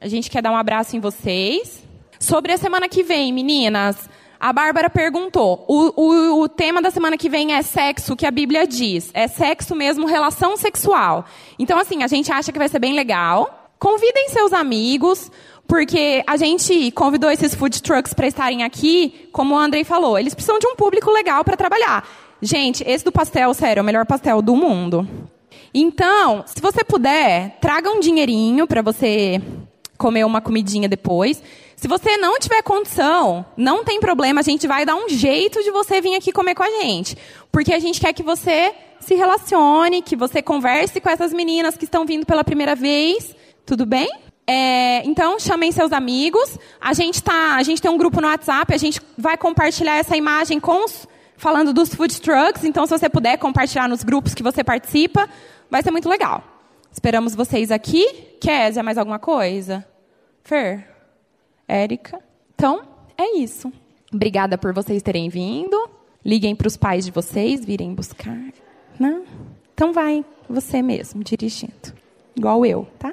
A 0.00 0.06
gente 0.06 0.30
quer 0.30 0.42
dar 0.42 0.52
um 0.52 0.56
abraço 0.56 0.96
em 0.96 1.00
vocês. 1.00 1.82
Sobre 2.20 2.52
a 2.52 2.58
semana 2.58 2.88
que 2.88 3.02
vem, 3.02 3.32
meninas, 3.32 4.08
a 4.38 4.52
Bárbara 4.52 4.90
perguntou. 4.90 5.64
O, 5.66 5.92
o, 6.00 6.42
o, 6.42 6.48
tema 6.48 6.82
da 6.82 6.90
semana 6.90 7.16
que 7.16 7.28
vem 7.28 7.54
é 7.54 7.62
sexo, 7.62 8.14
que 8.14 8.26
a 8.26 8.30
Bíblia 8.30 8.66
diz. 8.66 9.10
É 9.14 9.26
sexo 9.26 9.74
mesmo, 9.74 10.06
relação 10.06 10.56
sexual. 10.56 11.24
Então, 11.58 11.78
assim, 11.78 12.02
a 12.02 12.06
gente 12.06 12.30
acha 12.30 12.52
que 12.52 12.58
vai 12.58 12.68
ser 12.68 12.78
bem 12.78 12.92
legal. 12.92 13.57
Convidem 13.78 14.28
seus 14.30 14.52
amigos, 14.52 15.30
porque 15.66 16.24
a 16.26 16.36
gente 16.36 16.90
convidou 16.92 17.30
esses 17.30 17.54
food 17.54 17.80
trucks 17.80 18.12
para 18.12 18.26
estarem 18.26 18.64
aqui, 18.64 19.28
como 19.32 19.54
o 19.54 19.58
Andrei 19.58 19.84
falou, 19.84 20.18
eles 20.18 20.34
precisam 20.34 20.58
de 20.58 20.66
um 20.66 20.74
público 20.74 21.10
legal 21.10 21.44
para 21.44 21.56
trabalhar. 21.56 22.08
Gente, 22.42 22.82
esse 22.86 23.04
do 23.04 23.12
pastel, 23.12 23.52
sério, 23.54 23.80
é 23.80 23.82
o 23.82 23.84
melhor 23.84 24.04
pastel 24.06 24.42
do 24.42 24.56
mundo. 24.56 25.06
Então, 25.72 26.42
se 26.46 26.60
você 26.60 26.82
puder, 26.82 27.58
traga 27.60 27.90
um 27.90 28.00
dinheirinho 28.00 28.66
para 28.66 28.82
você 28.82 29.40
comer 29.96 30.24
uma 30.24 30.40
comidinha 30.40 30.88
depois. 30.88 31.42
Se 31.76 31.86
você 31.86 32.16
não 32.16 32.38
tiver 32.38 32.62
condição, 32.62 33.44
não 33.56 33.84
tem 33.84 34.00
problema, 34.00 34.40
a 34.40 34.44
gente 34.44 34.66
vai 34.66 34.84
dar 34.84 34.96
um 34.96 35.08
jeito 35.08 35.62
de 35.62 35.70
você 35.70 36.00
vir 36.00 36.16
aqui 36.16 36.32
comer 36.32 36.54
com 36.54 36.62
a 36.62 36.70
gente. 36.70 37.16
Porque 37.52 37.72
a 37.72 37.78
gente 37.78 38.00
quer 38.00 38.12
que 38.12 38.22
você 38.22 38.74
se 39.00 39.14
relacione, 39.14 40.02
que 40.02 40.16
você 40.16 40.42
converse 40.42 41.00
com 41.00 41.10
essas 41.10 41.32
meninas 41.32 41.76
que 41.76 41.84
estão 41.84 42.04
vindo 42.04 42.26
pela 42.26 42.42
primeira 42.42 42.74
vez 42.74 43.36
tudo 43.68 43.84
bem? 43.84 44.10
É, 44.46 45.04
então, 45.04 45.38
chamem 45.38 45.70
seus 45.70 45.92
amigos. 45.92 46.58
A 46.80 46.94
gente, 46.94 47.22
tá, 47.22 47.54
a 47.54 47.62
gente 47.62 47.82
tem 47.82 47.90
um 47.90 47.98
grupo 47.98 48.18
no 48.18 48.26
WhatsApp, 48.26 48.72
a 48.72 48.78
gente 48.78 48.98
vai 49.16 49.36
compartilhar 49.36 49.96
essa 49.96 50.16
imagem 50.16 50.58
com 50.58 50.86
os, 50.86 51.06
falando 51.36 51.70
dos 51.70 51.94
food 51.94 52.18
trucks. 52.18 52.64
Então, 52.64 52.86
se 52.86 52.98
você 52.98 53.10
puder 53.10 53.36
compartilhar 53.36 53.86
nos 53.86 54.02
grupos 54.02 54.32
que 54.32 54.42
você 54.42 54.64
participa, 54.64 55.28
vai 55.70 55.82
ser 55.82 55.90
muito 55.90 56.08
legal. 56.08 56.42
Esperamos 56.90 57.34
vocês 57.34 57.70
aqui. 57.70 58.06
Kézia, 58.40 58.82
mais 58.82 58.96
alguma 58.96 59.18
coisa? 59.18 59.86
Fer, 60.42 60.88
Érica. 61.68 62.18
Então, 62.54 62.80
é 63.18 63.36
isso. 63.36 63.70
Obrigada 64.10 64.56
por 64.56 64.72
vocês 64.72 65.02
terem 65.02 65.28
vindo. 65.28 65.90
Liguem 66.24 66.56
para 66.56 66.68
os 66.68 66.76
pais 66.76 67.04
de 67.04 67.10
vocês, 67.10 67.66
virem 67.66 67.94
buscar. 67.94 68.38
Não? 68.98 69.24
Então 69.74 69.92
vai, 69.92 70.24
você 70.48 70.80
mesmo, 70.80 71.22
dirigindo. 71.22 71.92
Igual 72.34 72.64
eu, 72.64 72.88
tá? 72.98 73.12